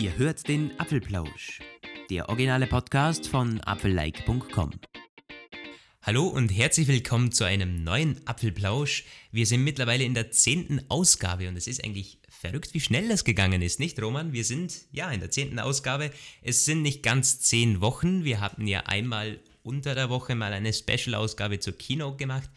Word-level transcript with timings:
Ihr 0.00 0.16
hört 0.16 0.48
den 0.48 0.70
Apfelplausch, 0.80 1.60
der 2.08 2.30
originale 2.30 2.66
Podcast 2.66 3.28
von 3.28 3.60
apfellike.com. 3.60 4.70
Hallo 6.00 6.26
und 6.26 6.48
herzlich 6.48 6.88
willkommen 6.88 7.32
zu 7.32 7.44
einem 7.44 7.84
neuen 7.84 8.26
Apfelplausch. 8.26 9.04
Wir 9.30 9.44
sind 9.44 9.62
mittlerweile 9.62 10.04
in 10.04 10.14
der 10.14 10.30
zehnten 10.30 10.80
Ausgabe 10.88 11.48
und 11.48 11.56
es 11.58 11.66
ist 11.66 11.84
eigentlich 11.84 12.18
verrückt, 12.30 12.72
wie 12.72 12.80
schnell 12.80 13.08
das 13.08 13.24
gegangen 13.24 13.60
ist, 13.60 13.78
nicht 13.78 14.00
Roman? 14.00 14.32
Wir 14.32 14.44
sind 14.44 14.74
ja 14.90 15.10
in 15.10 15.20
der 15.20 15.30
zehnten 15.30 15.58
Ausgabe. 15.58 16.10
Es 16.40 16.64
sind 16.64 16.80
nicht 16.80 17.02
ganz 17.02 17.40
zehn 17.40 17.82
Wochen. 17.82 18.24
Wir 18.24 18.40
hatten 18.40 18.66
ja 18.66 18.84
einmal 18.86 19.38
unter 19.62 19.94
der 19.94 20.08
Woche 20.08 20.34
mal 20.34 20.54
eine 20.54 20.72
Special-Ausgabe 20.72 21.58
zur 21.58 21.76
Keynote 21.76 22.16
gemacht. 22.16 22.48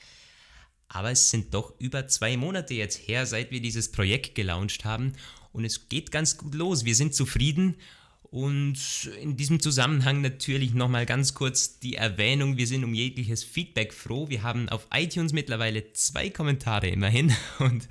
Aber 0.88 1.12
es 1.12 1.30
sind 1.30 1.54
doch 1.54 1.74
über 1.78 2.08
zwei 2.08 2.38
Monate 2.38 2.74
jetzt 2.74 3.06
her, 3.06 3.26
seit 3.26 3.52
wir 3.52 3.60
dieses 3.60 3.92
Projekt 3.92 4.34
gelauncht 4.34 4.86
haben. 4.86 5.12
Und 5.54 5.64
es 5.64 5.88
geht 5.88 6.12
ganz 6.12 6.38
gut 6.38 6.56
los. 6.56 6.84
Wir 6.84 6.96
sind 6.96 7.16
zufrieden. 7.16 7.76
Und 8.24 9.12
in 9.22 9.38
diesem 9.38 9.60
Zusammenhang 9.60 10.22
natürlich 10.22 10.74
nochmal 10.74 11.06
ganz 11.06 11.36
kurz 11.36 11.78
die 11.78 11.96
Erwähnung, 11.96 12.58
wir 12.58 12.66
sind 12.66 12.84
um 12.84 12.96
jegliches 12.96 13.44
Feedback 13.44 13.94
froh. 13.94 14.28
Wir 14.28 14.42
haben 14.42 14.70
auf 14.70 14.88
iTunes 14.92 15.34
mittlerweile 15.34 15.94
zwei 15.94 16.32
Kommentare 16.32 16.88
immerhin 16.88 17.32
und 17.60 17.88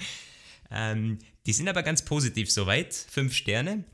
ähm, 0.72 1.18
die 1.46 1.52
sind 1.52 1.68
aber 1.68 1.84
ganz 1.84 2.04
positiv 2.04 2.50
soweit, 2.50 2.92
fünf 2.92 3.34
Sterne. 3.34 3.84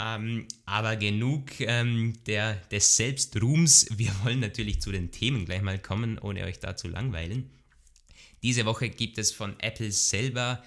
Ähm, 0.00 0.48
aber 0.64 0.96
genug 0.96 1.60
ähm, 1.60 2.14
der, 2.26 2.54
des 2.70 2.96
Selbstruhms. 2.96 3.86
Wir 3.94 4.12
wollen 4.24 4.40
natürlich 4.40 4.80
zu 4.80 4.92
den 4.92 5.10
Themen 5.10 5.44
gleich 5.44 5.60
mal 5.60 5.78
kommen, 5.78 6.18
ohne 6.18 6.44
euch 6.44 6.58
da 6.58 6.74
zu 6.74 6.88
langweilen. 6.88 7.50
Diese 8.42 8.64
Woche 8.64 8.88
gibt 8.88 9.18
es 9.18 9.30
von 9.30 9.60
Apple 9.60 9.92
selber 9.92 10.62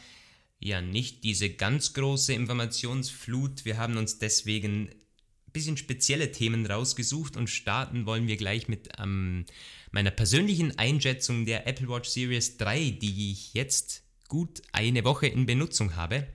ja 0.65 0.81
nicht 0.81 1.23
diese 1.23 1.49
ganz 1.49 1.93
große 1.93 2.33
Informationsflut. 2.33 3.65
Wir 3.65 3.77
haben 3.77 3.97
uns 3.97 4.17
deswegen 4.17 4.89
ein 4.89 5.51
bisschen 5.53 5.77
spezielle 5.77 6.31
Themen 6.31 6.65
rausgesucht 6.65 7.37
und 7.37 7.49
starten 7.49 8.05
wollen 8.05 8.27
wir 8.27 8.35
gleich 8.35 8.67
mit 8.67 8.89
ähm, 8.99 9.45
meiner 9.91 10.11
persönlichen 10.11 10.77
Einschätzung 10.79 11.45
der 11.45 11.67
Apple 11.67 11.87
Watch 11.87 12.09
Series 12.09 12.57
3, 12.57 12.97
die 12.99 13.31
ich 13.31 13.53
jetzt 13.53 14.03
gut 14.27 14.63
eine 14.71 15.03
Woche 15.03 15.27
in 15.27 15.45
Benutzung 15.45 15.95
habe. 15.95 16.27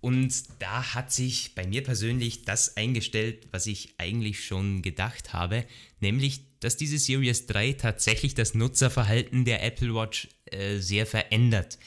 Und 0.00 0.32
da 0.60 0.94
hat 0.94 1.10
sich 1.10 1.54
bei 1.54 1.66
mir 1.66 1.82
persönlich 1.82 2.44
das 2.44 2.76
eingestellt, 2.76 3.48
was 3.50 3.66
ich 3.66 3.94
eigentlich 3.98 4.44
schon 4.44 4.82
gedacht 4.82 5.32
habe, 5.32 5.64
nämlich, 6.00 6.42
dass 6.60 6.76
diese 6.76 6.98
Series 6.98 7.46
3 7.46 7.72
tatsächlich 7.72 8.34
das 8.34 8.54
Nutzerverhalten 8.54 9.44
der 9.44 9.64
Apple 9.64 9.94
Watch 9.94 10.28
äh, 10.46 10.78
sehr 10.78 11.06
verändert. 11.06 11.78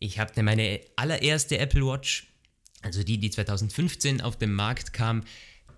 Ich 0.00 0.18
habe 0.18 0.42
meine 0.42 0.80
allererste 0.96 1.58
Apple 1.58 1.86
Watch, 1.86 2.26
also 2.82 3.04
die, 3.04 3.18
die 3.18 3.30
2015 3.30 4.22
auf 4.22 4.36
den 4.36 4.52
Markt 4.52 4.94
kam, 4.94 5.22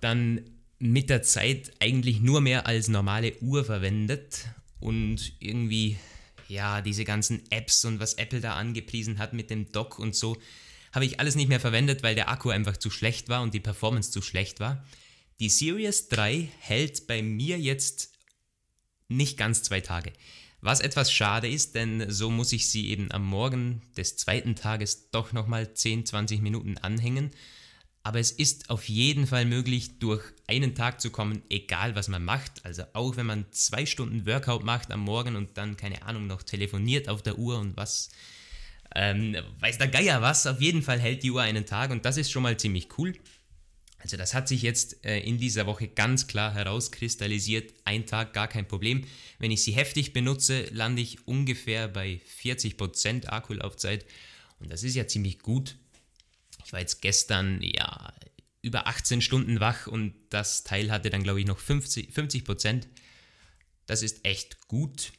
dann 0.00 0.48
mit 0.78 1.10
der 1.10 1.22
Zeit 1.22 1.72
eigentlich 1.80 2.20
nur 2.20 2.40
mehr 2.40 2.66
als 2.66 2.88
normale 2.88 3.36
Uhr 3.40 3.64
verwendet 3.64 4.46
und 4.78 5.32
irgendwie, 5.40 5.98
ja, 6.48 6.80
diese 6.82 7.04
ganzen 7.04 7.42
Apps 7.50 7.84
und 7.84 7.98
was 7.98 8.14
Apple 8.14 8.40
da 8.40 8.54
angepriesen 8.54 9.18
hat 9.18 9.32
mit 9.32 9.50
dem 9.50 9.70
Dock 9.72 9.98
und 9.98 10.14
so, 10.14 10.36
habe 10.92 11.04
ich 11.04 11.18
alles 11.18 11.34
nicht 11.34 11.48
mehr 11.48 11.60
verwendet, 11.60 12.04
weil 12.04 12.14
der 12.14 12.28
Akku 12.28 12.50
einfach 12.50 12.76
zu 12.76 12.90
schlecht 12.90 13.28
war 13.28 13.42
und 13.42 13.54
die 13.54 13.60
Performance 13.60 14.12
zu 14.12 14.22
schlecht 14.22 14.60
war. 14.60 14.84
Die 15.40 15.48
Series 15.48 16.08
3 16.08 16.48
hält 16.60 17.08
bei 17.08 17.22
mir 17.22 17.58
jetzt 17.58 18.12
nicht 19.08 19.36
ganz 19.36 19.64
zwei 19.64 19.80
Tage. 19.80 20.12
Was 20.64 20.78
etwas 20.78 21.12
schade 21.12 21.48
ist, 21.48 21.74
denn 21.74 22.08
so 22.08 22.30
muss 22.30 22.52
ich 22.52 22.70
sie 22.70 22.88
eben 22.90 23.10
am 23.10 23.26
Morgen 23.26 23.82
des 23.96 24.16
zweiten 24.16 24.54
Tages 24.54 25.10
doch 25.10 25.32
nochmal 25.32 25.74
10, 25.74 26.06
20 26.06 26.40
Minuten 26.40 26.78
anhängen. 26.78 27.32
Aber 28.04 28.20
es 28.20 28.30
ist 28.30 28.70
auf 28.70 28.88
jeden 28.88 29.26
Fall 29.26 29.44
möglich, 29.44 29.98
durch 29.98 30.22
einen 30.46 30.76
Tag 30.76 31.00
zu 31.00 31.10
kommen, 31.10 31.42
egal 31.50 31.96
was 31.96 32.06
man 32.06 32.24
macht. 32.24 32.64
Also 32.64 32.84
auch 32.92 33.16
wenn 33.16 33.26
man 33.26 33.46
zwei 33.50 33.86
Stunden 33.86 34.24
Workout 34.24 34.62
macht 34.62 34.92
am 34.92 35.00
Morgen 35.00 35.34
und 35.34 35.58
dann, 35.58 35.76
keine 35.76 36.02
Ahnung, 36.02 36.28
noch 36.28 36.44
telefoniert 36.44 37.08
auf 37.08 37.22
der 37.22 37.38
Uhr 37.38 37.58
und 37.58 37.76
was 37.76 38.10
ähm, 38.94 39.36
weiß 39.58 39.78
der 39.78 39.88
Geier 39.88 40.22
was, 40.22 40.46
auf 40.46 40.60
jeden 40.60 40.82
Fall 40.82 41.00
hält 41.00 41.24
die 41.24 41.30
Uhr 41.32 41.42
einen 41.42 41.66
Tag 41.66 41.90
und 41.90 42.04
das 42.04 42.16
ist 42.16 42.30
schon 42.30 42.42
mal 42.44 42.56
ziemlich 42.56 42.88
cool. 42.98 43.14
Also 44.02 44.16
das 44.16 44.34
hat 44.34 44.48
sich 44.48 44.62
jetzt 44.62 45.04
äh, 45.04 45.20
in 45.20 45.38
dieser 45.38 45.66
Woche 45.66 45.86
ganz 45.86 46.26
klar 46.26 46.52
herauskristallisiert. 46.52 47.72
Ein 47.84 48.04
Tag 48.04 48.32
gar 48.32 48.48
kein 48.48 48.66
Problem. 48.66 49.04
Wenn 49.38 49.52
ich 49.52 49.62
sie 49.62 49.72
heftig 49.72 50.12
benutze, 50.12 50.64
lande 50.72 51.00
ich 51.00 51.28
ungefähr 51.28 51.86
bei 51.86 52.20
40% 52.42 53.28
Akkulaufzeit 53.28 54.04
und 54.58 54.72
das 54.72 54.82
ist 54.82 54.96
ja 54.96 55.06
ziemlich 55.06 55.38
gut. 55.38 55.76
Ich 56.64 56.72
war 56.72 56.80
jetzt 56.80 57.00
gestern 57.00 57.62
ja 57.62 58.12
über 58.60 58.88
18 58.88 59.22
Stunden 59.22 59.60
wach 59.60 59.86
und 59.86 60.14
das 60.30 60.64
Teil 60.64 60.90
hatte 60.90 61.08
dann 61.08 61.22
glaube 61.22 61.40
ich 61.40 61.46
noch 61.46 61.60
50, 61.60 62.10
50%. 62.10 62.88
Das 63.86 64.02
ist 64.02 64.24
echt 64.24 64.66
gut. 64.66 65.12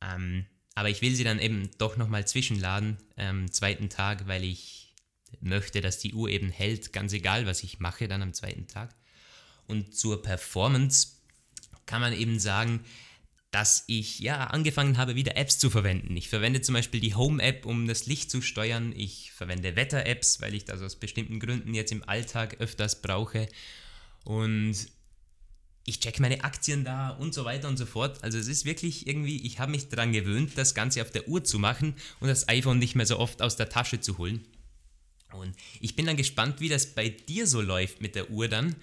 Ähm, 0.00 0.46
aber 0.76 0.90
ich 0.90 1.02
will 1.02 1.16
sie 1.16 1.24
dann 1.24 1.40
eben 1.40 1.70
doch 1.78 1.96
nochmal 1.96 2.26
zwischenladen 2.26 2.98
am 3.16 3.50
zweiten 3.50 3.88
Tag, 3.88 4.28
weil 4.28 4.44
ich 4.44 4.85
möchte, 5.40 5.80
dass 5.80 5.98
die 5.98 6.14
Uhr 6.14 6.28
eben 6.28 6.50
hält, 6.50 6.92
ganz 6.92 7.12
egal, 7.12 7.46
was 7.46 7.62
ich 7.62 7.78
mache 7.80 8.08
dann 8.08 8.22
am 8.22 8.34
zweiten 8.34 8.66
Tag. 8.66 8.94
Und 9.66 9.96
zur 9.96 10.22
Performance 10.22 11.08
kann 11.86 12.00
man 12.00 12.12
eben 12.12 12.38
sagen, 12.38 12.84
dass 13.50 13.84
ich 13.86 14.18
ja 14.18 14.48
angefangen 14.48 14.98
habe, 14.98 15.14
wieder 15.14 15.36
Apps 15.36 15.58
zu 15.58 15.70
verwenden. 15.70 16.16
Ich 16.16 16.28
verwende 16.28 16.60
zum 16.60 16.74
Beispiel 16.74 17.00
die 17.00 17.14
Home-App, 17.14 17.64
um 17.64 17.86
das 17.86 18.06
Licht 18.06 18.30
zu 18.30 18.42
steuern. 18.42 18.92
Ich 18.94 19.32
verwende 19.32 19.76
Wetter-Apps, 19.76 20.40
weil 20.40 20.54
ich 20.54 20.64
das 20.64 20.82
aus 20.82 20.96
bestimmten 20.96 21.40
Gründen 21.40 21.72
jetzt 21.72 21.92
im 21.92 22.06
Alltag 22.06 22.60
öfters 22.60 23.00
brauche. 23.00 23.48
Und 24.24 24.74
ich 25.86 26.00
check 26.00 26.18
meine 26.20 26.44
Aktien 26.44 26.84
da 26.84 27.10
und 27.10 27.32
so 27.32 27.44
weiter 27.44 27.68
und 27.68 27.76
so 27.76 27.86
fort. 27.86 28.22
Also 28.22 28.36
es 28.36 28.48
ist 28.48 28.64
wirklich 28.64 29.06
irgendwie, 29.06 29.46
ich 29.46 29.60
habe 29.60 29.70
mich 29.70 29.88
daran 29.88 30.12
gewöhnt, 30.12 30.52
das 30.56 30.74
Ganze 30.74 31.00
auf 31.00 31.12
der 31.12 31.28
Uhr 31.28 31.44
zu 31.44 31.58
machen 31.58 31.94
und 32.20 32.28
das 32.28 32.48
iPhone 32.48 32.78
nicht 32.78 32.96
mehr 32.96 33.06
so 33.06 33.18
oft 33.18 33.40
aus 33.40 33.56
der 33.56 33.68
Tasche 33.68 34.00
zu 34.00 34.18
holen. 34.18 34.44
Und 35.36 35.54
ich 35.80 35.96
bin 35.96 36.06
dann 36.06 36.16
gespannt, 36.16 36.60
wie 36.60 36.68
das 36.68 36.86
bei 36.86 37.08
dir 37.08 37.46
so 37.46 37.60
läuft 37.60 38.00
mit 38.00 38.14
der 38.14 38.30
Uhr 38.30 38.48
dann. 38.48 38.76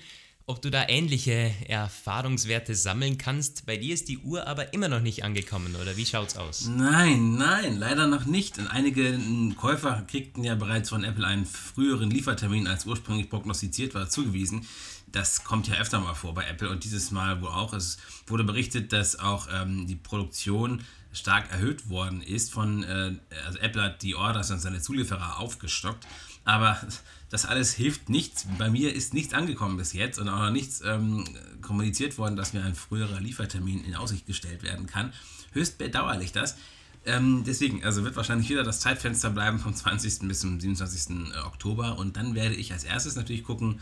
Ob 0.45 0.61
du 0.61 0.69
da 0.69 0.89
ähnliche 0.89 1.53
Erfahrungswerte 1.69 2.75
sammeln 2.75 3.17
kannst. 3.17 3.65
Bei 3.65 3.77
dir 3.77 3.93
ist 3.93 4.09
die 4.09 4.17
Uhr 4.17 4.45
aber 4.45 4.73
immer 4.73 4.89
noch 4.89 4.99
nicht 4.99 5.23
angekommen, 5.23 5.73
oder 5.81 5.95
wie 5.95 6.05
schaut's 6.05 6.35
aus? 6.35 6.65
Nein, 6.67 7.35
nein, 7.35 7.77
leider 7.77 8.07
noch 8.07 8.25
nicht. 8.25 8.57
Und 8.57 8.67
einige 8.67 9.17
Käufer 9.55 10.03
kriegten 10.05 10.43
ja 10.43 10.55
bereits 10.55 10.89
von 10.89 11.05
Apple 11.05 11.25
einen 11.25 11.45
früheren 11.45 12.11
Liefertermin 12.11 12.67
als 12.67 12.85
ursprünglich 12.85 13.29
prognostiziert 13.29 13.93
war 13.93 14.09
zugewiesen 14.09 14.65
das 15.13 15.43
kommt 15.43 15.67
ja 15.67 15.75
öfter 15.75 15.99
mal 15.99 16.15
vor 16.15 16.33
bei 16.33 16.43
Apple 16.45 16.69
und 16.69 16.83
dieses 16.83 17.11
Mal 17.11 17.41
wohl 17.41 17.49
auch. 17.49 17.73
Es 17.73 17.97
wurde 18.27 18.43
berichtet, 18.43 18.91
dass 18.91 19.19
auch 19.19 19.47
ähm, 19.53 19.87
die 19.87 19.95
Produktion 19.95 20.83
stark 21.13 21.51
erhöht 21.51 21.87
worden 21.89 22.23
ist 22.23 22.51
von, 22.51 22.83
äh, 22.83 23.13
also 23.45 23.59
Apple 23.59 23.81
hat 23.81 24.01
die 24.01 24.15
Orders 24.15 24.49
an 24.49 24.59
seine 24.59 24.81
Zulieferer 24.81 25.39
aufgestockt, 25.39 26.07
aber 26.43 26.81
das 27.29 27.45
alles 27.45 27.73
hilft 27.73 28.09
nichts. 28.09 28.47
Bei 28.57 28.71
mir 28.71 28.93
ist 28.93 29.13
nichts 29.13 29.35
angekommen 29.35 29.77
bis 29.77 29.93
jetzt 29.93 30.17
und 30.17 30.27
auch 30.27 30.39
noch 30.39 30.51
nichts 30.51 30.81
ähm, 30.83 31.23
kommuniziert 31.61 32.17
worden, 32.17 32.35
dass 32.35 32.53
mir 32.53 32.63
ein 32.63 32.75
früherer 32.75 33.21
Liefertermin 33.21 33.83
in 33.85 33.95
Aussicht 33.95 34.25
gestellt 34.25 34.63
werden 34.63 34.87
kann. 34.87 35.13
Höchst 35.51 35.77
bedauerlich 35.77 36.31
das. 36.31 36.57
Ähm, 37.05 37.43
deswegen, 37.45 37.83
also 37.83 38.03
wird 38.03 38.15
wahrscheinlich 38.15 38.49
wieder 38.49 38.63
das 38.63 38.79
Zeitfenster 38.79 39.29
bleiben 39.29 39.59
vom 39.59 39.75
20. 39.75 40.27
bis 40.27 40.39
zum 40.39 40.59
27. 40.59 41.35
Oktober 41.45 41.99
und 41.99 42.17
dann 42.17 42.33
werde 42.33 42.55
ich 42.55 42.71
als 42.71 42.83
erstes 42.83 43.15
natürlich 43.15 43.43
gucken, 43.43 43.79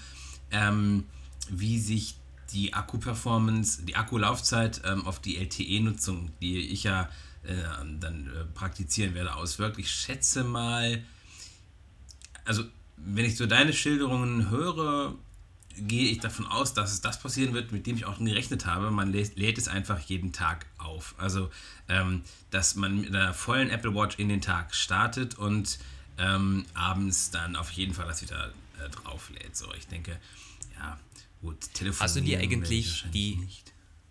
ähm, 0.50 1.06
wie 1.52 1.80
sich 1.80 2.16
die 2.52 2.74
Akku-Performance, 2.74 3.84
die 3.84 3.96
Akkulaufzeit 3.96 4.82
ähm, 4.86 5.06
auf 5.06 5.20
die 5.20 5.38
LTE-Nutzung, 5.38 6.32
die 6.42 6.60
ich 6.60 6.84
ja 6.84 7.10
äh, 7.44 7.54
dann 8.00 8.28
äh, 8.28 8.46
praktizieren 8.54 9.14
werde, 9.14 9.36
auswirkt. 9.36 9.78
Ich 9.78 9.92
schätze 9.92 10.44
mal, 10.44 11.04
also 12.46 12.64
wenn 12.98 13.26
ich 13.26 13.38
so 13.38 13.46
deine 13.46 13.74
Schilderungen 13.74 14.50
höre, 14.50 15.16
gehe 15.78 16.12
ich 16.12 16.20
davon 16.20 16.46
aus, 16.46 16.74
dass 16.74 16.92
es 16.92 17.02
das 17.02 17.20
passieren 17.20 17.54
wird, 17.54 17.72
mit 17.72 17.88
dem 17.88 17.96
ich 17.96 18.06
auch 18.06 18.20
gerechnet 18.20 18.66
habe. 18.66 18.92
Man 18.92 19.12
lädt, 19.12 19.38
lädt 19.38 19.58
es 19.58 19.68
einfach 19.68 20.00
jeden 20.00 20.34
Tag 20.34 20.66
auf. 20.78 21.16
Also, 21.18 21.50
ähm, 21.88 22.24
dass 22.50 22.76
man 22.76 23.02
mit 23.02 23.16
einer 23.16 23.34
vollen 23.34 23.70
Apple 23.70 23.94
Watch 23.96 24.20
in 24.20 24.30
den 24.30 24.42
Tag 24.42 24.76
startet 24.76 25.36
und 25.38 25.80
ähm, 26.18 26.66
abends 26.74 27.32
dann 27.32 27.56
auf 27.56 27.72
jeden 27.72 27.94
Fall 27.94 28.08
das 28.08 28.22
wieder 28.22 28.52
äh, 28.84 28.90
drauflädt. 28.90 29.56
So, 29.56 29.74
ich 29.74 29.88
denke, 29.88 30.20
ja, 30.78 31.00
Gut, 31.42 31.58
Hast 32.00 32.16
du 32.16 32.22
dir 32.22 32.40
eigentlich 32.40 33.06
die. 33.14 33.40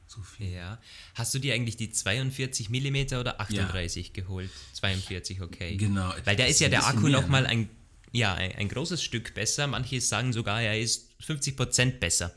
So. 0.07 0.21
Ja. 0.39 0.81
Hast 1.15 1.33
du 1.33 1.39
dir 1.39 1.55
eigentlich 1.55 1.77
die 1.77 1.93
42 1.93 2.69
mm 2.69 3.15
oder 3.17 3.41
38 3.41 4.09
ja. 4.09 4.13
geholt? 4.13 4.51
42, 4.73 5.41
okay. 5.41 5.77
Genau. 5.77 6.13
Weil 6.25 6.35
da 6.35 6.45
ist 6.45 6.59
ja 6.59 6.69
der 6.69 6.85
Akku 6.87 7.07
nochmal 7.07 7.43
ne? 7.43 7.49
ein, 7.49 7.69
ja, 8.11 8.35
ein, 8.35 8.53
ein, 8.57 8.69
großes 8.69 9.01
Stück 9.01 9.35
besser. 9.35 9.69
Manche 9.69 10.01
sagen 10.01 10.33
sogar, 10.33 10.61
er 10.61 10.81
ist 10.81 11.11
50% 11.25 12.01
besser. 12.01 12.35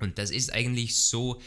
Und 0.00 0.16
das 0.16 0.30
ist 0.30 0.54
eigentlich 0.54 0.96
so 0.96 1.40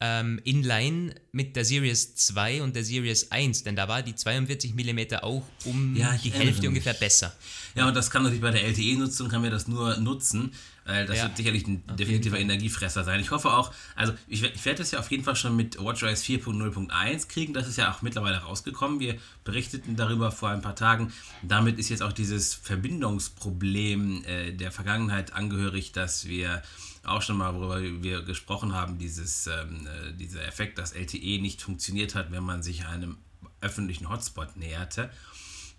ähm, 0.00 0.40
inline 0.44 1.14
mit 1.32 1.56
der 1.56 1.64
Series 1.64 2.14
2 2.16 2.62
und 2.62 2.76
der 2.76 2.84
Series 2.84 3.30
1, 3.32 3.64
denn 3.64 3.76
da 3.76 3.88
war 3.88 4.02
die 4.02 4.14
42 4.14 4.74
mm 4.74 5.14
auch 5.22 5.42
um 5.64 5.96
Ja, 5.96 6.14
die 6.22 6.30
Hälfte 6.30 6.62
mich. 6.62 6.68
ungefähr 6.68 6.94
besser. 6.94 7.34
Ja, 7.74 7.88
und 7.88 7.94
das 7.94 8.10
kann 8.10 8.22
natürlich 8.22 8.42
bei 8.42 8.50
der 8.50 8.64
LTE-Nutzung, 8.64 9.28
kann 9.28 9.42
mir 9.42 9.50
das 9.50 9.68
nur 9.68 9.96
nutzen. 9.98 10.52
Weil 10.88 11.04
das 11.04 11.16
Ja, 11.16 11.24
wird 11.24 11.36
sicherlich 11.36 11.66
ein 11.66 11.82
auf 11.88 11.96
definitiver. 11.96 12.38
Energiefresser 12.38 13.02
sein. 13.02 13.18
Ich 13.20 13.32
hoffe 13.32 13.52
auch, 13.52 13.72
also 13.96 14.12
ich, 14.28 14.44
ich 14.44 14.64
werde 14.64 14.78
das 14.78 14.92
ja 14.92 15.00
auf 15.00 15.10
jeden 15.10 15.24
Fall 15.24 15.34
schon 15.34 15.56
mit 15.56 15.78
WatchOS 15.82 16.22
4.0.1 16.22 17.26
kriegen. 17.26 17.54
Das 17.54 17.66
ist 17.66 17.76
ja 17.76 17.92
auch 17.92 18.02
mittlerweile 18.02 18.36
rausgekommen. 18.36 19.00
Wir 19.00 19.16
berichteten 19.42 19.96
darüber 19.96 20.30
vor 20.30 20.50
ein 20.50 20.62
paar 20.62 20.76
Tagen. 20.76 21.12
Damit 21.42 21.80
ist 21.80 21.88
jetzt 21.88 22.02
auch 22.04 22.12
dieses 22.12 22.54
Verbindungsproblem 22.54 24.24
äh, 24.24 24.52
der 24.52 24.70
Vergangenheit 24.70 25.32
angehörig, 25.32 25.90
dass 25.92 26.26
wir 26.28 26.62
auch 27.06 27.22
schon 27.22 27.36
mal, 27.36 27.54
worüber 27.54 27.80
wir 28.02 28.22
gesprochen 28.22 28.74
haben, 28.74 28.98
dieses, 28.98 29.46
ähm, 29.46 29.86
äh, 29.86 30.12
dieser 30.12 30.44
Effekt, 30.46 30.78
dass 30.78 30.92
LTE 30.92 31.40
nicht 31.40 31.62
funktioniert 31.62 32.14
hat, 32.14 32.32
wenn 32.32 32.44
man 32.44 32.62
sich 32.62 32.86
einem 32.86 33.18
öffentlichen 33.60 34.08
Hotspot 34.08 34.56
näherte. 34.56 35.10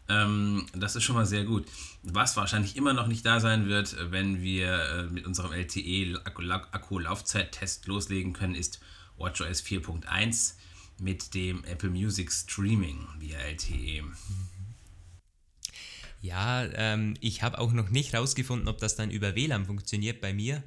Ähm, 0.10 0.66
das 0.74 0.96
ist 0.96 1.04
schon 1.04 1.16
mal 1.16 1.26
sehr 1.26 1.44
gut. 1.44 1.66
Was 2.04 2.38
wahrscheinlich 2.38 2.78
immer 2.78 2.94
noch 2.94 3.08
nicht 3.08 3.26
da 3.26 3.40
sein 3.40 3.68
wird, 3.68 3.98
wenn 4.12 4.42
wir 4.42 4.80
äh, 4.80 5.08
mit 5.08 5.26
unserem 5.26 5.52
LTE-Akku-Laufzeittest 5.52 7.88
loslegen 7.88 8.34
können, 8.34 8.54
ist 8.56 8.80
WatchOS 9.18 9.64
4.1 9.64 10.54
mit 11.00 11.34
dem 11.34 11.64
Apple 11.66 11.90
Music 11.90 12.32
Streaming 12.32 13.08
via. 13.20 13.40
LTE. 13.40 14.04
Ja, 16.22 16.66
ähm, 16.74 17.16
ich 17.22 17.44
habe 17.44 17.60
auch 17.60 17.72
noch 17.72 17.90
nicht 17.90 18.16
rausgefunden, 18.16 18.68
ob 18.68 18.80
das 18.80 18.96
dann 18.96 19.12
über 19.12 19.36
WLAN 19.36 19.66
funktioniert 19.66 20.22
bei 20.22 20.34
mir. 20.34 20.64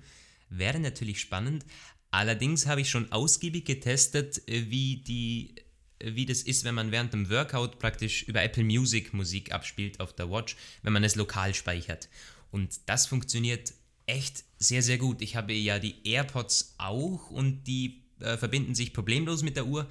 Wäre 0.50 0.79
natürlich 0.79 1.20
spannend. 1.20 1.64
Allerdings 2.11 2.67
habe 2.67 2.81
ich 2.81 2.91
schon 2.91 3.11
ausgiebig 3.12 3.64
getestet, 3.64 4.47
äh, 4.49 4.69
wie, 4.69 4.97
die, 4.97 5.55
äh, 6.00 6.14
wie 6.14 6.26
das 6.26 6.43
ist, 6.43 6.64
wenn 6.64 6.75
man 6.75 6.91
während 6.91 7.12
dem 7.12 7.31
Workout 7.31 7.79
praktisch 7.79 8.25
über 8.25 8.43
Apple 8.43 8.64
Music 8.64 9.14
Musik 9.14 9.52
abspielt 9.52 10.00
auf 10.00 10.12
der 10.12 10.31
Watch, 10.31 10.56
wenn 10.82 10.93
man 10.93 11.05
es 11.05 11.14
lokal 11.14 11.55
speichert. 11.55 12.08
Und 12.50 12.81
das 12.87 13.06
funktioniert 13.06 13.73
echt 14.06 14.44
sehr, 14.58 14.82
sehr 14.82 14.99
gut. 14.99 15.23
Ich 15.23 15.37
habe 15.37 15.52
ja 15.52 15.79
die 15.79 16.05
AirPods 16.05 16.75
auch 16.79 17.31
und 17.31 17.64
die 17.64 18.03
äh, 18.19 18.37
verbinden 18.37 18.75
sich 18.75 18.93
problemlos 18.93 19.43
mit 19.43 19.56
der 19.56 19.67
Uhr. 19.67 19.88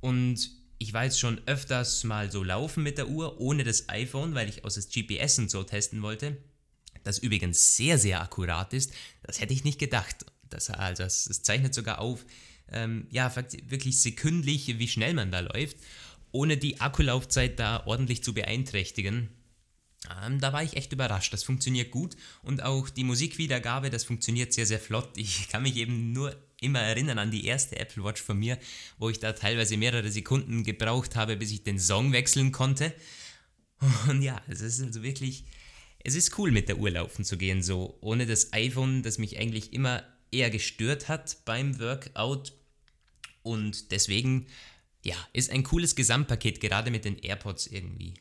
Und 0.00 0.50
ich 0.78 0.92
war 0.92 1.04
jetzt 1.04 1.20
schon 1.20 1.40
öfters 1.46 2.02
mal 2.04 2.32
so 2.32 2.42
laufen 2.42 2.82
mit 2.82 2.98
der 2.98 3.08
Uhr 3.08 3.40
ohne 3.40 3.62
das 3.62 3.88
iPhone, 3.88 4.34
weil 4.34 4.48
ich 4.48 4.64
aus 4.64 4.74
das 4.74 4.88
GPS 4.88 5.38
und 5.38 5.50
so 5.50 5.62
testen 5.62 6.02
wollte. 6.02 6.36
Das 7.02 7.18
übrigens 7.18 7.76
sehr, 7.76 7.98
sehr 7.98 8.20
akkurat 8.20 8.72
ist. 8.72 8.92
Das 9.22 9.40
hätte 9.40 9.54
ich 9.54 9.64
nicht 9.64 9.78
gedacht. 9.78 10.26
Das, 10.48 10.70
also 10.70 11.02
das, 11.02 11.24
das 11.24 11.42
zeichnet 11.42 11.74
sogar 11.74 12.00
auf, 12.00 12.24
ähm, 12.72 13.06
ja, 13.10 13.34
wirklich 13.68 14.00
sekündlich, 14.00 14.78
wie 14.78 14.88
schnell 14.88 15.14
man 15.14 15.30
da 15.30 15.40
läuft, 15.40 15.76
ohne 16.32 16.56
die 16.56 16.80
Akkulaufzeit 16.80 17.58
da 17.58 17.86
ordentlich 17.86 18.22
zu 18.22 18.34
beeinträchtigen. 18.34 19.30
Ähm, 20.24 20.40
da 20.40 20.52
war 20.52 20.62
ich 20.62 20.76
echt 20.76 20.92
überrascht. 20.92 21.32
Das 21.32 21.42
funktioniert 21.42 21.90
gut 21.90 22.16
und 22.42 22.62
auch 22.62 22.88
die 22.88 23.04
Musikwiedergabe, 23.04 23.90
das 23.90 24.04
funktioniert 24.04 24.52
sehr, 24.52 24.66
sehr 24.66 24.80
flott. 24.80 25.10
Ich 25.16 25.48
kann 25.48 25.62
mich 25.62 25.76
eben 25.76 26.12
nur 26.12 26.34
immer 26.60 26.80
erinnern 26.80 27.18
an 27.18 27.30
die 27.30 27.46
erste 27.46 27.78
Apple 27.78 28.04
Watch 28.04 28.22
von 28.22 28.38
mir, 28.38 28.58
wo 28.98 29.10
ich 29.10 29.18
da 29.18 29.32
teilweise 29.32 29.76
mehrere 29.76 30.10
Sekunden 30.10 30.64
gebraucht 30.64 31.16
habe, 31.16 31.36
bis 31.36 31.50
ich 31.50 31.64
den 31.64 31.78
Song 31.78 32.12
wechseln 32.12 32.52
konnte. 32.52 32.94
Und 34.08 34.22
ja, 34.22 34.40
es 34.46 34.60
ist 34.60 34.80
also 34.80 35.02
wirklich, 35.02 35.44
es 36.04 36.14
ist 36.14 36.38
cool 36.38 36.50
mit 36.50 36.68
der 36.68 36.78
Uhr 36.78 36.90
laufen 36.90 37.24
zu 37.24 37.36
gehen, 37.36 37.62
so 37.62 37.96
ohne 38.00 38.26
das 38.26 38.52
iPhone, 38.52 39.02
das 39.02 39.18
mich 39.18 39.38
eigentlich 39.38 39.72
immer 39.72 40.02
eher 40.32 40.50
gestört 40.50 41.08
hat 41.08 41.38
beim 41.44 41.78
Workout. 41.78 42.52
Und 43.42 43.90
deswegen, 43.90 44.46
ja, 45.04 45.16
ist 45.32 45.50
ein 45.50 45.62
cooles 45.64 45.94
Gesamtpaket, 45.94 46.60
gerade 46.60 46.90
mit 46.90 47.04
den 47.04 47.18
AirPods 47.18 47.66
irgendwie. 47.66 48.14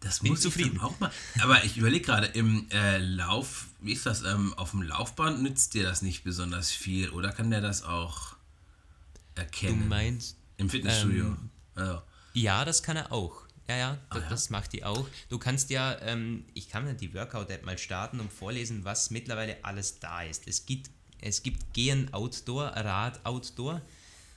Das 0.00 0.20
Bin 0.20 0.30
muss 0.32 0.40
zufrieden. 0.42 0.76
ich 0.76 0.82
auch 0.82 0.98
mal. 1.00 1.10
Aber 1.40 1.64
ich 1.64 1.76
überlege 1.78 2.04
gerade, 2.04 2.26
im 2.28 2.66
äh, 2.70 2.98
Lauf, 2.98 3.66
wie 3.80 3.92
ist 3.92 4.06
das, 4.06 4.22
ähm, 4.22 4.52
auf 4.54 4.72
dem 4.72 4.82
Laufband 4.82 5.42
nützt 5.42 5.74
dir 5.74 5.82
das 5.84 6.02
nicht 6.02 6.22
besonders 6.22 6.70
viel 6.70 7.08
oder 7.10 7.32
kann 7.32 7.50
der 7.50 7.60
das 7.60 7.82
auch 7.82 8.36
Du 9.34 9.40
erkennen? 9.42 9.88
meinst, 9.88 10.36
Im 10.58 10.68
Fitnessstudio. 10.70 11.24
ähm, 11.26 11.50
ja. 11.76 12.02
Ja, 12.34 12.64
das 12.66 12.82
kann 12.82 12.96
er 12.96 13.10
auch. 13.12 13.45
Ja, 13.68 13.76
ja, 13.76 13.98
Ah, 14.10 14.14
das, 14.14 14.22
ja? 14.22 14.28
das 14.30 14.50
macht 14.50 14.72
die 14.72 14.84
auch. 14.84 15.06
Du 15.28 15.38
kannst 15.38 15.70
ja, 15.70 15.98
ähm, 16.02 16.44
ich 16.54 16.68
kann 16.68 16.86
ja 16.86 16.92
die 16.92 17.12
Workout-App 17.14 17.64
mal 17.64 17.78
starten 17.78 18.20
und 18.20 18.32
vorlesen, 18.32 18.84
was 18.84 19.10
mittlerweile 19.10 19.56
alles 19.64 19.98
da 19.98 20.22
ist. 20.22 20.46
Es 20.46 20.66
gibt, 20.66 20.90
es 21.20 21.42
gibt 21.42 21.72
Gehen 21.74 22.12
Outdoor, 22.14 22.66
Rad 22.68 23.24
Outdoor, 23.26 23.82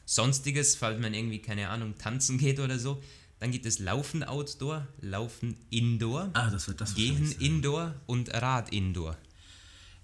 sonstiges, 0.06 0.76
falls 0.76 1.00
man 1.00 1.14
irgendwie, 1.14 1.40
keine 1.40 1.70
Ahnung, 1.70 1.96
tanzen 1.98 2.38
geht 2.40 2.60
oder 2.60 2.80
so. 2.80 3.02
Dann 3.40 3.52
gibt 3.52 3.66
es 3.66 3.80
Laufen 3.80 4.24
Outdoor, 4.24 4.88
Laufen 5.02 5.56
Indoor, 5.70 6.30
Ah, 6.34 6.50
das 6.50 6.68
wird 6.68 6.81
das 6.81 6.96
Gehen. 6.96 7.31
Indoor 7.40 7.94
und 8.08 8.34
Rad 8.34 8.72
Indoor. 8.74 9.16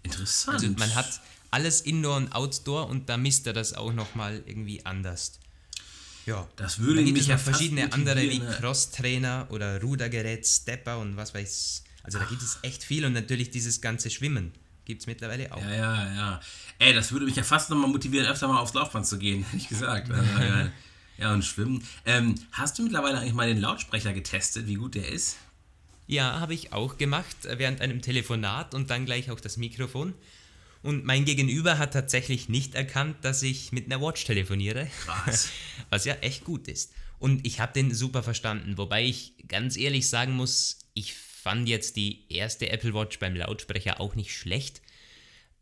Interessant. 0.04 0.62
Also 0.62 0.70
man 0.78 0.94
hat 0.96 1.20
alles 1.52 1.82
Indoor 1.82 2.18
und 2.18 2.32
Outdoor 2.34 2.88
und 2.88 3.10
da 3.10 3.18
misst 3.18 3.48
er 3.48 3.54
das 3.54 3.74
auch 3.74 3.92
nochmal 3.92 4.44
irgendwie 4.46 4.86
anders. 4.86 5.40
Ja. 6.26 6.48
Das 6.56 6.78
Da 6.78 6.84
würde 6.84 7.04
gibt 7.04 7.14
mich 7.14 7.24
es 7.24 7.28
ja 7.28 7.38
verschiedene 7.38 7.92
andere 7.94 8.22
wie 8.22 8.40
ne? 8.40 8.58
Crosstrainer 8.60 9.48
oder 9.50 9.82
Rudergerät, 9.82 10.46
Stepper 10.46 11.00
und 11.00 11.18
was 11.18 11.34
weiß. 11.34 11.84
Also 12.04 12.20
da 12.20 12.26
gibt 12.26 12.42
es 12.42 12.60
echt 12.62 12.84
viel 12.84 13.06
und 13.06 13.14
natürlich 13.14 13.50
dieses 13.50 13.82
ganze 13.82 14.10
Schwimmen 14.10 14.54
gibt 14.86 15.02
es 15.02 15.08
mittlerweile 15.08 15.52
auch. 15.52 15.62
Ja, 15.62 15.74
ja, 15.74 16.14
ja. 16.14 16.42
Ey, 16.80 16.94
das 16.94 17.12
würde 17.12 17.26
mich 17.26 17.36
ja 17.36 17.44
fast 17.44 17.70
nochmal 17.70 17.90
motivieren, 17.90 18.28
öfter 18.28 18.48
mal 18.48 18.60
aufs 18.60 18.74
Laufband 18.74 19.06
zu 19.06 19.18
gehen, 19.18 19.44
hätte 19.52 19.58
ich 19.58 19.68
gesagt. 19.68 20.10
Also, 20.12 20.24
ja, 20.42 20.72
ja, 21.18 21.34
und 21.34 21.44
schwimmen. 21.44 21.84
Ähm, 22.06 22.36
hast 22.52 22.78
du 22.78 22.84
mittlerweile 22.84 23.20
eigentlich 23.20 23.34
mal 23.34 23.48
den 23.48 23.60
Lautsprecher 23.60 24.14
getestet, 24.14 24.68
wie 24.68 24.76
gut 24.76 24.96
der 24.96 25.10
ist? 25.10 25.38
Ja, 26.08 26.40
habe 26.40 26.54
ich 26.54 26.72
auch 26.72 26.98
gemacht 26.98 27.46
äh, 27.46 27.58
während 27.58 27.82
einem 27.82 28.02
Telefonat 28.02 28.76
und 28.76 28.90
dann 28.90 29.06
gleich 29.06 29.32
auch 29.32 29.40
das 29.40 29.58
Mikrofon. 29.58 30.14
Und 30.86 31.04
mein 31.04 31.26
Gegenüber 31.26 31.80
hat 31.80 31.94
tatsächlich 31.94 32.48
nicht 32.48 32.76
erkannt, 32.76 33.18
dass 33.24 33.42
ich 33.42 33.72
mit 33.72 33.92
einer 33.92 34.00
Watch 34.00 34.24
telefoniere. 34.24 34.88
Krass. 35.04 35.50
Was 35.90 36.06
ja 36.06 36.14
echt 36.22 36.44
gut 36.44 36.68
ist. 36.68 36.94
Und 37.18 37.48
ich 37.48 37.60
habe 37.60 37.74
den 37.74 37.92
super 37.92 38.22
verstanden. 38.22 38.78
Wobei 38.78 39.04
ich 39.04 39.34
ganz 39.48 39.78
ehrlich 39.78 40.08
sagen 40.08 40.34
muss, 40.34 40.78
ich 40.94 41.16
fand 41.16 41.68
jetzt 41.68 41.96
die 41.96 42.32
erste 42.32 42.70
Apple 42.70 42.94
Watch 42.94 43.18
beim 43.18 43.36
Lautsprecher 43.36 44.00
auch 44.00 44.14
nicht 44.14 44.32
schlecht. 44.32 44.84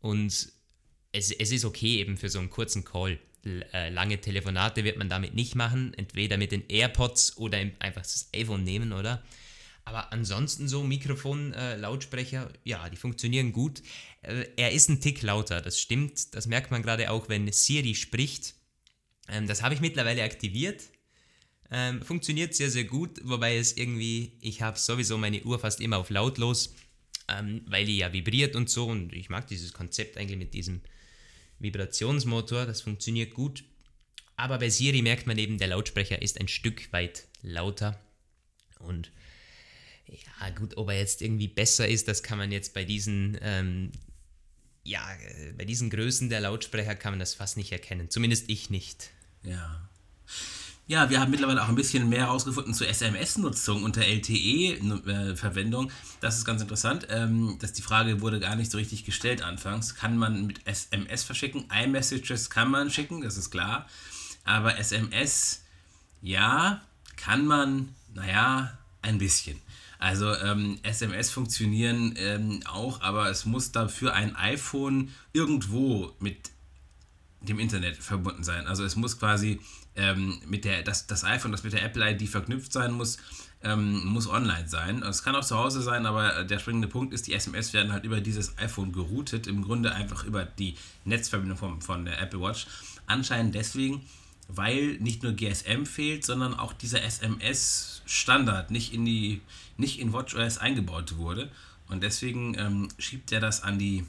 Und 0.00 0.52
es, 1.12 1.30
es 1.30 1.52
ist 1.52 1.64
okay 1.64 2.00
eben 2.00 2.18
für 2.18 2.28
so 2.28 2.38
einen 2.38 2.50
kurzen 2.50 2.84
Call. 2.84 3.18
L 3.46 3.64
äh, 3.72 3.88
lange 3.88 4.20
Telefonate 4.20 4.84
wird 4.84 4.98
man 4.98 5.08
damit 5.08 5.34
nicht 5.34 5.54
machen. 5.54 5.94
Entweder 5.94 6.36
mit 6.36 6.52
den 6.52 6.68
AirPods 6.68 7.38
oder 7.38 7.56
einfach 7.78 8.02
das 8.02 8.28
iPhone 8.34 8.62
nehmen, 8.62 8.92
oder? 8.92 9.24
Aber 9.84 10.12
ansonsten 10.12 10.66
so 10.66 10.82
Mikrofon, 10.82 11.52
äh, 11.52 11.76
Lautsprecher, 11.76 12.50
ja, 12.64 12.88
die 12.88 12.96
funktionieren 12.96 13.52
gut. 13.52 13.82
Äh, 14.22 14.46
er 14.56 14.72
ist 14.72 14.88
ein 14.88 15.00
Tick 15.00 15.22
lauter, 15.22 15.60
das 15.60 15.78
stimmt. 15.78 16.34
Das 16.34 16.46
merkt 16.46 16.70
man 16.70 16.82
gerade 16.82 17.10
auch, 17.10 17.28
wenn 17.28 17.50
Siri 17.52 17.94
spricht. 17.94 18.54
Ähm, 19.28 19.46
das 19.46 19.62
habe 19.62 19.74
ich 19.74 19.80
mittlerweile 19.80 20.22
aktiviert. 20.22 20.82
Ähm, 21.70 22.02
funktioniert 22.02 22.54
sehr, 22.54 22.70
sehr 22.70 22.84
gut, 22.84 23.20
wobei 23.24 23.56
es 23.56 23.76
irgendwie, 23.76 24.38
ich 24.40 24.62
habe 24.62 24.78
sowieso 24.78 25.18
meine 25.18 25.42
Uhr 25.42 25.58
fast 25.58 25.80
immer 25.80 25.98
auf 25.98 26.10
lautlos, 26.10 26.74
ähm, 27.28 27.62
weil 27.66 27.84
die 27.84 27.98
ja 27.98 28.12
vibriert 28.12 28.56
und 28.56 28.70
so. 28.70 28.86
Und 28.86 29.12
ich 29.12 29.28
mag 29.28 29.46
dieses 29.48 29.72
Konzept 29.72 30.16
eigentlich 30.16 30.38
mit 30.38 30.54
diesem 30.54 30.80
Vibrationsmotor, 31.58 32.64
das 32.64 32.80
funktioniert 32.80 33.34
gut. 33.34 33.64
Aber 34.36 34.58
bei 34.58 34.68
Siri 34.70 35.02
merkt 35.02 35.26
man 35.26 35.38
eben, 35.38 35.58
der 35.58 35.68
Lautsprecher 35.68 36.20
ist 36.22 36.40
ein 36.40 36.48
Stück 36.48 36.92
weit 36.92 37.28
lauter. 37.42 38.00
Und 38.78 39.12
ja, 40.06 40.50
gut, 40.50 40.76
ob 40.76 40.90
er 40.90 40.98
jetzt 40.98 41.22
irgendwie 41.22 41.48
besser 41.48 41.88
ist, 41.88 42.08
das 42.08 42.22
kann 42.22 42.38
man 42.38 42.52
jetzt 42.52 42.74
bei 42.74 42.84
diesen, 42.84 43.38
ähm, 43.40 43.92
ja, 44.84 45.02
äh, 45.14 45.52
bei 45.52 45.64
diesen 45.64 45.90
Größen 45.90 46.28
der 46.28 46.40
Lautsprecher 46.40 46.94
kann 46.94 47.12
man 47.12 47.20
das 47.20 47.34
fast 47.34 47.56
nicht 47.56 47.72
erkennen. 47.72 48.10
Zumindest 48.10 48.48
ich 48.48 48.70
nicht. 48.70 49.10
Ja. 49.42 49.88
Ja, 50.86 51.08
wir 51.08 51.18
haben 51.18 51.30
mittlerweile 51.30 51.62
auch 51.62 51.68
ein 51.70 51.76
bisschen 51.76 52.10
mehr 52.10 52.26
herausgefunden 52.26 52.74
zur 52.74 52.86
SMS-Nutzung 52.88 53.84
unter 53.84 54.02
LTE-Verwendung. 54.04 55.90
Das 56.20 56.36
ist 56.36 56.44
ganz 56.44 56.60
interessant. 56.60 57.06
Ähm, 57.08 57.56
dass 57.58 57.72
die 57.72 57.80
Frage 57.80 58.20
wurde 58.20 58.38
gar 58.38 58.54
nicht 58.54 58.70
so 58.70 58.76
richtig 58.76 59.06
gestellt 59.06 59.40
anfangs. 59.40 59.94
Kann 59.94 60.18
man 60.18 60.46
mit 60.46 60.66
SMS 60.66 61.22
verschicken? 61.22 61.64
iMessages 61.72 62.50
kann 62.50 62.70
man 62.70 62.90
schicken, 62.90 63.22
das 63.22 63.38
ist 63.38 63.50
klar. 63.50 63.88
Aber 64.44 64.78
SMS, 64.78 65.62
ja, 66.20 66.82
kann 67.16 67.46
man, 67.46 67.94
naja, 68.12 68.76
ein 69.00 69.16
bisschen. 69.16 69.58
Also 69.98 70.34
ähm, 70.34 70.78
SMS 70.82 71.30
funktionieren 71.30 72.14
ähm, 72.16 72.60
auch, 72.66 73.00
aber 73.00 73.30
es 73.30 73.44
muss 73.44 73.72
dafür 73.72 74.14
ein 74.14 74.36
iPhone 74.36 75.10
irgendwo 75.32 76.12
mit 76.18 76.50
dem 77.40 77.58
Internet 77.58 77.96
verbunden 77.96 78.42
sein. 78.42 78.66
Also 78.66 78.84
es 78.84 78.96
muss 78.96 79.18
quasi 79.18 79.60
ähm, 79.96 80.40
mit 80.46 80.64
der, 80.64 80.82
das, 80.82 81.06
das 81.06 81.24
iPhone, 81.24 81.52
das 81.52 81.62
mit 81.62 81.72
der 81.72 81.84
Apple 81.84 82.10
ID 82.10 82.28
verknüpft 82.28 82.72
sein 82.72 82.92
muss, 82.92 83.18
ähm, 83.62 84.04
muss 84.06 84.28
online 84.28 84.68
sein. 84.68 85.02
Es 85.02 85.22
kann 85.22 85.34
auch 85.36 85.44
zu 85.44 85.56
Hause 85.56 85.82
sein, 85.82 86.06
aber 86.06 86.44
der 86.44 86.58
springende 86.58 86.88
Punkt 86.88 87.14
ist, 87.14 87.26
die 87.26 87.34
SMS 87.34 87.72
werden 87.72 87.92
halt 87.92 88.04
über 88.04 88.20
dieses 88.20 88.58
iPhone 88.58 88.92
geroutet, 88.92 89.46
im 89.46 89.62
Grunde 89.62 89.94
einfach 89.94 90.24
über 90.24 90.44
die 90.44 90.76
Netzverbindung 91.04 91.56
von, 91.56 91.80
von 91.80 92.04
der 92.04 92.20
Apple 92.20 92.40
Watch. 92.40 92.66
Anscheinend 93.06 93.54
deswegen, 93.54 94.02
weil 94.48 94.96
nicht 94.98 95.22
nur 95.22 95.32
GSM 95.32 95.84
fehlt, 95.84 96.24
sondern 96.24 96.54
auch 96.54 96.72
dieser 96.72 97.02
SMS-Standard 97.02 98.70
nicht 98.70 98.92
in 98.92 99.04
die 99.04 99.40
nicht 99.76 99.98
in 99.98 100.12
WatchOS 100.12 100.58
eingebaut 100.58 101.16
wurde. 101.16 101.50
Und 101.88 102.02
deswegen 102.02 102.56
ähm, 102.58 102.88
schiebt 102.98 103.32
er 103.32 103.40
das 103.40 103.62
an 103.62 103.78
die 103.78 104.04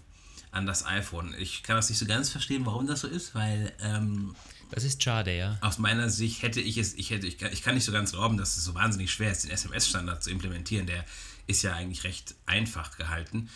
an 0.51 0.65
das 0.65 0.85
iPhone. 0.85 1.35
Ich 1.37 1.63
kann 1.63 1.75
das 1.75 1.89
nicht 1.89 1.99
so 1.99 2.05
ganz 2.05 2.29
verstehen, 2.29 2.65
warum 2.65 2.87
das 2.87 3.01
so 3.01 3.07
ist, 3.07 3.35
weil 3.35 3.73
ähm, 3.81 4.35
das 4.71 4.83
ist 4.83 5.03
schade, 5.03 5.35
ja. 5.35 5.57
Aus 5.61 5.77
meiner 5.77 6.09
Sicht 6.09 6.41
hätte 6.41 6.59
ich 6.59 6.77
es, 6.77 6.95
ich 6.95 7.09
hätte, 7.09 7.27
ich 7.27 7.37
kann, 7.37 7.51
ich 7.53 7.61
kann 7.61 7.75
nicht 7.75 7.83
so 7.83 7.91
ganz 7.91 8.11
glauben, 8.11 8.37
dass 8.37 8.57
es 8.57 8.63
so 8.63 8.73
wahnsinnig 8.73 9.11
schwer 9.11 9.31
ist, 9.31 9.43
den 9.43 9.51
SMS-Standard 9.51 10.23
zu 10.23 10.31
implementieren. 10.31 10.87
Der 10.87 11.05
ist 11.47 11.61
ja 11.61 11.73
eigentlich 11.73 12.03
recht 12.03 12.35
einfach 12.45 12.97
gehalten. 12.97 13.49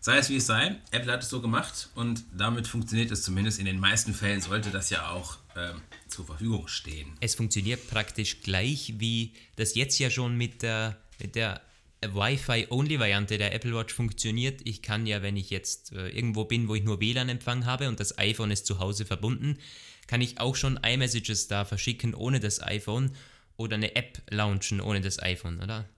Sei 0.00 0.18
es 0.18 0.28
wie 0.28 0.36
es 0.36 0.46
sei, 0.46 0.76
Apple 0.90 1.12
hat 1.12 1.22
es 1.22 1.30
so 1.30 1.40
gemacht 1.40 1.90
und 1.94 2.24
damit 2.32 2.68
funktioniert 2.68 3.10
es 3.10 3.22
zumindest. 3.22 3.58
In 3.58 3.64
den 3.64 3.80
meisten 3.80 4.14
Fällen 4.14 4.40
sollte 4.40 4.70
das 4.70 4.90
ja 4.90 5.08
auch 5.10 5.38
ähm, 5.56 5.80
zur 6.08 6.26
Verfügung 6.26 6.68
stehen. 6.68 7.12
Es 7.20 7.34
funktioniert 7.34 7.88
praktisch 7.88 8.40
gleich 8.42 8.94
wie 8.98 9.32
das 9.56 9.74
jetzt 9.74 9.98
ja 9.98 10.10
schon 10.10 10.36
mit 10.36 10.62
der, 10.62 10.96
mit 11.18 11.34
der 11.34 11.60
Wi-Fi-Only-Variante 12.02 13.38
der 13.38 13.54
Apple 13.54 13.74
Watch 13.74 13.94
funktioniert. 13.94 14.60
Ich 14.64 14.82
kann 14.82 15.06
ja, 15.06 15.22
wenn 15.22 15.36
ich 15.36 15.50
jetzt 15.50 15.92
äh, 15.92 16.08
irgendwo 16.08 16.44
bin, 16.44 16.68
wo 16.68 16.74
ich 16.74 16.84
nur 16.84 17.00
WLAN-Empfang 17.00 17.64
habe 17.64 17.88
und 17.88 18.00
das 18.00 18.18
iPhone 18.18 18.50
ist 18.50 18.66
zu 18.66 18.78
Hause 18.78 19.06
verbunden, 19.06 19.58
kann 20.06 20.20
ich 20.20 20.38
auch 20.38 20.54
schon 20.56 20.76
iMessages 20.76 21.48
da 21.48 21.64
verschicken 21.64 22.14
ohne 22.14 22.38
das 22.38 22.62
iPhone 22.62 23.12
oder 23.56 23.76
eine 23.76 23.96
App 23.96 24.22
launchen 24.30 24.80
ohne 24.80 25.00
das 25.00 25.20
iPhone, 25.20 25.60
oder? 25.60 25.88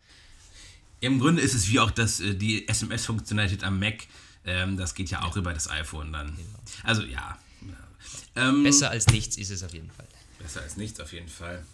Im 1.00 1.21
Grunde 1.21 1.43
ist 1.43 1.55
es 1.55 1.69
wie 1.69 1.81
auch 1.81 1.91
das, 1.91 2.21
äh, 2.21 2.35
die 2.35 2.67
SMS-Funktionalität 2.69 3.65
am 3.65 3.79
Mac. 3.79 4.07
Ähm, 4.45 4.77
das 4.77 4.95
geht 4.95 5.11
ja 5.11 5.23
auch 5.23 5.37
über 5.37 5.53
das 5.53 5.69
iPhone 5.69 6.12
dann. 6.12 6.37
Genau. 6.37 6.59
Also 6.85 7.03
ja. 7.03 7.38
Ähm, 8.37 8.62
besser 8.62 8.90
als 8.90 9.07
nichts 9.09 9.37
ist 9.37 9.50
es 9.50 9.62
auf 9.62 9.73
jeden 9.73 9.90
Fall. 9.90 10.07
Besser 10.38 10.62
als 10.62 10.76
nichts 10.76 11.00
auf 11.00 11.12
jeden 11.12 11.28
Fall. 11.28 11.64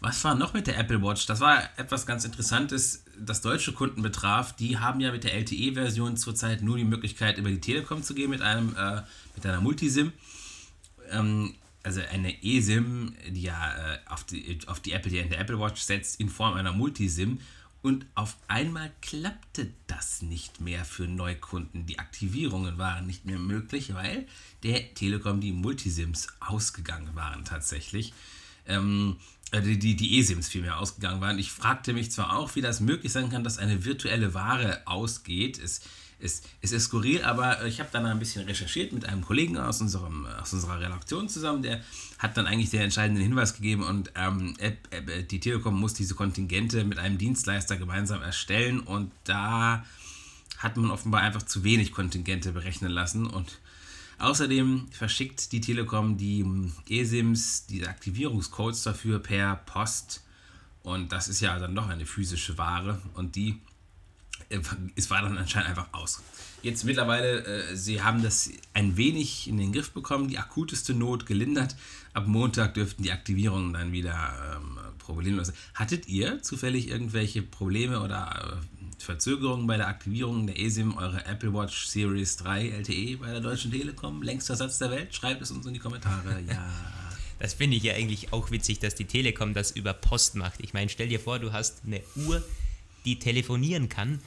Was 0.00 0.24
war 0.24 0.34
noch 0.34 0.54
mit 0.54 0.66
der 0.66 0.78
Apple 0.78 1.02
Watch? 1.02 1.26
Das 1.26 1.40
war 1.40 1.62
etwas 1.78 2.06
ganz 2.06 2.24
Interessantes, 2.24 3.04
das 3.18 3.42
deutsche 3.42 3.72
Kunden 3.72 4.00
betraf. 4.00 4.56
Die 4.56 4.78
haben 4.78 5.00
ja 5.00 5.12
mit 5.12 5.24
der 5.24 5.34
LTE-Version 5.34 6.16
zurzeit 6.16 6.62
nur 6.62 6.78
die 6.78 6.84
Möglichkeit, 6.84 7.36
über 7.36 7.50
die 7.50 7.60
Telekom 7.60 8.02
zu 8.02 8.14
gehen 8.14 8.30
mit, 8.30 8.40
einem, 8.40 8.74
äh, 8.76 9.02
mit 9.36 9.44
einer 9.44 9.60
Multisim. 9.60 10.12
Ähm, 11.10 11.54
also 11.82 12.00
eine 12.10 12.42
eSIM, 12.42 13.14
die 13.28 13.42
ja 13.42 13.94
äh, 13.94 13.98
auf, 14.06 14.24
die, 14.24 14.58
auf 14.66 14.80
die 14.80 14.92
Apple, 14.92 15.10
die 15.10 15.18
in 15.18 15.30
der 15.30 15.40
Apple 15.40 15.58
Watch 15.58 15.82
setzt, 15.82 16.18
in 16.18 16.30
Form 16.30 16.54
einer 16.54 16.72
Multisim. 16.72 17.38
Und 17.82 18.06
auf 18.14 18.36
einmal 18.46 18.92
klappte 19.00 19.72
das 19.86 20.20
nicht 20.20 20.60
mehr 20.60 20.84
für 20.84 21.04
Neukunden. 21.04 21.86
Die 21.86 21.98
Aktivierungen 21.98 22.76
waren 22.76 23.06
nicht 23.06 23.24
mehr 23.24 23.38
möglich, 23.38 23.94
weil 23.94 24.26
der 24.62 24.94
Telekom 24.94 25.40
die 25.40 25.52
Multisims 25.52 26.28
ausgegangen 26.40 27.14
waren 27.14 27.44
tatsächlich. 27.44 28.12
Ähm, 28.66 29.16
äh, 29.52 29.62
die, 29.62 29.78
die, 29.78 29.96
die 29.96 30.18
eSIMs 30.18 30.48
vielmehr 30.48 30.78
ausgegangen 30.78 31.20
waren. 31.20 31.38
Ich 31.38 31.50
fragte 31.50 31.92
mich 31.92 32.10
zwar 32.10 32.36
auch, 32.36 32.54
wie 32.54 32.60
das 32.60 32.80
möglich 32.80 33.12
sein 33.12 33.30
kann, 33.30 33.44
dass 33.44 33.58
eine 33.58 33.84
virtuelle 33.84 34.34
Ware 34.34 34.82
ausgeht. 34.86 35.58
Es, 35.58 35.80
es, 36.22 36.42
es 36.60 36.72
ist 36.72 36.84
skurril, 36.84 37.22
aber 37.22 37.64
ich 37.66 37.80
habe 37.80 37.90
dann 37.92 38.06
ein 38.06 38.18
bisschen 38.18 38.44
recherchiert 38.44 38.92
mit 38.92 39.04
einem 39.04 39.22
Kollegen 39.22 39.58
aus, 39.58 39.80
unserem, 39.80 40.26
aus 40.26 40.52
unserer 40.52 40.80
Redaktion 40.80 41.28
zusammen, 41.28 41.62
der 41.62 41.80
hat 42.18 42.36
dann 42.36 42.46
eigentlich 42.46 42.70
den 42.70 42.82
entscheidenden 42.82 43.22
Hinweis 43.22 43.54
gegeben 43.54 43.82
und 43.82 44.12
ähm, 44.14 44.54
die 45.30 45.40
Telekom 45.40 45.78
muss 45.78 45.94
diese 45.94 46.14
Kontingente 46.14 46.84
mit 46.84 46.98
einem 46.98 47.18
Dienstleister 47.18 47.76
gemeinsam 47.76 48.22
erstellen 48.22 48.80
und 48.80 49.10
da 49.24 49.84
hat 50.58 50.76
man 50.76 50.90
offenbar 50.90 51.22
einfach 51.22 51.42
zu 51.42 51.64
wenig 51.64 51.92
Kontingente 51.92 52.52
berechnen 52.52 52.90
lassen 52.90 53.26
und 53.26 53.58
Außerdem 54.20 54.88
verschickt 54.90 55.50
die 55.50 55.62
Telekom 55.62 56.18
die 56.18 56.44
eSIMs, 56.90 57.66
die 57.66 57.86
Aktivierungscodes 57.86 58.82
dafür 58.82 59.18
per 59.18 59.56
Post. 59.56 60.22
Und 60.82 61.10
das 61.10 61.28
ist 61.28 61.40
ja 61.40 61.58
dann 61.58 61.74
doch 61.74 61.88
eine 61.88 62.04
physische 62.04 62.58
Ware. 62.58 63.00
Und 63.14 63.34
die 63.34 63.58
es 64.96 65.10
war 65.10 65.22
dann 65.22 65.38
anscheinend 65.38 65.70
einfach 65.70 65.88
aus. 65.92 66.22
Jetzt 66.62 66.84
mittlerweile, 66.84 67.44
äh, 67.44 67.76
sie 67.76 68.02
haben 68.02 68.22
das 68.22 68.50
ein 68.74 68.96
wenig 68.96 69.48
in 69.48 69.56
den 69.56 69.72
Griff 69.72 69.92
bekommen, 69.92 70.28
die 70.28 70.38
akuteste 70.38 70.92
Not 70.92 71.24
gelindert. 71.24 71.76
Ab 72.12 72.26
Montag 72.26 72.74
dürften 72.74 73.02
die 73.02 73.12
Aktivierungen 73.12 73.72
dann 73.72 73.92
wieder 73.92 74.56
ähm, 74.56 74.78
problemlos 74.98 75.48
sein. 75.48 75.56
Hattet 75.74 76.08
ihr 76.08 76.42
zufällig 76.42 76.88
irgendwelche 76.88 77.42
Probleme 77.42 78.02
oder 78.02 78.60
äh, 78.60 79.02
Verzögerungen 79.02 79.66
bei 79.66 79.78
der 79.78 79.88
Aktivierung 79.88 80.46
der 80.46 80.58
eSIM 80.58 80.96
eurer 80.96 81.26
Apple 81.26 81.54
Watch 81.54 81.86
Series 81.86 82.36
3 82.36 82.68
LTE 82.68 83.16
bei 83.16 83.30
der 83.30 83.40
Deutschen 83.40 83.70
Telekom? 83.70 84.22
Längster 84.22 84.56
Satz 84.56 84.78
der 84.78 84.90
Welt? 84.90 85.14
Schreibt 85.14 85.40
es 85.40 85.50
uns 85.50 85.64
in 85.64 85.72
die 85.72 85.80
Kommentare. 85.80 86.42
Ja. 86.48 86.68
Das 87.40 87.54
finde 87.54 87.78
ich 87.78 87.82
ja 87.82 87.94
eigentlich 87.94 88.34
auch 88.34 88.50
witzig, 88.50 88.80
dass 88.80 88.94
die 88.94 89.06
Telekom 89.06 89.54
das 89.54 89.70
über 89.70 89.94
Post 89.94 90.34
macht. 90.34 90.60
Ich 90.60 90.74
meine, 90.74 90.90
stell 90.90 91.08
dir 91.08 91.18
vor, 91.18 91.38
du 91.38 91.54
hast 91.54 91.80
eine 91.86 92.02
Uhr, 92.14 92.44
die 93.04 93.18
telefonieren 93.18 93.88
kann 93.88 94.20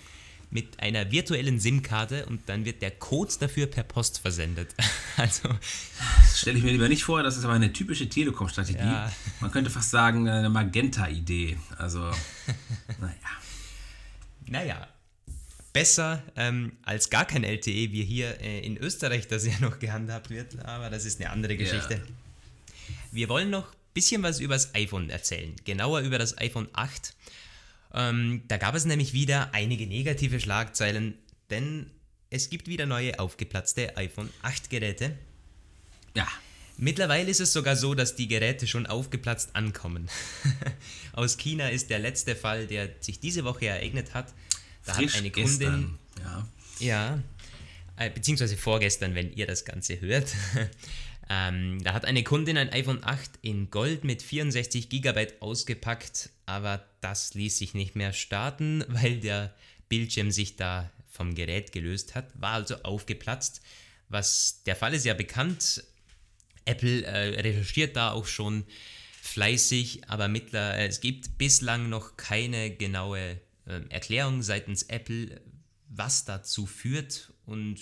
mit 0.54 0.80
einer 0.80 1.12
virtuellen 1.12 1.60
SIM-Karte 1.60 2.28
und 2.28 2.48
dann 2.48 2.64
wird 2.64 2.84
der 2.84 2.92
Code 2.92 3.34
dafür 3.40 3.66
per 3.66 3.84
Post 3.84 4.20
versendet. 4.20 4.74
Also. 5.16 5.48
Das 5.48 6.40
stelle 6.40 6.58
ich 6.58 6.64
mir 6.64 6.72
lieber 6.72 6.90
nicht 6.90 7.04
vor, 7.04 7.22
das 7.22 7.38
ist 7.38 7.44
aber 7.44 7.54
eine 7.54 7.72
typische 7.72 8.10
Telekom-Strategie. 8.10 8.80
Ja. 8.80 9.12
Man 9.42 9.52
könnte 9.52 9.70
fast 9.70 9.92
sagen, 9.92 10.28
eine 10.28 10.50
Magenta-Idee. 10.50 11.56
Also, 11.78 12.00
naja. 13.00 13.14
Naja, 14.48 14.88
besser 15.72 16.24
ähm, 16.36 16.74
als 16.84 17.12
gar 17.12 17.26
kein 17.26 17.44
LTE, 17.44 17.92
wie 17.92 18.04
hier 18.04 18.42
äh, 18.42 18.66
in 18.66 18.78
Österreich 18.78 19.28
das 19.28 19.46
ja 19.46 19.54
noch 19.60 19.78
gehandhabt 19.78 20.32
wird, 20.32 20.64
aber 20.66 20.90
das 20.90 21.06
ist 21.06 21.22
eine 21.22 21.30
andere 21.30 21.58
Geschichte. 21.58 21.96
Ja. 21.96 22.96
Wir 23.12 23.30
wollen 23.30 23.52
noch 23.52 23.72
ein 23.72 23.78
bisschen 23.94 24.24
was 24.24 24.40
über 24.40 24.56
das 24.56 24.74
iPhone 24.74 25.12
erzählen, 25.12 25.56
genauer 25.66 26.02
über 26.02 26.18
das 26.18 26.38
iPhone 26.40 26.68
8. 26.74 27.14
Ähm, 27.94 28.44
da 28.48 28.58
gab 28.58 28.76
es 28.76 28.86
nämlich 28.86 29.14
wieder 29.14 29.54
einige 29.54 29.88
negative 29.88 30.40
Schlagzeilen, 30.40 31.16
denn 31.50 31.92
es 32.30 32.50
gibt 32.50 32.68
wieder 32.68 32.86
neue 32.86 33.20
aufgeplatzte 33.20 33.96
iPhone 33.98 34.30
8 34.42 34.70
Geräte. 34.70 35.16
Ja. 36.16 36.28
Mittlerweile 36.78 37.30
ist 37.30 37.40
es 37.40 37.54
sogar 37.54 37.76
so, 37.76 37.94
dass 37.94 38.16
die 38.16 38.28
Geräte 38.28 38.66
schon 38.66 38.88
aufgeplatzt 38.88 39.56
ankommen. 39.56 40.10
Aus 41.14 41.38
China 41.38 41.70
ist 41.70 41.92
der 41.92 42.00
letzte 42.00 42.36
Fall, 42.36 42.66
der 42.66 42.90
sich 43.00 43.20
diese 43.20 43.44
Woche 43.44 43.68
ereignet 43.68 44.16
hat. 44.16 44.34
Da 44.86 44.96
Frisch 44.96 45.14
hat 45.14 45.20
eine 45.20 45.30
Kundin. 45.30 45.50
Gestern, 45.60 46.00
ja. 46.20 46.48
Ja. 46.80 47.20
Äh, 47.98 48.10
beziehungsweise 48.10 48.58
vorgestern, 48.58 49.14
wenn 49.14 49.32
ihr 49.34 49.46
das 49.46 49.66
Ganze 49.66 50.02
hört. 50.02 50.34
ähm, 51.30 51.82
da 51.84 51.94
hat 51.94 52.06
eine 52.06 52.24
Kundin 52.24 52.58
ein 52.58 52.72
iPhone 52.72 53.04
8 53.04 53.32
in 53.42 53.70
Gold 53.70 54.04
mit 54.04 54.22
64 54.22 54.90
GB 54.90 55.28
ausgepackt, 55.40 56.30
aber 56.46 56.86
das 57.02 57.34
ließ 57.34 57.58
sich 57.58 57.74
nicht 57.74 57.96
mehr 57.96 58.14
starten, 58.14 58.84
weil 58.90 59.20
der 59.20 59.54
Bildschirm 59.90 60.32
sich 60.32 60.56
da 60.56 60.92
vom 61.10 61.36
Gerät 61.36 61.72
gelöst 61.72 62.16
hat, 62.16 62.30
war 62.40 62.54
also 62.54 62.76
aufgeplatzt. 62.84 63.62
Was 64.10 64.64
der 64.66 64.76
Fall 64.76 64.94
ist 64.94 65.06
ja 65.06 65.14
bekannt, 65.14 65.84
Apple 66.66 67.04
äh, 67.04 67.40
recherchiert 67.40 67.96
da 67.96 68.12
auch 68.12 68.26
schon 68.26 68.66
fleißig, 69.22 70.10
aber 70.10 70.28
mittler, 70.28 70.78
äh, 70.78 70.88
es 70.88 71.02
gibt 71.02 71.38
bislang 71.38 71.90
noch 71.90 72.18
keine 72.18 72.72
genaue 72.72 73.40
äh, 73.66 73.82
Erklärung 73.90 74.42
seitens 74.42 74.84
Apple, 74.84 75.42
was 75.96 76.26
dazu 76.26 76.66
führt. 76.66 77.32
Und 77.46 77.80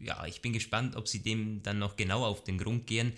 ja, 0.00 0.26
ich 0.26 0.40
bin 0.40 0.52
gespannt, 0.52 0.96
ob 0.96 1.08
sie 1.08 1.22
dem 1.22 1.62
dann 1.62 1.78
noch 1.78 1.96
genau 1.96 2.24
auf 2.24 2.44
den 2.44 2.58
Grund 2.58 2.86
gehen. 2.86 3.12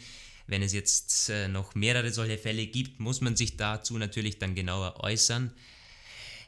Wenn 0.47 0.63
es 0.63 0.73
jetzt 0.73 1.29
äh, 1.29 1.49
noch 1.49 1.75
mehrere 1.75 2.11
solche 2.11 2.39
Fälle 2.39 2.67
gibt, 2.67 2.99
muss 2.99 3.21
man 3.21 3.37
sich 3.37 3.57
dazu 3.57 3.99
natürlich 3.99 4.39
dann 4.39 4.55
genauer 4.55 5.01
äußern. 5.01 5.53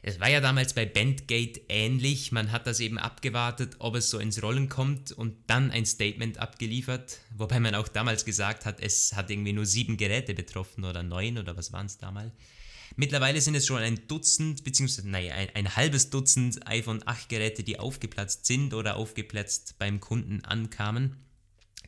Es 0.05 0.19
war 0.19 0.29
ja 0.29 0.41
damals 0.41 0.73
bei 0.73 0.85
Bandgate 0.85 1.61
ähnlich. 1.69 2.33
Man 2.33 2.51
hat 2.51 2.67
das 2.67 2.81
eben 2.81 2.97
abgewartet, 2.97 3.77
ob 3.79 3.95
es 3.95 4.09
so 4.09 4.19
ins 4.19 4.43
Rollen 4.43 4.67
kommt 4.67 5.13
und 5.13 5.37
dann 5.47 5.71
ein 5.71 5.85
Statement 5.85 6.39
abgeliefert. 6.39 7.19
Wobei 7.37 7.61
man 7.61 7.73
auch 7.73 7.87
damals 7.87 8.25
gesagt 8.25 8.65
hat, 8.65 8.81
es 8.81 9.13
hat 9.13 9.29
irgendwie 9.29 9.53
nur 9.53 9.65
sieben 9.65 9.95
Geräte 9.95 10.33
betroffen 10.33 10.83
oder 10.83 11.03
neun 11.03 11.37
oder 11.37 11.55
was 11.55 11.71
waren 11.71 11.85
es 11.85 11.97
damals. 11.99 12.33
Mittlerweile 12.95 13.41
sind 13.41 13.55
es 13.55 13.65
schon 13.65 13.81
ein 13.81 14.07
Dutzend, 14.07 14.63
beziehungsweise 14.63 15.09
naja, 15.09 15.33
ein, 15.33 15.49
ein 15.55 15.75
halbes 15.75 16.09
Dutzend 16.09 16.67
iPhone 16.67 17.01
8 17.05 17.27
Geräte, 17.29 17.63
die 17.63 17.79
aufgeplatzt 17.79 18.45
sind 18.45 18.73
oder 18.73 18.95
aufgeplatzt 18.97 19.75
beim 19.79 19.99
Kunden 19.99 20.43
ankamen. 20.45 21.17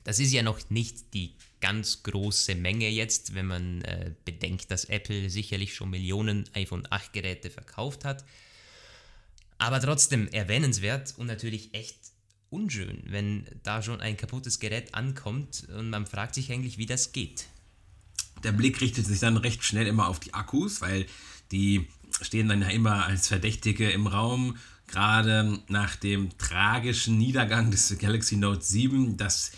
Das 0.04 0.20
ist 0.20 0.32
ja 0.32 0.44
noch 0.44 0.70
nicht 0.70 1.14
die 1.14 1.36
ganz 1.62 2.04
große 2.04 2.56
Menge 2.56 2.90
jetzt, 2.90 3.34
wenn 3.34 3.48
man 3.48 3.82
äh, 3.82 4.14
bedenkt, 4.24 4.70
dass 4.72 4.86
Apple 4.86 5.30
sicherlich 5.30 5.74
schon 5.74 5.90
Millionen 5.90 6.50
iPhone 6.54 6.88
8 6.90 7.14
Geräte 7.14 7.50
verkauft 7.50 8.06
hat. 8.06 8.24
Aber 9.58 9.80
trotzdem 9.80 10.28
erwähnenswert 10.28 11.16
und 11.18 11.28
natürlich 11.28 11.74
echt 11.74 11.98
unschön, 12.50 13.04
wenn 13.06 13.46
da 13.64 13.82
schon 13.82 14.02
ein 14.02 14.18
kaputtes 14.18 14.60
Gerät 14.60 14.94
ankommt 14.94 15.68
und 15.70 15.90
man 15.90 16.06
fragt 16.06 16.36
sich 16.36 16.52
eigentlich, 16.52 16.78
wie 16.78 16.86
das 16.86 17.12
geht. 17.12 17.46
Der 18.46 18.52
Blick 18.52 18.80
richtet 18.80 19.06
sich 19.06 19.20
dann 19.20 19.38
recht 19.38 19.64
schnell 19.64 19.88
immer 19.88 20.08
auf 20.08 20.20
die 20.20 20.34
Akkus, 20.34 20.82
weil 20.82 21.08
die 21.52 21.88
stehen 22.22 22.48
dann 22.48 22.62
ja 22.62 22.70
immer 22.70 23.06
als 23.06 23.28
Verdächtige 23.28 23.90
im 23.90 24.08
Raum. 24.08 24.58
Gerade 24.88 25.60
nach 25.68 25.96
dem 25.96 26.30
tragischen 26.38 27.18
Niedergang 27.18 27.72
des 27.72 27.98
Galaxy 27.98 28.38
Note 28.38 28.62
7, 28.62 29.18
das 29.18 29.52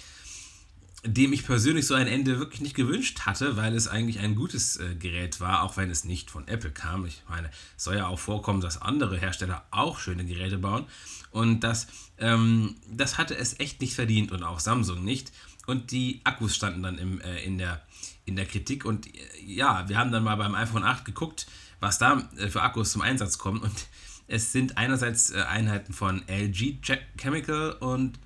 dem 1.03 1.31
ich 1.31 1.45
persönlich 1.45 1.85
so 1.85 1.93
ein 1.93 2.07
Ende 2.07 2.39
wirklich 2.39 2.61
nicht 2.61 2.75
gewünscht 2.75 3.21
hatte, 3.21 3.55
weil 3.55 3.75
es 3.75 3.87
eigentlich 3.87 4.19
ein 4.19 4.35
gutes 4.35 4.77
äh, 4.77 4.95
Gerät 4.95 5.39
war, 5.39 5.63
auch 5.63 5.77
wenn 5.77 5.89
es 5.89 6.03
nicht 6.03 6.31
von 6.31 6.47
Apple 6.47 6.71
kam. 6.71 7.05
Ich 7.05 7.23
meine, 7.29 7.49
es 7.77 7.83
soll 7.83 7.97
ja 7.97 8.07
auch 8.07 8.19
vorkommen, 8.19 8.61
dass 8.61 8.81
andere 8.81 9.17
Hersteller 9.17 9.65
auch 9.71 9.99
schöne 9.99 10.25
Geräte 10.25 10.57
bauen. 10.57 10.85
Und 11.31 11.61
das, 11.61 11.87
ähm, 12.17 12.75
das 12.91 13.17
hatte 13.17 13.37
es 13.37 13.59
echt 13.59 13.79
nicht 13.79 13.93
verdient 13.93 14.31
und 14.31 14.43
auch 14.43 14.59
Samsung 14.59 15.03
nicht. 15.03 15.31
Und 15.67 15.91
die 15.91 16.21
Akkus 16.23 16.55
standen 16.55 16.81
dann 16.81 16.97
im, 16.97 17.21
äh, 17.21 17.43
in, 17.43 17.57
der, 17.57 17.81
in 18.25 18.37
der 18.37 18.45
Kritik. 18.45 18.85
Und 18.85 19.05
äh, 19.05 19.19
ja, 19.45 19.87
wir 19.87 19.97
haben 19.97 20.13
dann 20.13 20.23
mal 20.23 20.37
beim 20.37 20.55
iPhone 20.55 20.83
8 20.83 21.03
geguckt, 21.03 21.45
was 21.81 21.99
da 21.99 22.23
äh, 22.37 22.47
für 22.47 22.61
Akkus 22.61 22.93
zum 22.93 23.01
Einsatz 23.01 23.37
kommen. 23.37 23.59
Und 23.61 23.87
es 24.27 24.53
sind 24.53 24.77
einerseits 24.77 25.29
äh, 25.29 25.41
Einheiten 25.41 25.93
von 25.93 26.23
LG 26.29 26.77
Chemical 27.17 27.73
und 27.73 28.17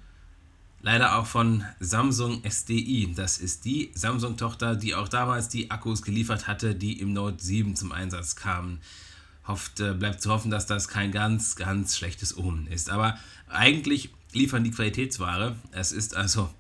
leider 0.84 1.18
auch 1.18 1.26
von 1.26 1.66
Samsung 1.80 2.44
SDI. 2.48 3.12
Das 3.16 3.40
ist 3.40 3.66
die 3.66 3.92
Samsung-Tochter, 3.96 4.76
die 4.76 4.94
auch 4.94 5.10
damals 5.10 5.50
die 5.50 5.72
Akkus 5.72 6.04
geliefert 6.04 6.48
hatte, 6.48 6.76
die 6.76 7.00
im 7.00 7.12
Note 7.12 7.44
7 7.44 7.76
zum 7.76 7.92
Einsatz 7.92 8.36
kamen. 8.36 8.82
Hofft, 9.48 9.78
bleibt 9.78 10.22
zu 10.22 10.30
hoffen, 10.30 10.52
dass 10.52 10.68
das 10.68 10.88
kein 10.88 11.12
ganz, 11.12 11.56
ganz 11.56 11.98
schlechtes 11.98 12.38
Omen 12.38 12.68
ist. 12.68 12.92
Aber 12.92 13.18
eigentlich 13.48 14.12
liefern 14.32 14.64
die 14.64 14.72
Qualitätsware. 14.72 15.56
Es 15.72 15.92
ist 15.92 16.16
also 16.16 16.52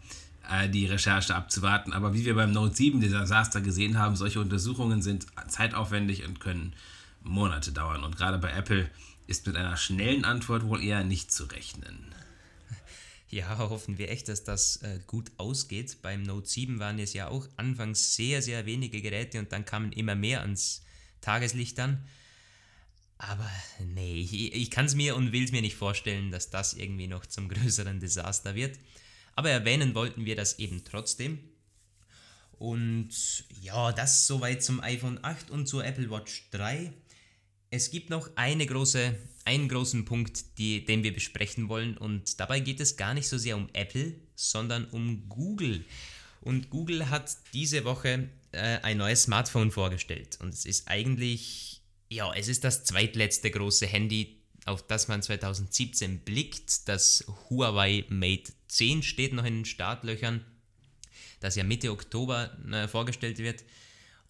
äh, 0.51 0.69
die 0.69 0.85
Recherche 0.85 1.35
abzuwarten. 1.35 1.93
Aber 1.93 2.13
wie 2.13 2.25
wir 2.25 2.35
beim 2.35 2.51
Note 2.51 2.75
7 2.75 2.99
Desaster 2.99 3.61
gesehen 3.61 3.97
haben, 3.97 4.15
solche 4.15 4.39
Untersuchungen 4.39 5.01
sind 5.01 5.27
zeitaufwendig 5.47 6.25
und 6.25 6.39
können 6.39 6.73
Monate 7.23 7.71
dauern. 7.71 8.03
Und 8.03 8.17
gerade 8.17 8.37
bei 8.37 8.51
Apple 8.51 8.89
ist 9.27 9.47
mit 9.47 9.55
einer 9.55 9.77
schnellen 9.77 10.25
Antwort 10.25 10.65
wohl 10.65 10.83
eher 10.83 11.03
nicht 11.03 11.31
zu 11.31 11.45
rechnen. 11.45 12.13
Ja, 13.29 13.57
hoffen 13.57 13.97
wir 13.97 14.09
echt, 14.09 14.27
dass 14.27 14.43
das 14.43 14.77
äh, 14.77 14.99
gut 15.07 15.31
ausgeht. 15.37 16.01
Beim 16.01 16.21
Note 16.23 16.49
7 16.49 16.79
waren 16.79 16.99
es 16.99 17.13
ja 17.13 17.29
auch 17.29 17.47
anfangs 17.55 18.15
sehr, 18.15 18.41
sehr 18.41 18.65
wenige 18.65 19.01
Geräte 19.01 19.39
und 19.39 19.53
dann 19.53 19.63
kamen 19.63 19.93
immer 19.93 20.15
mehr 20.15 20.41
ans 20.41 20.83
Tageslicht 21.21 21.77
dann. 21.77 22.03
Aber 23.17 23.49
nee, 23.79 24.15
ich, 24.15 24.53
ich 24.53 24.69
kann 24.69 24.85
es 24.85 24.95
mir 24.95 25.15
und 25.15 25.31
will 25.31 25.45
es 25.45 25.53
mir 25.53 25.61
nicht 25.61 25.77
vorstellen, 25.77 26.31
dass 26.31 26.49
das 26.49 26.73
irgendwie 26.73 27.07
noch 27.07 27.25
zum 27.25 27.47
größeren 27.49 28.01
Desaster 28.01 28.53
wird. 28.53 28.77
Aber 29.35 29.49
erwähnen 29.49 29.95
wollten 29.95 30.25
wir 30.25 30.35
das 30.35 30.59
eben 30.59 30.83
trotzdem. 30.83 31.39
Und 32.51 33.09
ja, 33.61 33.91
das 33.91 34.27
soweit 34.27 34.63
zum 34.63 34.81
iPhone 34.81 35.19
8 35.23 35.49
und 35.49 35.67
zur 35.67 35.83
Apple 35.83 36.09
Watch 36.11 36.49
3. 36.51 36.93
Es 37.69 37.89
gibt 37.89 38.09
noch 38.09 38.29
eine 38.35 38.65
große 38.65 39.15
einen 39.45 39.67
großen 39.67 40.05
Punkt, 40.05 40.57
die, 40.57 40.85
den 40.85 41.03
wir 41.03 41.13
besprechen 41.13 41.69
wollen. 41.69 41.97
Und 41.97 42.39
dabei 42.39 42.59
geht 42.59 42.79
es 42.79 42.97
gar 42.97 43.13
nicht 43.13 43.27
so 43.27 43.37
sehr 43.37 43.57
um 43.57 43.69
Apple, 43.73 44.15
sondern 44.35 44.85
um 44.85 45.27
Google. 45.29 45.85
Und 46.41 46.69
Google 46.69 47.09
hat 47.09 47.35
diese 47.53 47.83
Woche 47.85 48.29
äh, 48.51 48.79
ein 48.81 48.97
neues 48.97 49.23
Smartphone 49.23 49.71
vorgestellt. 49.71 50.37
Und 50.41 50.53
es 50.53 50.65
ist 50.65 50.87
eigentlich, 50.87 51.81
ja, 52.09 52.33
es 52.33 52.47
ist 52.47 52.63
das 52.63 52.83
zweitletzte 52.83 53.51
große 53.51 53.87
Handy, 53.87 54.40
auf 54.65 54.85
das 54.85 55.07
man 55.07 55.21
2017 55.21 56.19
blickt. 56.19 56.87
Das 56.87 57.25
Huawei 57.49 58.05
Mate 58.09 58.53
10 58.67 59.03
steht 59.03 59.33
noch 59.33 59.45
in 59.45 59.59
den 59.59 59.65
Startlöchern, 59.65 60.45
das 61.39 61.55
ja 61.55 61.63
Mitte 61.63 61.91
Oktober 61.91 62.57
äh, 62.71 62.87
vorgestellt 62.87 63.39
wird. 63.39 63.63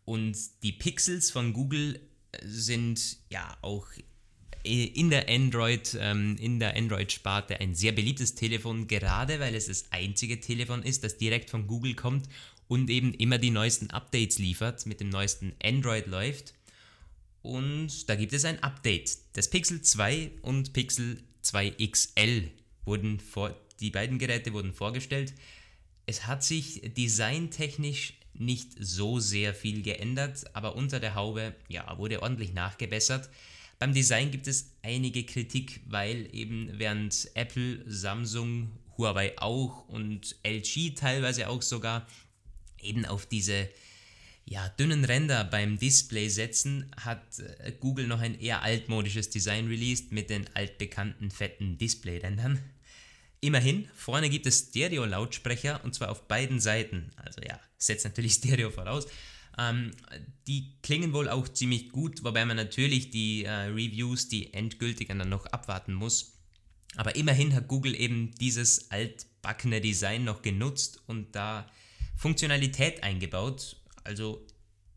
Und 0.06 0.38
die 0.64 0.72
Pixels 0.72 1.32
von 1.32 1.54
Google 1.54 2.00
sind 2.44 3.18
ja 3.30 3.58
auch 3.62 3.88
in 4.64 5.10
der 5.10 5.28
Android, 5.28 5.98
ähm, 6.00 6.38
in 6.40 6.60
der 6.60 6.76
Android-Sparte 6.76 7.60
ein 7.60 7.74
sehr 7.74 7.92
beliebtes 7.94 8.36
Telefon, 8.36 8.88
gerade 8.88 9.40
weil 9.40 9.56
es 9.56 9.66
das 9.66 9.86
einzige 9.92 10.40
Telefon 10.40 10.84
ist, 10.84 11.04
das 11.04 11.18
direkt 11.18 11.50
von 11.50 11.66
Google 11.66 11.96
kommt 11.96 12.28
und 12.68 12.90
eben 12.90 13.14
immer 13.16 13.38
die 13.38 13.50
neuesten 13.50 13.90
Updates 13.90 14.38
liefert, 14.38 14.86
mit 14.86 15.00
dem 15.00 15.10
neuesten 15.10 15.54
Android 15.64 16.08
läuft. 16.08 16.54
Und 17.42 18.08
da 18.10 18.16
gibt 18.16 18.34
es 18.34 18.46
ein 18.46 18.62
Update. 18.62 19.18
Das 19.34 19.50
Pixel 19.50 19.82
2 19.82 20.32
und 20.42 20.74
Pixel 20.74 21.24
2 21.42 21.72
XL 21.72 22.50
wurden 22.86 23.20
vor, 23.20 23.56
die 23.80 23.90
beiden 23.90 24.20
Geräte 24.20 24.54
wurden 24.54 24.74
vorgestellt. 24.74 25.34
Es 26.06 26.28
hat 26.28 26.44
sich 26.44 26.82
designtechnisch 26.96 28.14
nicht 28.34 28.74
so 28.80 29.20
sehr 29.20 29.54
viel 29.54 29.82
geändert, 29.82 30.46
aber 30.54 30.76
unter 30.76 31.00
der 31.00 31.16
Haube 31.16 31.56
ja, 31.68 31.98
wurde 31.98 32.22
ordentlich 32.22 32.54
nachgebessert. 32.54 33.30
Beim 33.80 33.94
Design 33.94 34.32
gibt 34.32 34.48
es 34.48 34.72
einige 34.84 35.24
Kritik, 35.24 35.82
weil 35.88 36.30
eben 36.34 36.70
während 36.74 37.32
Apple, 37.34 37.84
Samsung, 37.88 38.72
Huawei 38.98 39.38
auch 39.40 39.88
und 39.88 40.36
LG 40.44 40.94
teilweise 40.96 41.50
auch 41.50 41.62
sogar 41.62 42.08
eben 42.80 43.06
auf 43.06 43.26
diese 43.26 43.70
ja, 44.46 44.68
dünnen 44.70 45.06
Ränder 45.06 45.44
beim 45.44 45.78
Display 45.78 46.30
setzen, 46.30 46.92
hat 46.98 47.40
äh, 47.40 47.72
Google 47.80 48.08
noch 48.08 48.20
ein 48.20 48.40
eher 48.40 48.62
altmodisches 48.62 49.30
Design 49.30 49.68
released 49.68 50.12
mit 50.12 50.30
den 50.30 50.46
altbekannten 50.56 51.32
fetten 51.32 51.78
Displayrändern. 51.78 52.60
Immerhin, 53.40 53.88
vorne 53.96 54.30
gibt 54.30 54.46
es 54.46 54.70
Stereo-Lautsprecher 54.70 55.84
und 55.84 55.96
zwar 55.96 56.12
auf 56.12 56.28
beiden 56.28 56.60
Seiten. 56.60 57.12
Also 57.16 57.42
ja, 57.42 57.60
setzt 57.78 58.06
natürlich 58.06 58.34
Stereo 58.36 58.70
voraus. 58.70 59.08
Ähm, 59.58 59.92
die 60.48 60.74
klingen 60.82 61.14
wohl 61.14 61.28
auch 61.30 61.48
ziemlich 61.48 61.90
gut, 61.90 62.24
wobei 62.24 62.46
man 62.46 62.56
natürlich 62.56 63.10
die 63.10 63.44
äh, 63.44 63.52
Reviews, 63.52 64.28
die 64.28 64.54
endgültigen 64.54 65.20
dann 65.20 65.30
noch 65.30 65.46
abwarten 65.48 65.94
muss. 65.94 66.38
Aber 66.96 67.16
immerhin 67.16 67.56
hat 67.56 67.68
Google 67.68 68.00
eben 68.00 68.32
dieses 68.36 68.92
altbackene 68.92 69.82
Design 69.82 70.24
noch 70.24 70.42
genutzt 70.42 71.02
und 71.08 71.36
da 71.36 71.70
Funktionalität 72.18 73.04
eingebaut. 73.04 73.78
Also 74.04 74.46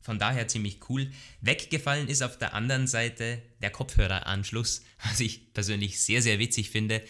von 0.01 0.19
daher 0.19 0.49
ziemlich 0.49 0.81
cool. 0.90 1.11
Weggefallen 1.40 2.09
ist 2.09 2.23
auf 2.23 2.37
der 2.37 2.53
anderen 2.53 2.87
Seite 2.87 3.40
der 3.62 3.71
Kopfhöreranschluss, 3.71 4.83
was 5.03 5.21
ich 5.21 5.53
persönlich 5.55 6.01
sehr, 6.01 6.21
sehr 6.21 6.38
witzig 6.38 6.71
finde. 6.71 7.03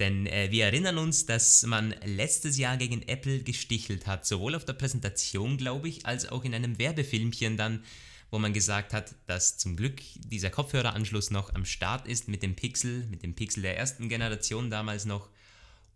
Denn 0.00 0.26
äh, 0.26 0.50
wir 0.50 0.64
erinnern 0.64 0.98
uns, 0.98 1.26
dass 1.26 1.62
man 1.62 1.94
letztes 2.04 2.56
Jahr 2.56 2.76
gegen 2.76 3.02
Apple 3.02 3.42
gestichelt 3.42 4.06
hat, 4.06 4.26
sowohl 4.26 4.54
auf 4.54 4.64
der 4.64 4.72
Präsentation, 4.72 5.58
glaube 5.58 5.88
ich, 5.88 6.06
als 6.06 6.26
auch 6.26 6.42
in 6.42 6.54
einem 6.54 6.78
Werbefilmchen 6.78 7.56
dann, 7.56 7.84
wo 8.30 8.38
man 8.38 8.52
gesagt 8.52 8.94
hat, 8.94 9.14
dass 9.26 9.58
zum 9.58 9.76
Glück 9.76 10.00
dieser 10.16 10.50
Kopfhöreranschluss 10.50 11.30
noch 11.30 11.54
am 11.54 11.64
Start 11.66 12.08
ist 12.08 12.28
mit 12.28 12.42
dem 12.42 12.56
Pixel, 12.56 13.06
mit 13.10 13.22
dem 13.22 13.34
Pixel 13.34 13.62
der 13.62 13.76
ersten 13.76 14.08
Generation 14.08 14.70
damals 14.70 15.04
noch. 15.04 15.28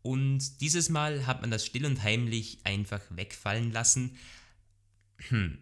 Und 0.03 0.61
dieses 0.61 0.91
Mal 0.91 1.27
hat 1.27 1.41
man 1.41 1.51
das 1.51 1.65
still 1.65 1.87
und 1.87 2.03
heimlich 2.03 2.59
einfach 2.65 3.01
wegfallen 3.09 3.73
lassen. 3.73 4.19
Hm, 5.29 5.59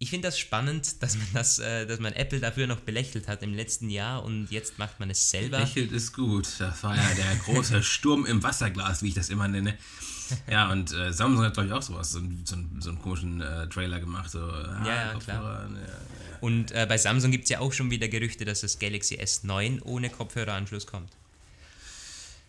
ich 0.00 0.10
finde 0.10 0.28
das 0.28 0.38
spannend, 0.38 1.02
dass 1.02 1.16
man 1.16 1.26
das, 1.34 1.58
äh, 1.58 1.86
dass 1.86 1.98
man 1.98 2.12
Apple 2.12 2.38
dafür 2.38 2.66
noch 2.66 2.80
belächelt 2.80 3.26
hat 3.26 3.42
im 3.42 3.52
letzten 3.52 3.90
Jahr 3.90 4.22
und 4.22 4.50
jetzt 4.50 4.78
macht 4.78 5.00
man 5.00 5.10
es 5.10 5.30
selber. 5.30 5.58
Belächelt 5.58 5.90
ist 5.90 6.12
gut. 6.12 6.48
Das 6.58 6.82
war 6.84 6.96
ja 6.96 7.14
der 7.14 7.34
große 7.44 7.82
Sturm 7.82 8.24
im 8.24 8.42
Wasserglas, 8.42 9.02
wie 9.02 9.08
ich 9.08 9.14
das 9.14 9.28
immer 9.28 9.48
nenne. 9.48 9.76
Ja, 10.48 10.70
und 10.70 10.92
äh, 10.92 11.12
Samsung 11.12 11.44
hat, 11.44 11.54
glaube 11.54 11.68
ich, 11.68 11.72
auch 11.72 11.82
sowas, 11.82 12.12
so, 12.12 12.20
so, 12.44 12.56
so 12.78 12.90
einen 12.90 13.02
komischen 13.02 13.40
äh, 13.40 13.66
Trailer 13.68 13.98
gemacht. 13.98 14.30
So, 14.30 14.40
ah, 14.40 14.82
ja, 14.84 15.12
ja, 15.12 15.18
klar. 15.18 15.68
Ja, 15.68 15.76
ja. 15.80 15.94
Und 16.40 16.70
äh, 16.72 16.86
bei 16.88 16.98
Samsung 16.98 17.30
gibt 17.30 17.44
es 17.44 17.50
ja 17.50 17.60
auch 17.60 17.72
schon 17.72 17.90
wieder 17.90 18.08
Gerüchte, 18.08 18.44
dass 18.44 18.60
das 18.60 18.78
Galaxy 18.78 19.16
S9 19.16 19.82
ohne 19.82 20.10
Kopfhöreranschluss 20.10 20.86
kommt. 20.86 21.10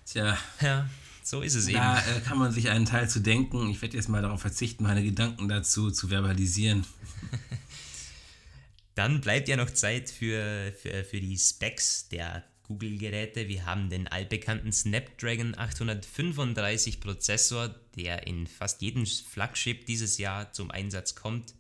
Tja. 0.06 0.38
Ja, 0.62 0.90
so 1.30 1.42
ist 1.42 1.54
es 1.54 1.68
eben. 1.68 1.78
Da 1.78 2.00
äh, 2.00 2.22
kann 2.22 2.40
man 2.40 2.52
sich 2.52 2.70
einen 2.70 2.86
Teil 2.86 3.08
zu 3.08 3.20
denken. 3.20 3.70
Ich 3.70 3.82
werde 3.84 3.96
jetzt 3.96 4.10
mal 4.10 4.22
darauf 4.22 4.42
verzichten, 4.42 4.84
meine 4.84 5.04
Gedanken 5.04 5.48
dazu 5.48 5.92
zu 5.92 6.08
verbalisieren. 6.08 6.86
Dann 8.96 9.22
bleibt 9.22 9.48
ja 9.48 9.56
noch 9.56 9.70
Zeit 9.70 10.10
für, 10.10 10.74
für, 10.82 11.04
für 11.04 11.22
die 11.22 11.38
Specs 11.38 12.10
der 12.10 12.44
Google-Geräte. 12.64 13.48
Wir 13.48 13.66
haben 13.66 13.90
den 13.90 14.08
altbekannten 14.08 14.72
Snapdragon 14.72 15.56
835 15.56 17.00
Prozessor, 17.00 17.76
der 17.96 18.26
in 18.26 18.48
fast 18.48 18.82
jedem 18.82 19.06
Flagship 19.06 19.86
dieses 19.86 20.18
Jahr 20.18 20.52
zum 20.52 20.72
Einsatz 20.72 21.14
kommt. 21.14 21.54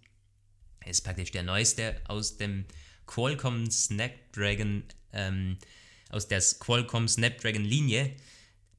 Er 0.79 0.91
ist 0.91 1.01
praktisch 1.01 1.31
der 1.31 1.43
neueste 1.43 2.01
aus 2.07 2.37
dem 2.37 2.65
Qualcomm 3.05 3.69
Snapdragon, 3.69 4.83
ähm, 5.13 5.57
aus 6.09 6.27
der 6.27 6.41
Qualcomm 6.59 7.07
Snapdragon 7.07 7.63
Linie. 7.63 8.15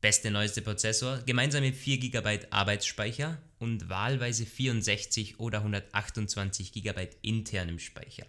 Beste 0.01 0.31
neueste 0.31 0.63
Prozessor, 0.63 1.19
gemeinsam 1.27 1.63
mit 1.63 1.77
4 1.77 1.99
GB 1.99 2.47
Arbeitsspeicher 2.51 3.39
und 3.59 3.89
wahlweise 3.91 4.47
64 4.47 5.39
oder 5.39 5.59
128 5.59 6.73
GB 6.73 7.09
internem 7.21 7.79
Speicher. 7.79 8.25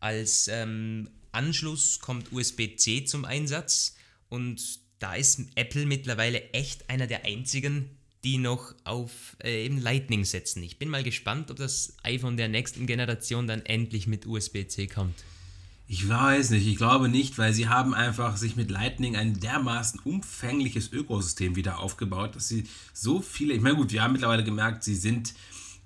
Als 0.00 0.48
ähm, 0.48 1.08
Anschluss 1.30 2.00
kommt 2.00 2.32
USB-C 2.32 3.04
zum 3.04 3.24
Einsatz 3.24 3.96
und 4.28 4.80
da 4.98 5.14
ist 5.14 5.40
Apple 5.54 5.86
mittlerweile 5.86 6.50
echt 6.50 6.90
einer 6.90 7.06
der 7.06 7.24
einzigen, 7.24 7.96
die 8.24 8.38
noch 8.38 8.74
auf 8.82 9.36
äh, 9.44 9.66
eben 9.66 9.80
Lightning 9.80 10.24
setzen. 10.24 10.62
Ich 10.64 10.78
bin 10.78 10.88
mal 10.88 11.04
gespannt, 11.04 11.50
ob 11.52 11.58
das 11.58 11.96
iPhone 12.02 12.36
der 12.36 12.48
nächsten 12.48 12.86
Generation 12.86 13.46
dann 13.46 13.64
endlich 13.64 14.08
mit 14.08 14.26
USB-C 14.26 14.88
kommt. 14.88 15.22
Ich 15.90 16.06
weiß 16.06 16.50
nicht, 16.50 16.66
ich 16.66 16.76
glaube 16.76 17.08
nicht, 17.08 17.38
weil 17.38 17.54
sie 17.54 17.70
haben 17.70 17.94
einfach 17.94 18.36
sich 18.36 18.56
mit 18.56 18.70
Lightning 18.70 19.16
ein 19.16 19.40
dermaßen 19.40 20.00
umfängliches 20.00 20.92
Ökosystem 20.92 21.56
wieder 21.56 21.78
aufgebaut, 21.78 22.36
dass 22.36 22.46
sie 22.46 22.68
so 22.92 23.22
viele, 23.22 23.54
ich 23.54 23.62
meine 23.62 23.76
gut, 23.76 23.90
wir 23.90 24.02
haben 24.02 24.12
mittlerweile 24.12 24.44
gemerkt, 24.44 24.84
sie 24.84 24.94
sind, 24.94 25.32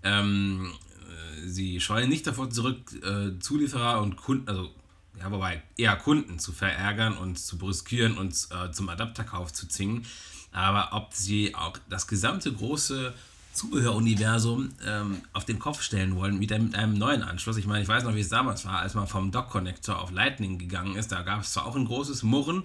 ähm, 0.02 0.72
äh, 1.08 1.46
sie 1.46 1.80
scheuen 1.80 2.08
nicht 2.08 2.26
davor 2.26 2.50
zurück, 2.50 2.92
äh, 3.04 3.38
Zulieferer 3.38 4.02
und 4.02 4.16
Kunden, 4.16 4.48
also 4.48 4.72
ja, 5.20 5.30
wobei 5.30 5.62
eher 5.76 5.94
Kunden 5.94 6.40
zu 6.40 6.50
verärgern 6.50 7.16
und 7.16 7.38
zu 7.38 7.56
brüskieren 7.56 8.18
und 8.18 8.34
äh, 8.50 8.72
zum 8.72 8.88
Adapterkauf 8.88 9.52
zu 9.52 9.68
zwingen. 9.68 10.04
Aber 10.50 10.88
ob 10.96 11.14
sie 11.14 11.54
auch 11.54 11.78
das 11.88 12.08
gesamte 12.08 12.52
große 12.52 13.14
Zubehöruniversum 13.52 14.70
ähm, 14.86 15.20
auf 15.32 15.44
den 15.44 15.58
Kopf 15.58 15.82
stellen 15.82 16.16
wollen, 16.16 16.40
wieder 16.40 16.58
mit 16.58 16.74
einem 16.74 16.94
neuen 16.94 17.22
Anschluss. 17.22 17.56
Ich 17.56 17.66
meine, 17.66 17.82
ich 17.82 17.88
weiß 17.88 18.04
noch, 18.04 18.14
wie 18.14 18.20
es 18.20 18.28
damals 18.28 18.64
war, 18.64 18.78
als 18.78 18.94
man 18.94 19.06
vom 19.06 19.30
Dock-Connector 19.30 20.00
auf 20.00 20.10
Lightning 20.10 20.58
gegangen 20.58 20.96
ist. 20.96 21.12
Da 21.12 21.22
gab 21.22 21.42
es 21.42 21.52
zwar 21.52 21.66
auch 21.66 21.76
ein 21.76 21.84
großes 21.84 22.22
Murren, 22.22 22.62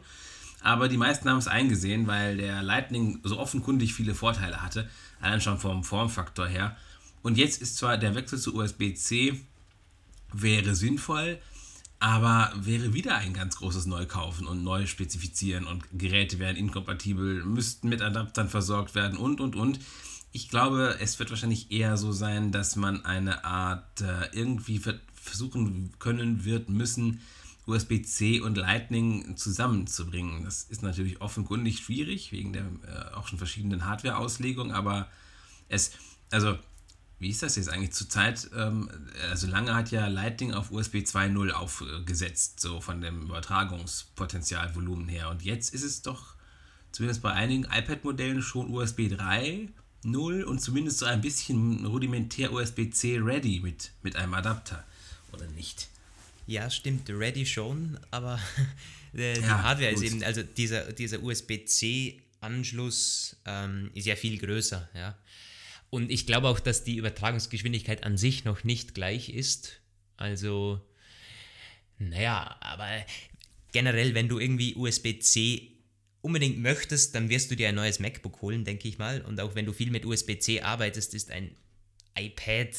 aber 0.61 0.87
die 0.87 0.97
meisten 0.97 1.29
haben 1.29 1.37
es 1.37 1.47
eingesehen, 1.47 2.07
weil 2.07 2.37
der 2.37 2.63
Lightning 2.63 3.19
so 3.23 3.37
offenkundig 3.37 3.93
viele 3.93 4.15
Vorteile 4.15 4.61
hatte, 4.61 4.89
allein 5.21 5.41
schon 5.41 5.59
vom 5.59 5.83
Formfaktor 5.83 6.47
her. 6.47 6.77
Und 7.21 7.37
jetzt 7.37 7.61
ist 7.61 7.77
zwar 7.77 7.97
der 7.97 8.15
Wechsel 8.15 8.39
zu 8.39 8.55
USB-C 8.55 9.41
wäre 10.33 10.75
sinnvoll, 10.75 11.39
aber 11.99 12.51
wäre 12.55 12.93
wieder 12.93 13.17
ein 13.17 13.33
ganz 13.33 13.57
großes 13.57 13.87
Neukaufen 13.87 14.45
und 14.47 14.63
neu 14.63 14.85
spezifizieren 14.85 15.65
und 15.65 15.83
Geräte 15.97 16.37
wären 16.37 16.55
inkompatibel, 16.55 17.43
müssten 17.43 17.89
mit 17.89 18.01
Adaptern 18.01 18.49
versorgt 18.49 18.93
werden 18.93 19.17
und 19.17 19.41
und 19.41 19.55
und. 19.55 19.79
Ich 20.31 20.49
glaube, 20.49 20.97
es 20.99 21.17
wird 21.19 21.29
wahrscheinlich 21.29 21.71
eher 21.71 21.97
so 21.97 22.11
sein, 22.11 22.51
dass 22.51 22.75
man 22.75 23.05
eine 23.05 23.43
Art 23.43 24.01
äh, 24.01 24.27
irgendwie 24.33 24.81
versuchen 25.13 25.93
können 25.99 26.45
wird, 26.45 26.69
müssen, 26.69 27.21
USB-C 27.65 28.39
und 28.39 28.55
Lightning 28.55 29.35
zusammenzubringen. 29.35 30.45
Das 30.45 30.63
ist 30.63 30.83
natürlich 30.83 31.21
offenkundig 31.21 31.79
schwierig, 31.79 32.31
wegen 32.31 32.53
der 32.53 32.63
äh, 32.63 33.13
auch 33.13 33.27
schon 33.27 33.37
verschiedenen 33.37 33.85
Hardware-Auslegung, 33.85 34.71
aber 34.71 35.09
es, 35.67 35.91
also 36.31 36.57
wie 37.19 37.29
ist 37.29 37.41
das 37.43 37.55
jetzt 37.55 37.69
eigentlich 37.69 37.93
zurzeit? 37.93 38.49
Ähm, 38.55 38.89
also 39.29 39.47
lange 39.47 39.73
hat 39.75 39.91
ja 39.91 40.07
Lightning 40.07 40.53
auf 40.53 40.71
USB 40.71 40.97
2.0 40.97 41.51
aufgesetzt, 41.51 42.59
so 42.59 42.79
von 42.79 43.01
dem 43.01 43.23
Übertragungspotenzialvolumen 43.23 45.07
her. 45.09 45.29
Und 45.29 45.41
jetzt 45.41 45.73
ist 45.73 45.83
es 45.83 46.01
doch 46.03 46.35
zumindest 46.91 47.21
bei 47.21 47.33
einigen 47.33 47.65
iPad-Modellen 47.65 48.41
schon 48.41 48.69
USB 48.69 49.09
3.0 50.03 50.43
und 50.43 50.59
zumindest 50.59 50.99
so 50.99 51.05
ein 51.05 51.21
bisschen 51.21 51.85
rudimentär 51.85 52.51
USB-C 52.51 53.19
ready 53.19 53.61
mit, 53.61 53.91
mit 54.03 54.15
einem 54.15 54.33
Adapter, 54.33 54.83
oder 55.31 55.47
nicht? 55.47 55.87
Ja, 56.45 56.69
stimmt, 56.69 57.09
ready 57.09 57.45
schon, 57.45 57.99
aber 58.11 58.39
die 59.13 59.41
ja, 59.41 59.63
Hardware 59.63 59.93
gut. 59.93 60.03
ist 60.03 60.11
eben, 60.11 60.23
also 60.23 60.43
dieser, 60.43 60.93
dieser 60.93 61.21
USB-C-Anschluss 61.21 63.35
ähm, 63.45 63.91
ist 63.93 64.05
ja 64.05 64.15
viel 64.15 64.37
größer, 64.37 64.87
ja. 64.93 65.17
Und 65.89 66.11
ich 66.11 66.25
glaube 66.25 66.49
auch, 66.49 66.59
dass 66.59 66.83
die 66.83 66.97
Übertragungsgeschwindigkeit 66.97 68.03
an 68.03 68.17
sich 68.17 68.43
noch 68.43 68.65
nicht 68.65 68.93
gleich 68.93 69.29
ist. 69.29 69.79
Also, 70.17 70.85
naja, 71.97 72.57
aber 72.59 72.89
generell, 73.71 74.13
wenn 74.13 74.27
du 74.27 74.37
irgendwie 74.37 74.75
USB-C 74.75 75.76
unbedingt 76.21 76.59
möchtest, 76.59 77.15
dann 77.15 77.29
wirst 77.29 77.51
du 77.51 77.55
dir 77.55 77.69
ein 77.69 77.75
neues 77.75 77.99
MacBook 77.99 78.41
holen, 78.41 78.65
denke 78.65 78.87
ich 78.87 78.97
mal. 78.97 79.21
Und 79.21 79.39
auch 79.39 79.55
wenn 79.55 79.65
du 79.65 79.73
viel 79.73 79.91
mit 79.91 80.05
USB-C 80.05 80.61
arbeitest, 80.61 81.13
ist 81.13 81.31
ein 81.31 81.55
iPad 82.17 82.73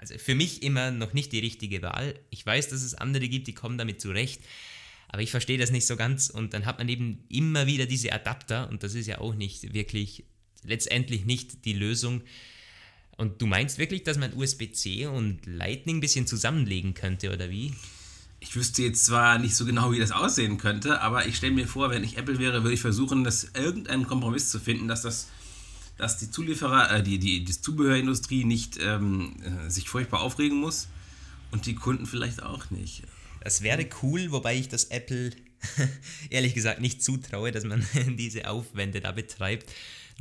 also 0.00 0.16
für 0.16 0.34
mich 0.34 0.62
immer 0.62 0.90
noch 0.90 1.12
nicht 1.12 1.30
die 1.32 1.40
richtige 1.40 1.82
Wahl. 1.82 2.18
Ich 2.30 2.44
weiß, 2.44 2.68
dass 2.68 2.82
es 2.82 2.94
andere 2.94 3.28
gibt, 3.28 3.46
die 3.46 3.52
kommen 3.52 3.76
damit 3.76 4.00
zurecht. 4.00 4.40
Aber 5.08 5.20
ich 5.22 5.30
verstehe 5.30 5.58
das 5.58 5.70
nicht 5.70 5.86
so 5.86 5.96
ganz 5.96 6.30
und 6.30 6.54
dann 6.54 6.64
hat 6.64 6.78
man 6.78 6.88
eben 6.88 7.24
immer 7.28 7.66
wieder 7.66 7.84
diese 7.84 8.12
Adapter 8.12 8.70
und 8.70 8.82
das 8.82 8.94
ist 8.94 9.06
ja 9.06 9.18
auch 9.18 9.34
nicht 9.34 9.74
wirklich 9.74 10.24
letztendlich 10.64 11.26
nicht 11.26 11.64
die 11.64 11.72
Lösung. 11.72 12.22
Und 13.16 13.42
du 13.42 13.46
meinst 13.46 13.76
wirklich, 13.78 14.04
dass 14.04 14.16
man 14.16 14.32
USB-C 14.32 15.06
und 15.06 15.44
Lightning 15.44 15.98
ein 15.98 16.00
bisschen 16.00 16.26
zusammenlegen 16.26 16.94
könnte, 16.94 17.32
oder 17.32 17.50
wie? 17.50 17.74
Ich 18.40 18.56
wüsste 18.56 18.82
jetzt 18.82 19.04
zwar 19.04 19.38
nicht 19.38 19.54
so 19.54 19.64
genau, 19.66 19.92
wie 19.92 19.98
das 19.98 20.12
aussehen 20.12 20.58
könnte, 20.58 21.00
aber 21.02 21.26
ich 21.26 21.36
stelle 21.36 21.52
mir 21.52 21.68
vor, 21.68 21.90
wenn 21.90 22.02
ich 22.02 22.16
Apple 22.16 22.38
wäre, 22.38 22.62
würde 22.62 22.74
ich 22.74 22.80
versuchen, 22.80 23.22
das 23.22 23.44
irgendeinen 23.54 24.06
Kompromiss 24.06 24.50
zu 24.50 24.58
finden, 24.58 24.88
dass 24.88 25.02
das 25.02 25.28
dass 25.98 26.16
die 26.16 26.30
Zulieferer, 26.30 26.90
äh, 26.90 27.02
die, 27.02 27.18
die, 27.18 27.44
die 27.44 27.60
Zubehörindustrie 27.60 28.44
nicht 28.44 28.78
ähm, 28.80 29.36
äh, 29.42 29.68
sich 29.68 29.90
furchtbar 29.90 30.22
aufregen 30.22 30.58
muss 30.58 30.88
und 31.50 31.66
die 31.66 31.74
Kunden 31.74 32.06
vielleicht 32.06 32.42
auch 32.42 32.70
nicht. 32.70 33.02
Das 33.44 33.60
wäre 33.60 33.86
cool, 34.02 34.30
wobei 34.30 34.56
ich 34.56 34.68
das 34.68 34.84
Apple 34.84 35.30
ehrlich 36.30 36.54
gesagt 36.54 36.80
nicht 36.80 37.02
zutraue, 37.02 37.52
dass 37.52 37.64
man 37.64 37.86
diese 38.16 38.48
Aufwände 38.48 39.02
da 39.02 39.12
betreibt 39.12 39.70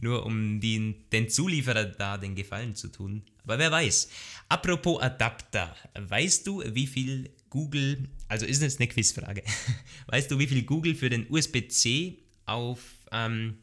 nur 0.01 0.25
um 0.25 0.59
den, 0.59 0.95
den 1.11 1.29
Zulieferer 1.29 1.85
da 1.85 2.17
den 2.17 2.35
Gefallen 2.35 2.75
zu 2.75 2.87
tun. 2.87 3.23
Aber 3.43 3.59
wer 3.59 3.71
weiß. 3.71 4.09
Apropos 4.47 5.01
Adapter, 5.01 5.75
weißt 5.95 6.47
du, 6.47 6.63
wie 6.73 6.87
viel 6.87 7.29
Google, 7.49 8.09
also 8.27 8.45
ist 8.45 8.61
jetzt 8.61 8.79
eine 8.79 8.87
Quizfrage, 8.87 9.43
weißt 10.07 10.29
du, 10.31 10.39
wie 10.39 10.47
viel 10.47 10.63
Google 10.63 10.95
für 10.95 11.09
den 11.09 11.25
USB-C 11.29 12.17
auf 12.45 12.79
ähm, 13.11 13.57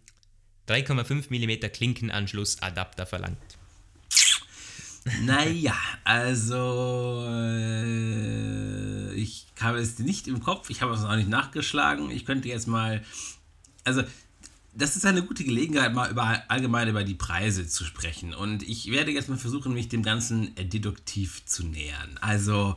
3,5 0.68 1.30
mm 1.30 1.72
Klinkenanschluss 1.72 2.60
Adapter 2.62 3.06
verlangt? 3.06 3.38
Naja, 5.22 5.76
also 6.04 7.24
äh, 7.28 9.14
ich 9.14 9.46
habe 9.60 9.78
es 9.78 10.00
nicht 10.00 10.26
im 10.26 10.42
Kopf, 10.42 10.68
ich 10.70 10.82
habe 10.82 10.94
es 10.94 11.04
auch 11.04 11.14
nicht 11.14 11.28
nachgeschlagen. 11.28 12.10
Ich 12.10 12.24
könnte 12.24 12.48
jetzt 12.48 12.66
mal, 12.66 13.04
also 13.84 14.02
das 14.74 14.96
ist 14.96 15.06
eine 15.06 15.22
gute 15.22 15.44
Gelegenheit, 15.44 15.94
mal 15.94 16.10
über, 16.10 16.42
allgemein 16.48 16.88
über 16.88 17.04
die 17.04 17.14
Preise 17.14 17.68
zu 17.68 17.84
sprechen. 17.84 18.34
Und 18.34 18.64
ich 18.64 18.90
werde 18.90 19.12
jetzt 19.12 19.28
mal 19.28 19.38
versuchen, 19.38 19.72
mich 19.72 19.88
dem 19.88 20.02
Ganzen 20.02 20.56
äh, 20.56 20.64
deduktiv 20.64 21.44
zu 21.46 21.64
nähern. 21.64 22.18
Also. 22.20 22.76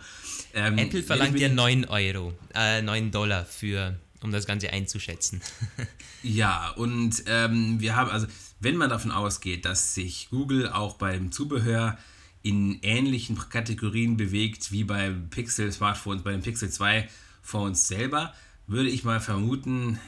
Ähm, 0.53 0.77
Apple 0.77 1.03
verlangt 1.03 1.39
ja 1.39 1.49
9 1.49 1.85
Euro, 1.85 2.33
äh, 2.53 2.81
9 2.81 3.11
Dollar 3.11 3.45
für, 3.45 3.97
um 4.21 4.31
das 4.31 4.45
Ganze 4.45 4.71
einzuschätzen. 4.71 5.41
ja, 6.23 6.69
und 6.71 7.23
ähm, 7.27 7.79
wir 7.79 7.95
haben, 7.95 8.09
also, 8.09 8.27
wenn 8.59 8.75
man 8.75 8.89
davon 8.89 9.11
ausgeht, 9.11 9.65
dass 9.65 9.93
sich 9.93 10.29
Google 10.29 10.69
auch 10.69 10.95
beim 10.95 11.31
Zubehör 11.31 11.97
in 12.41 12.79
ähnlichen 12.81 13.37
Kategorien 13.49 14.17
bewegt 14.17 14.71
wie 14.71 14.83
beim 14.83 15.29
Pixel 15.29 15.71
Smartphones, 15.71 16.23
bei 16.23 16.31
den 16.31 16.41
Pixel 16.41 16.69
2 16.69 17.07
Phones 17.41 17.87
selber, 17.87 18.33
würde 18.67 18.89
ich 18.89 19.03
mal 19.03 19.19
vermuten, 19.19 19.99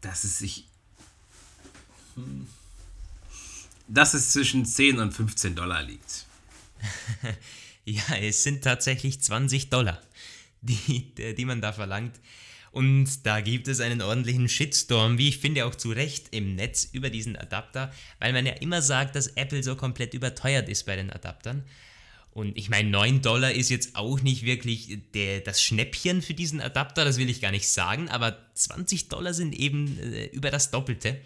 dass 0.00 0.24
es 0.24 0.38
sich 0.38 0.66
dass 3.88 4.14
es 4.14 4.30
zwischen 4.30 4.64
10 4.64 4.98
und 4.98 5.12
15 5.12 5.54
Dollar 5.54 5.82
liegt. 5.82 6.26
ja, 7.84 8.16
es 8.20 8.42
sind 8.42 8.64
tatsächlich 8.64 9.20
20 9.20 9.70
Dollar, 9.70 10.00
die, 10.62 11.14
die 11.14 11.44
man 11.44 11.60
da 11.60 11.72
verlangt. 11.72 12.20
Und 12.72 13.24
da 13.24 13.40
gibt 13.40 13.68
es 13.68 13.78
einen 13.78 14.02
ordentlichen 14.02 14.48
Shitstorm, 14.48 15.16
wie 15.16 15.28
ich 15.28 15.38
finde 15.38 15.64
auch 15.64 15.76
zu 15.76 15.92
Recht 15.92 16.34
im 16.34 16.56
Netz 16.56 16.88
über 16.90 17.08
diesen 17.08 17.36
Adapter, 17.36 17.92
weil 18.18 18.32
man 18.32 18.46
ja 18.46 18.54
immer 18.54 18.82
sagt, 18.82 19.14
dass 19.14 19.28
Apple 19.28 19.62
so 19.62 19.76
komplett 19.76 20.12
überteuert 20.12 20.68
ist 20.68 20.84
bei 20.84 20.96
den 20.96 21.10
Adaptern. 21.10 21.62
Und 22.32 22.58
ich 22.58 22.68
meine, 22.68 22.90
9 22.90 23.22
Dollar 23.22 23.52
ist 23.52 23.70
jetzt 23.70 23.94
auch 23.94 24.20
nicht 24.20 24.44
wirklich 24.44 24.98
der, 25.14 25.40
das 25.40 25.62
Schnäppchen 25.62 26.20
für 26.20 26.34
diesen 26.34 26.60
Adapter, 26.60 27.04
das 27.04 27.16
will 27.16 27.30
ich 27.30 27.40
gar 27.40 27.52
nicht 27.52 27.68
sagen, 27.68 28.08
aber 28.08 28.36
20 28.54 29.08
Dollar 29.08 29.34
sind 29.34 29.54
eben 29.54 29.96
äh, 30.00 30.26
über 30.26 30.50
das 30.50 30.72
Doppelte. 30.72 31.20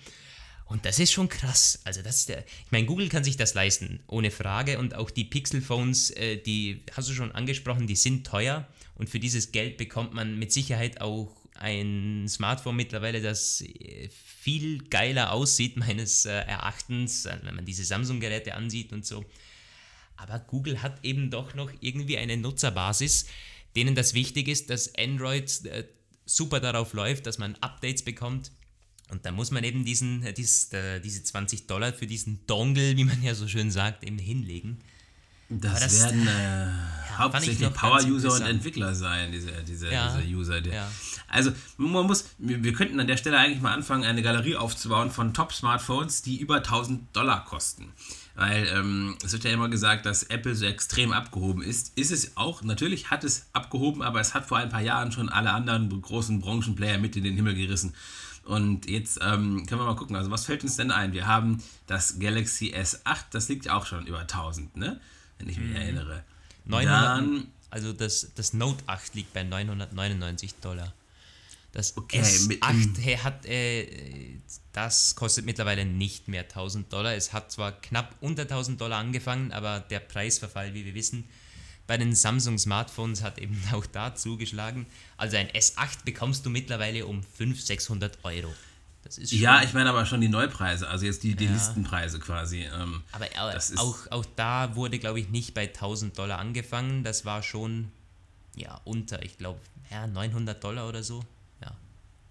Und 0.68 0.84
das 0.84 0.98
ist 0.98 1.12
schon 1.12 1.30
krass. 1.30 1.80
Also 1.84 2.02
das 2.02 2.16
ist 2.16 2.28
der, 2.28 2.44
ich 2.44 2.70
meine, 2.70 2.86
Google 2.86 3.08
kann 3.08 3.24
sich 3.24 3.38
das 3.38 3.54
leisten, 3.54 4.00
ohne 4.06 4.30
Frage. 4.30 4.78
Und 4.78 4.94
auch 4.94 5.10
die 5.10 5.24
Pixel-Phones, 5.24 6.10
äh, 6.10 6.36
die 6.36 6.82
hast 6.92 7.08
du 7.08 7.14
schon 7.14 7.32
angesprochen, 7.32 7.86
die 7.86 7.96
sind 7.96 8.26
teuer. 8.26 8.68
Und 8.94 9.08
für 9.08 9.18
dieses 9.18 9.50
Geld 9.50 9.78
bekommt 9.78 10.12
man 10.12 10.38
mit 10.38 10.52
Sicherheit 10.52 11.00
auch 11.00 11.34
ein 11.54 12.26
Smartphone 12.28 12.76
mittlerweile, 12.76 13.22
das 13.22 13.62
äh, 13.62 14.10
viel 14.10 14.84
geiler 14.88 15.32
aussieht, 15.32 15.76
meines 15.78 16.26
äh, 16.26 16.32
Erachtens, 16.32 17.24
wenn 17.24 17.54
man 17.54 17.64
diese 17.64 17.84
Samsung-Geräte 17.84 18.54
ansieht 18.54 18.92
und 18.92 19.06
so. 19.06 19.24
Aber 20.16 20.38
Google 20.38 20.82
hat 20.82 21.02
eben 21.02 21.30
doch 21.30 21.54
noch 21.54 21.72
irgendwie 21.80 22.18
eine 22.18 22.36
Nutzerbasis, 22.36 23.26
denen 23.74 23.94
das 23.94 24.12
wichtig 24.12 24.48
ist, 24.48 24.68
dass 24.68 24.94
Android 24.96 25.50
super 26.26 26.60
darauf 26.60 26.92
läuft, 26.92 27.26
dass 27.26 27.38
man 27.38 27.54
Updates 27.60 28.02
bekommt 28.02 28.50
und 29.10 29.24
da 29.24 29.32
muss 29.32 29.50
man 29.50 29.64
eben 29.64 29.84
diesen, 29.84 30.22
äh, 30.22 30.32
dies, 30.32 30.72
äh, 30.72 31.00
diese 31.00 31.22
20 31.22 31.66
Dollar 31.66 31.92
für 31.92 32.06
diesen 32.06 32.40
Dongle, 32.46 32.96
wie 32.96 33.04
man 33.04 33.22
ja 33.22 33.34
so 33.34 33.48
schön 33.48 33.70
sagt, 33.70 34.04
eben 34.04 34.18
hinlegen. 34.18 34.78
Das, 35.48 35.80
das 35.80 36.02
werden 36.02 36.28
äh, 36.28 36.30
ja, 36.30 37.18
hauptsächlich 37.18 37.72
Power-User 37.72 38.34
und 38.34 38.42
Entwickler 38.42 38.94
sein, 38.94 39.32
diese, 39.32 39.50
diese, 39.66 39.90
ja, 39.90 40.14
diese 40.14 40.28
User. 40.28 40.60
Die, 40.60 40.70
ja. 40.70 40.90
Also 41.26 41.52
man 41.78 42.06
muss, 42.06 42.26
wir, 42.36 42.72
könnten 42.74 43.00
an 43.00 43.06
der 43.06 43.16
Stelle 43.16 43.38
eigentlich 43.38 43.62
mal 43.62 43.72
anfangen, 43.72 44.04
eine 44.04 44.22
Galerie 44.22 44.56
aufzubauen 44.56 45.10
von 45.10 45.32
Top-Smartphones, 45.32 46.20
die 46.20 46.38
über 46.38 46.56
1000 46.56 47.16
Dollar 47.16 47.46
kosten. 47.46 47.92
weil 48.34 48.68
ähm, 48.74 49.16
es 49.24 49.32
wird 49.32 49.44
ja 49.44 49.50
immer 49.50 49.70
gesagt, 49.70 50.04
dass 50.04 50.24
Apple 50.24 50.54
so 50.54 50.66
extrem 50.66 51.12
abgehoben 51.12 51.62
ist. 51.62 51.96
Ist 51.96 52.10
es 52.10 52.36
auch, 52.36 52.62
natürlich 52.62 53.10
hat 53.10 53.24
es 53.24 53.46
abgehoben, 53.54 54.02
aber 54.02 54.20
es 54.20 54.34
hat 54.34 54.46
vor 54.46 54.58
ein 54.58 54.68
paar 54.68 54.82
Jahren 54.82 55.12
schon 55.12 55.30
alle 55.30 55.52
anderen 55.52 56.02
großen 56.02 56.40
Branchenplayer 56.40 56.98
mit 56.98 57.16
in 57.16 57.24
den 57.24 57.36
Himmel 57.36 57.54
gerissen. 57.54 57.94
Und 58.48 58.88
jetzt 58.88 59.18
ähm, 59.20 59.66
können 59.66 59.82
wir 59.82 59.84
mal 59.84 59.94
gucken, 59.94 60.16
also 60.16 60.30
was 60.30 60.46
fällt 60.46 60.64
uns 60.64 60.76
denn 60.76 60.90
ein? 60.90 61.12
Wir 61.12 61.26
haben 61.26 61.62
das 61.86 62.18
Galaxy 62.18 62.72
S8, 62.74 63.26
das 63.30 63.50
liegt 63.50 63.66
ja 63.66 63.74
auch 63.76 63.84
schon 63.84 64.06
über 64.06 64.20
1000, 64.20 64.74
ne? 64.74 64.98
Wenn 65.38 65.50
ich 65.50 65.58
mich 65.58 65.68
mhm. 65.68 65.76
erinnere. 65.76 66.24
900, 66.64 67.02
Dann, 67.04 67.48
also 67.68 67.92
das, 67.92 68.30
das 68.34 68.54
Note 68.54 68.82
8 68.86 69.14
liegt 69.14 69.34
bei 69.34 69.42
999 69.42 70.54
Dollar. 70.62 70.94
Das 71.72 71.94
okay, 71.98 72.20
S8 72.20 73.18
hat, 73.22 73.44
äh, 73.44 73.86
das 74.72 75.14
kostet 75.14 75.44
mittlerweile 75.44 75.84
nicht 75.84 76.28
mehr 76.28 76.44
1000 76.44 76.90
Dollar. 76.90 77.14
Es 77.14 77.34
hat 77.34 77.52
zwar 77.52 77.72
knapp 77.72 78.14
unter 78.22 78.44
1000 78.44 78.80
Dollar 78.80 78.98
angefangen, 78.98 79.52
aber 79.52 79.80
der 79.80 80.00
Preisverfall, 80.00 80.72
wie 80.72 80.86
wir 80.86 80.94
wissen, 80.94 81.28
bei 81.88 81.96
den 81.96 82.14
Samsung 82.14 82.58
Smartphones 82.58 83.22
hat 83.24 83.38
eben 83.38 83.60
auch 83.72 83.86
da 83.86 84.14
zugeschlagen. 84.14 84.86
Also 85.16 85.36
ein 85.36 85.48
S8 85.48 86.04
bekommst 86.04 86.46
du 86.46 86.50
mittlerweile 86.50 87.04
um 87.06 87.24
500, 87.24 87.66
600 87.66 88.18
Euro. 88.22 88.54
ja, 89.16 89.62
ich 89.62 89.72
meine 89.72 89.88
aber 89.90 90.04
schon 90.06 90.20
die 90.20 90.28
Neupreise, 90.28 90.86
also 90.86 91.06
jetzt 91.06 91.22
die, 91.22 91.34
die 91.34 91.46
ja. 91.46 91.52
Listenpreise 91.52 92.20
quasi. 92.20 92.64
Ähm, 92.64 93.02
aber 93.10 93.26
auch, 93.78 94.06
auch 94.10 94.26
da 94.36 94.76
wurde, 94.76 94.98
glaube 94.98 95.18
ich, 95.18 95.30
nicht 95.30 95.54
bei 95.54 95.66
1000 95.66 96.16
Dollar 96.16 96.38
angefangen. 96.38 97.04
Das 97.04 97.24
war 97.24 97.42
schon 97.42 97.90
ja 98.54 98.80
unter, 98.84 99.22
ich 99.22 99.38
glaube, 99.38 99.60
ja, 99.90 100.06
900 100.06 100.62
Dollar 100.62 100.88
oder 100.88 101.02
so. 101.02 101.24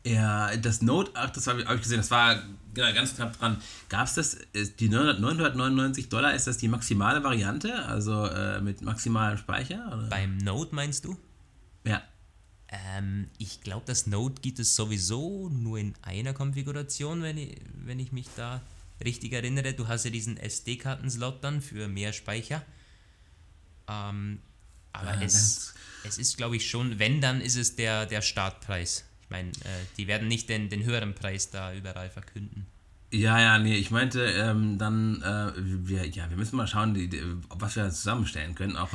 Ja, 0.08 0.56
das 0.56 0.82
Note 0.82 1.16
8, 1.16 1.36
das 1.36 1.48
habe 1.48 1.62
ich 1.62 1.68
gesehen, 1.82 1.98
das 1.98 2.12
war 2.12 2.42
genau, 2.74 2.94
ganz 2.94 3.16
knapp 3.16 3.38
dran. 3.38 3.62
Gab 3.90 4.08
es 4.08 4.14
das, 4.14 4.38
die 4.80 4.90
999 4.90 6.10
Dollar, 6.10 6.34
ist 6.34 6.48
das 6.48 6.58
die 6.58 6.68
maximale 6.68 7.24
Variante, 7.24 7.86
also 7.86 8.26
äh, 8.26 8.62
mit 8.62 8.82
maximalem 8.82 9.38
Speicher? 9.38 9.88
Oder? 9.88 10.08
Beim 10.10 10.38
Note 10.38 10.74
meinst 10.74 11.04
du? 11.06 11.18
Ja. 11.84 12.02
Ähm, 12.70 13.28
ich 13.38 13.62
glaube, 13.62 13.84
das 13.86 14.08
Note 14.08 14.42
gibt 14.42 14.60
es 14.60 14.76
sowieso 14.76 15.50
nur 15.50 15.78
in 15.78 15.94
einer 16.02 16.34
Konfiguration, 16.34 17.22
wenn 17.22 17.38
ich, 17.38 17.58
wenn 17.74 18.00
ich 18.00 18.12
mich 18.12 18.28
da 18.36 18.62
richtig 19.04 19.34
erinnere. 19.34 19.74
Du 19.74 19.88
hast 19.88 20.06
ja 20.06 20.12
diesen 20.12 20.38
SD-Karten-Slot 20.38 21.44
dann 21.44 21.62
für 21.62 21.88
mehr 21.88 22.14
Speicher. 22.14 22.64
Ähm, 23.90 24.40
aber 24.94 25.16
ja, 25.16 25.22
es, 25.22 25.74
es 26.04 26.18
ist, 26.18 26.38
glaube 26.38 26.56
ich, 26.56 26.70
schon, 26.70 26.98
wenn, 27.00 27.22
dann 27.22 27.42
ist 27.42 27.56
es 27.56 27.76
der, 27.76 28.06
der 28.06 28.22
Startpreis. 28.22 29.04
Ich 29.28 29.32
meine, 29.32 29.50
äh, 29.50 29.86
die 29.98 30.08
werden 30.08 30.30
nicht 30.30 30.48
den, 30.48 30.70
den 30.70 30.86
höheren 30.86 31.14
Preis 31.14 31.50
da 31.50 31.74
überall 31.74 32.10
verkünden. 32.10 32.66
Ja, 33.12 33.40
ja, 33.40 33.60
nee, 33.60 33.76
ich 33.76 33.92
meinte, 33.92 34.22
ähm, 34.24 34.78
dann, 34.78 35.22
äh, 35.22 35.52
wir, 35.58 36.08
ja, 36.08 36.30
wir 36.30 36.38
müssen 36.38 36.56
mal 36.56 36.68
schauen, 36.68 36.94
die, 36.94 37.10
die, 37.10 37.22
was 37.50 37.76
wir 37.76 37.90
zusammenstellen 37.90 38.56
können, 38.56 38.78
auch 38.78 38.90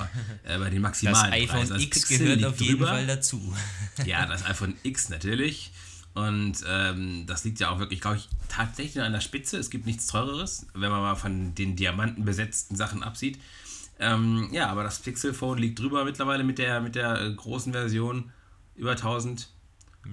äh, 0.45 0.59
bei 0.59 0.71
den 0.71 0.81
maximalen 0.81 1.31
Das 1.31 1.41
iPhone 1.41 1.61
Preisen. 1.61 1.81
X 1.81 2.09
Pixel 2.09 2.19
gehört 2.19 2.45
auf 2.45 2.61
jeden 2.61 2.79
drüber. 2.79 2.89
Fall 2.89 3.07
dazu. 3.07 3.55
ja, 4.07 4.25
das 4.25 4.47
iPhone 4.47 4.75
X 4.83 5.11
natürlich. 5.11 5.71
Und 6.15 6.63
ähm, 6.67 7.25
das 7.27 7.45
liegt 7.45 7.61
ja 7.61 7.71
auch 7.71 7.79
wirklich, 7.79 8.01
glaube 8.01 8.19
ich, 8.19 8.29
tatsächlich 8.49 9.03
an 9.03 9.13
der 9.13 9.21
Spitze. 9.21 9.59
Es 9.59 9.69
gibt 9.69 9.87
nichts 9.87 10.07
Teureres, 10.07 10.67
wenn 10.73 10.91
man 10.91 11.01
mal 11.01 11.15
von 11.15 11.55
den 11.55 11.77
diamantenbesetzten 11.77 12.77
Sachen 12.77 13.03
absieht. 13.03 13.39
Ähm, 13.99 14.49
ja, 14.53 14.69
aber 14.69 14.83
das 14.83 14.99
Pixel 14.99 15.33
Phone 15.33 15.59
liegt 15.59 15.79
drüber 15.79 16.05
mittlerweile 16.05 16.45
mit 16.45 16.59
der, 16.59 16.81
mit 16.81 16.97
der 16.97 17.21
äh, 17.21 17.33
großen 17.33 17.73
Version 17.73 18.31
über 18.75 18.91
1000. 18.93 19.49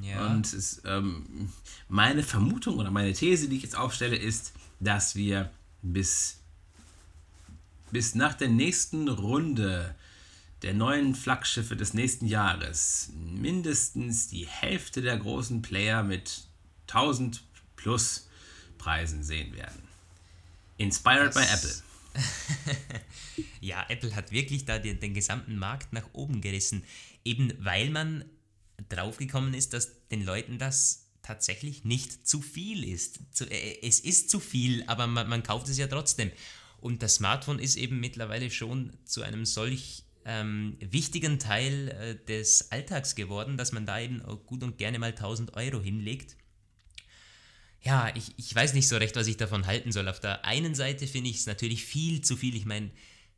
Ja. 0.01 0.27
Und 0.27 0.51
es, 0.53 0.81
ähm, 0.85 1.49
meine 1.87 2.23
Vermutung 2.23 2.77
oder 2.77 2.91
meine 2.91 3.13
These, 3.13 3.49
die 3.49 3.57
ich 3.57 3.63
jetzt 3.63 3.75
aufstelle, 3.75 4.15
ist, 4.15 4.53
dass 4.79 5.15
wir 5.15 5.49
bis, 5.81 6.39
bis 7.91 8.15
nach 8.15 8.33
der 8.33 8.49
nächsten 8.49 9.07
Runde 9.07 9.95
der 10.61 10.73
neuen 10.73 11.15
Flaggschiffe 11.15 11.75
des 11.75 11.93
nächsten 11.93 12.25
Jahres 12.25 13.11
mindestens 13.15 14.27
die 14.27 14.45
Hälfte 14.45 15.01
der 15.01 15.17
großen 15.17 15.61
Player 15.61 16.03
mit 16.03 16.47
1000 16.87 17.43
plus 17.75 18.27
Preisen 18.77 19.23
sehen 19.23 19.53
werden. 19.55 19.81
Inspired 20.77 21.35
das, 21.35 21.35
by 21.35 21.53
Apple. 21.53 21.83
ja, 23.61 23.85
Apple 23.87 24.15
hat 24.15 24.31
wirklich 24.31 24.65
da 24.65 24.79
den, 24.79 24.99
den 24.99 25.13
gesamten 25.13 25.57
Markt 25.57 25.93
nach 25.93 26.07
oben 26.13 26.41
gerissen, 26.41 26.83
eben 27.23 27.53
weil 27.59 27.89
man 27.89 28.25
draufgekommen 28.87 29.53
ist, 29.53 29.73
dass 29.73 30.07
den 30.07 30.23
Leuten 30.23 30.57
das 30.57 31.09
tatsächlich 31.21 31.83
nicht 31.83 32.27
zu 32.27 32.41
viel 32.41 32.83
ist. 32.83 33.19
Äh, 33.41 33.79
es 33.81 33.99
ist 33.99 34.29
zu 34.29 34.39
viel, 34.39 34.83
aber 34.87 35.07
man, 35.07 35.27
man 35.27 35.43
kauft 35.43 35.69
es 35.69 35.77
ja 35.77 35.87
trotzdem. 35.87 36.31
Und 36.79 37.03
das 37.03 37.15
Smartphone 37.15 37.59
ist 37.59 37.75
eben 37.75 37.99
mittlerweile 37.99 38.49
schon 38.49 38.93
zu 39.05 39.21
einem 39.21 39.45
solch 39.45 40.03
ähm, 40.25 40.77
wichtigen 40.79 41.39
Teil 41.39 41.89
äh, 41.89 42.25
des 42.25 42.71
Alltags 42.71 43.15
geworden, 43.15 43.57
dass 43.57 43.71
man 43.71 43.85
da 43.85 43.99
eben 43.99 44.21
gut 44.45 44.63
und 44.63 44.77
gerne 44.77 44.99
mal 44.99 45.11
1000 45.11 45.55
Euro 45.55 45.81
hinlegt. 45.81 46.37
Ja, 47.81 48.11
ich, 48.15 48.33
ich 48.37 48.53
weiß 48.53 48.73
nicht 48.73 48.87
so 48.87 48.97
recht, 48.97 49.15
was 49.15 49.27
ich 49.27 49.37
davon 49.37 49.65
halten 49.65 49.91
soll. 49.91 50.07
Auf 50.07 50.19
der 50.19 50.45
einen 50.45 50.75
Seite 50.75 51.07
finde 51.07 51.29
ich 51.29 51.37
es 51.37 51.45
natürlich 51.45 51.85
viel 51.85 52.21
zu 52.21 52.35
viel. 52.35 52.55
Ich 52.55 52.65
meine, 52.65 52.91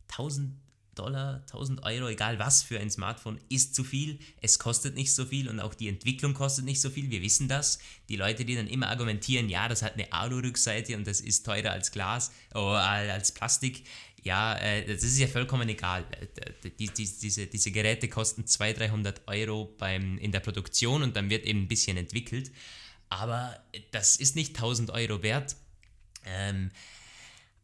1000 0.10 0.56
Dollar, 0.96 1.42
1000 1.42 1.84
Euro, 1.84 2.10
egal 2.10 2.38
was 2.38 2.64
für 2.64 2.80
ein 2.80 2.92
Smartphone, 2.92 3.40
ist 3.50 3.76
zu 3.76 3.84
viel. 3.84 4.20
Es 4.42 4.60
kostet 4.60 4.96
nicht 4.96 5.14
so 5.14 5.26
viel 5.26 5.48
und 5.48 5.60
auch 5.60 5.74
die 5.74 5.88
Entwicklung 5.88 6.34
kostet 6.34 6.66
nicht 6.66 6.82
so 6.82 6.90
viel. 6.90 7.10
Wir 7.10 7.22
wissen 7.22 7.48
das. 7.48 7.80
Die 8.10 8.18
Leute, 8.18 8.44
die 8.44 8.56
dann 8.56 8.68
immer 8.68 8.90
argumentieren, 8.90 9.48
ja, 9.50 9.68
das 9.70 9.82
hat 9.82 9.94
eine 9.94 10.12
Alu-Rückseite 10.12 10.96
und 10.98 11.08
das 11.08 11.22
ist 11.22 11.46
teurer 11.46 11.72
als 11.72 11.92
Glas 11.92 12.32
oder 12.52 12.62
oh, 12.62 12.74
als 12.74 13.32
Plastik. 13.32 13.84
Ja, 14.24 14.56
äh, 14.58 14.86
das 14.86 15.04
ist 15.04 15.18
ja 15.18 15.28
vollkommen 15.28 15.68
egal. 15.70 16.06
Äh, 16.12 16.70
die, 16.78 16.90
diese, 16.90 17.48
diese 17.48 17.72
Geräte 17.72 18.08
kosten 18.08 18.46
200, 18.46 18.80
300 18.80 19.28
Euro 19.28 19.74
beim, 19.78 20.18
in 20.18 20.32
der 20.32 20.42
Produktion 20.42 21.04
und 21.04 21.16
dann 21.16 21.30
wird 21.30 21.46
eben 21.46 21.64
ein 21.64 21.68
bisschen 21.68 21.98
entwickelt. 21.98 22.52
Aber 23.10 23.58
das 23.92 24.16
ist 24.18 24.36
nicht 24.36 24.56
1000 24.56 24.92
Euro 24.92 25.24
wert. 25.24 25.56
Ähm, 26.26 26.70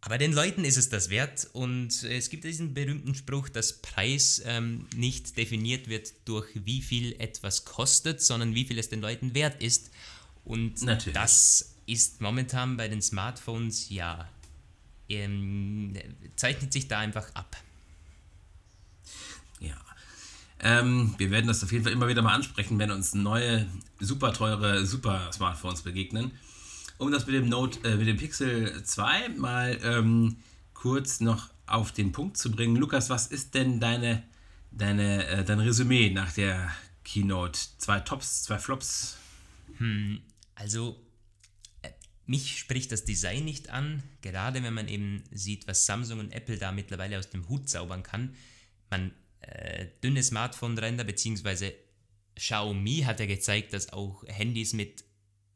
aber 0.08 0.18
den 0.18 0.32
Leuten 0.32 0.64
ist 0.64 0.78
es 0.78 0.88
das 0.88 1.10
wert 1.10 1.50
und 1.52 2.04
es 2.04 2.30
gibt 2.30 2.46
diesen 2.46 2.74
berühmten 2.74 3.14
Spruch, 3.14 3.50
dass 3.50 3.74
Preis 3.74 4.42
ähm, 4.46 4.86
nicht 4.96 5.36
definiert 5.36 5.90
wird 5.90 6.14
durch 6.24 6.48
wie 6.54 6.82
viel 6.82 7.20
etwas 7.20 7.66
kostet, 7.66 8.22
sondern 8.22 8.56
wie 8.56 8.64
viel 8.64 8.80
es 8.80 8.88
den 8.88 9.02
Leuten 9.02 9.34
wert 9.34 9.62
ist. 9.62 9.92
Und 10.46 10.82
Natürlich. 10.82 11.14
das 11.14 11.76
ist 11.88 12.22
momentan 12.22 12.78
bei 12.78 12.88
den 12.88 13.02
Smartphones 13.02 13.90
ja, 13.90 14.30
ähm, 15.10 15.94
zeichnet 16.38 16.72
sich 16.72 16.88
da 16.88 17.00
einfach 17.00 17.28
ab. 17.36 17.58
Ja. 19.60 19.76
Ähm, 20.62 21.16
wir 21.18 21.32
werden 21.32 21.48
das 21.48 21.62
auf 21.66 21.72
jeden 21.74 21.84
Fall 21.84 21.92
immer 21.92 22.08
wieder 22.08 22.22
mal 22.22 22.34
ansprechen, 22.34 22.80
wenn 22.80 22.92
uns 22.92 23.14
neue, 23.14 23.68
super 24.00 24.32
teure, 24.32 24.86
super 24.86 25.30
Smartphones 25.34 25.82
begegnen 25.82 26.32
um 26.98 27.12
das 27.12 27.26
mit 27.26 27.36
dem 27.36 27.50
Note, 27.50 27.88
äh, 27.88 27.96
mit 27.96 28.08
dem 28.08 28.18
Pixel 28.18 28.84
2 28.84 29.30
mal 29.30 29.80
ähm, 29.84 30.38
kurz 30.74 31.20
noch 31.20 31.50
auf 31.66 31.92
den 31.92 32.12
Punkt 32.12 32.38
zu 32.38 32.52
bringen. 32.52 32.76
Lukas, 32.76 33.10
was 33.10 33.28
ist 33.28 33.54
denn 33.54 33.80
deine, 33.80 34.24
deine, 34.72 35.26
äh, 35.28 35.44
dein 35.44 35.60
Resümee 35.60 36.10
nach 36.10 36.32
der 36.32 36.72
Keynote? 37.04 37.60
Zwei 37.78 38.00
Tops, 38.00 38.44
zwei 38.44 38.58
Flops? 38.58 39.18
Hm, 39.78 40.22
also 40.56 41.00
äh, 41.82 41.90
mich 42.26 42.58
spricht 42.58 42.92
das 42.92 43.06
Design 43.06 43.46
nicht 43.46 43.70
an, 43.70 44.02
gerade 44.22 44.64
wenn 44.64 44.74
man 44.74 44.88
eben 44.88 45.24
sieht, 45.32 45.68
was 45.68 45.86
Samsung 45.86 46.20
und 46.20 46.32
Apple 46.32 46.58
da 46.58 46.72
mittlerweile 46.72 47.20
aus 47.20 47.30
dem 47.30 47.48
Hut 47.50 47.70
zaubern 47.70 48.04
kann. 48.04 48.36
Man 48.90 49.12
äh, 49.42 49.88
dünne 50.04 50.24
Smartphone-Ränder, 50.24 51.04
beziehungsweise 51.04 51.74
Xiaomi 52.36 53.02
hat 53.02 53.20
ja 53.20 53.26
gezeigt, 53.26 53.74
dass 53.74 53.92
auch 53.94 54.24
Handys 54.28 54.74
mit 54.74 55.04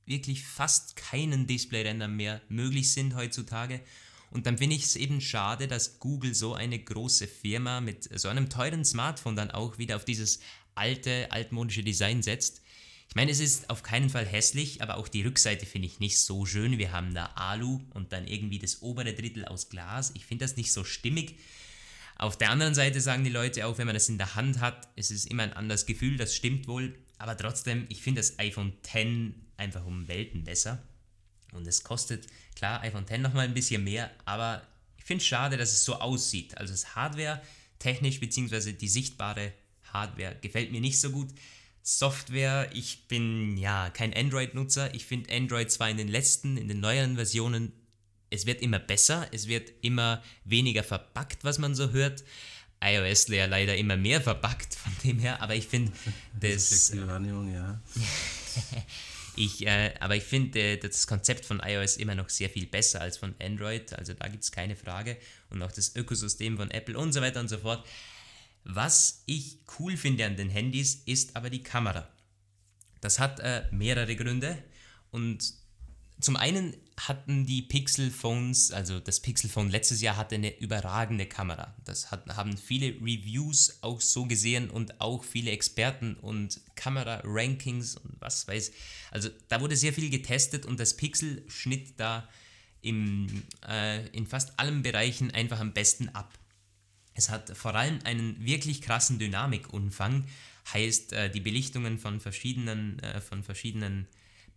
wirklich 0.06 0.44
fast 0.44 0.96
keinen 0.96 1.48
Display-Rändern 1.48 2.16
mehr 2.16 2.42
möglich 2.50 2.92
sind 2.92 3.16
heutzutage. 3.16 3.82
Und 4.32 4.46
dann 4.46 4.58
finde 4.58 4.76
ich 4.78 4.84
es 4.84 4.96
eben 4.96 5.20
schade, 5.20 5.68
dass 5.68 6.00
Google 6.00 6.34
so 6.34 6.54
eine 6.54 6.80
große 6.80 7.28
Firma 7.28 7.82
mit 7.82 8.10
so 8.18 8.30
einem 8.30 8.50
teuren 8.50 8.86
Smartphone 8.86 9.36
dann 9.36 9.52
auch 9.52 9.78
wieder 9.78 9.98
auf 9.98 10.06
dieses 10.06 10.40
alte, 10.74 11.32
altmodische 11.32 11.84
Design 11.84 12.24
setzt. 12.24 12.62
Ich 13.10 13.16
meine, 13.16 13.32
es 13.32 13.42
ist 13.42 13.70
auf 13.70 13.84
keinen 13.84 14.10
Fall 14.10 14.26
hässlich, 14.26 14.82
aber 14.82 14.96
auch 14.96 15.10
die 15.10 15.24
Rückseite 15.24 15.66
finde 15.66 15.88
ich 15.88 16.00
nicht 16.00 16.18
so 16.18 16.46
schön. 16.46 16.78
Wir 16.78 16.94
haben 16.94 17.14
da 17.14 17.26
Alu 17.36 17.82
und 17.94 18.14
dann 18.14 18.26
irgendwie 18.26 18.58
das 18.58 18.82
obere 18.82 19.14
Drittel 19.14 19.44
aus 19.44 19.68
Glas. 19.68 20.12
Ich 20.16 20.26
finde 20.26 20.46
das 20.46 20.56
nicht 20.56 20.72
so 20.72 20.86
stimmig. 20.86 21.38
Auf 22.16 22.38
der 22.38 22.52
anderen 22.52 22.74
Seite 22.74 23.02
sagen 23.02 23.26
die 23.26 23.30
Leute 23.30 23.68
auch, 23.68 23.78
wenn 23.78 23.86
man 23.88 23.96
das 23.96 24.08
in 24.08 24.18
der 24.18 24.36
Hand 24.36 24.62
hat, 24.62 24.88
es 24.96 25.12
ist 25.12 25.26
immer 25.26 25.44
ein 25.44 25.52
anderes 25.52 25.86
Gefühl, 25.86 26.16
das 26.16 26.34
stimmt 26.34 26.70
wohl. 26.70 26.96
Aber 27.22 27.38
trotzdem, 27.38 27.86
ich 27.90 28.02
finde 28.02 28.20
das 28.20 28.40
iPhone 28.40 28.74
X 28.84 29.36
einfach 29.56 29.86
um 29.86 30.08
Welten 30.08 30.44
besser. 30.44 30.82
Und 31.54 31.68
es 31.68 31.84
kostet, 31.84 32.26
klar, 32.56 32.82
iPhone 32.82 33.06
X 33.08 33.20
nochmal 33.20 33.46
ein 33.46 33.54
bisschen 33.54 33.84
mehr, 33.84 34.10
aber 34.26 34.66
ich 34.98 35.04
finde 35.04 35.22
es 35.22 35.28
schade, 35.28 35.56
dass 35.56 35.72
es 35.72 35.86
so 35.86 35.96
aussieht. 35.96 36.58
Also 36.58 36.74
das 36.74 36.96
Hardware 36.96 37.40
technisch, 37.78 38.20
beziehungsweise 38.20 38.74
die 38.74 38.88
sichtbare 38.88 39.54
Hardware 39.94 40.36
gefällt 40.42 40.72
mir 40.72 40.82
nicht 40.82 41.00
so 41.00 41.12
gut. 41.12 41.30
Software, 41.84 42.72
ich 42.74 43.08
bin 43.08 43.56
ja 43.56 43.92
kein 43.92 44.16
Android-Nutzer. 44.16 44.96
Ich 44.96 45.06
finde 45.06 45.32
Android 45.32 45.70
zwar 45.70 45.92
in 45.92 45.98
den 45.98 46.08
letzten, 46.08 46.58
in 46.58 46.68
den 46.68 46.80
neueren 46.80 47.16
Versionen 47.16 47.72
es 48.32 48.46
wird 48.48 48.62
immer 48.62 48.80
besser, 48.80 49.28
es 49.32 49.48
wird 49.48 49.72
immer 49.82 50.24
weniger 50.46 50.84
verpackt, 50.84 51.44
was 51.44 51.60
man 51.60 51.76
so 51.76 51.92
hört. 51.92 52.24
iOS 52.82 53.28
ja 53.28 53.46
leider 53.46 53.78
immer 53.78 53.98
mehr 53.98 54.22
verpackt 54.22 54.76
von 54.76 54.92
dem 55.04 55.20
her, 55.20 55.42
aber 55.42 55.56
ich 55.56 55.68
finde 55.68 55.92
das. 56.40 56.96
Wahrnehmung, 57.08 57.54
ja. 57.54 57.80
ich, 59.36 59.66
äh, 59.66 59.94
aber 60.00 60.16
ich 60.16 60.24
finde 60.24 60.60
äh, 60.60 60.78
das 60.78 61.08
Konzept 61.08 61.46
von 61.46 61.62
iOS 61.64 61.98
immer 61.98 62.16
noch 62.16 62.30
sehr 62.30 62.50
viel 62.50 62.66
besser 62.66 63.02
als 63.02 63.18
von 63.18 63.36
Android, 63.40 63.94
also 63.94 64.14
da 64.14 64.28
gibt 64.28 64.44
es 64.44 64.52
keine 64.52 64.76
Frage. 64.76 65.18
Und 65.50 65.62
auch 65.62 65.72
das 65.72 65.96
Ökosystem 65.96 66.58
von 66.58 66.72
Apple 66.72 66.98
und 66.98 67.14
so 67.14 67.22
weiter 67.22 67.40
und 67.40 67.50
so 67.50 67.60
fort. 67.60 67.86
Was 68.64 69.24
ich 69.26 69.60
cool 69.80 69.98
finde 69.98 70.26
an 70.26 70.36
den 70.36 70.50
Handys, 70.50 71.04
ist 71.06 71.36
aber 71.36 71.50
die 71.50 71.64
Kamera. 71.64 72.08
Das 73.00 73.20
hat 73.20 73.40
äh, 73.40 73.64
mehrere 73.72 74.16
Gründe 74.16 74.64
und 75.10 75.61
zum 76.22 76.36
einen 76.36 76.76
hatten 76.98 77.46
die 77.46 77.64
Pixel 77.64 78.12
Phones, 78.12 78.72
also 78.72 79.00
das 79.00 79.22
Pixel 79.22 79.50
Phone 79.50 79.70
letztes 79.70 80.02
Jahr 80.02 80.18
hatte 80.18 80.36
eine 80.36 80.56
überragende 80.60 81.26
Kamera. 81.26 81.76
Das 81.84 82.12
hat, 82.12 82.28
haben 82.36 82.58
viele 82.58 82.90
Reviews 83.02 83.80
auch 83.82 84.02
so 84.02 84.26
gesehen 84.26 84.70
und 84.70 85.02
auch 85.02 85.24
viele 85.24 85.52
Experten 85.52 86.16
und 86.16 86.62
Kamera-Rankings 86.76 87.96
und 87.98 88.16
was 88.20 88.48
weiß. 88.48 88.72
Also 89.10 89.30
da 89.48 89.62
wurde 89.62 89.76
sehr 89.76 89.94
viel 89.94 90.10
getestet 90.10 90.66
und 90.66 90.80
das 90.80 90.96
Pixel 90.96 91.44
schnitt 91.50 92.00
da 92.00 92.30
im, 92.82 93.44
äh, 93.68 94.08
in 94.10 94.28
fast 94.28 94.60
allen 94.60 94.84
Bereichen 94.84 95.32
einfach 95.32 95.60
am 95.60 95.74
besten 95.74 96.10
ab. 96.10 96.38
Es 97.14 97.30
hat 97.30 97.56
vor 97.58 97.76
allem 97.76 98.00
einen 98.04 98.46
wirklich 98.46 98.82
krassen 98.82 99.18
Dynamikumfang, 99.18 100.26
heißt 100.72 101.14
äh, 101.14 101.30
die 101.32 101.42
Belichtungen 101.42 101.98
von 101.98 102.20
verschiedenen, 102.20 103.00
äh, 103.00 103.22
von 103.22 103.44
verschiedenen 103.44 104.08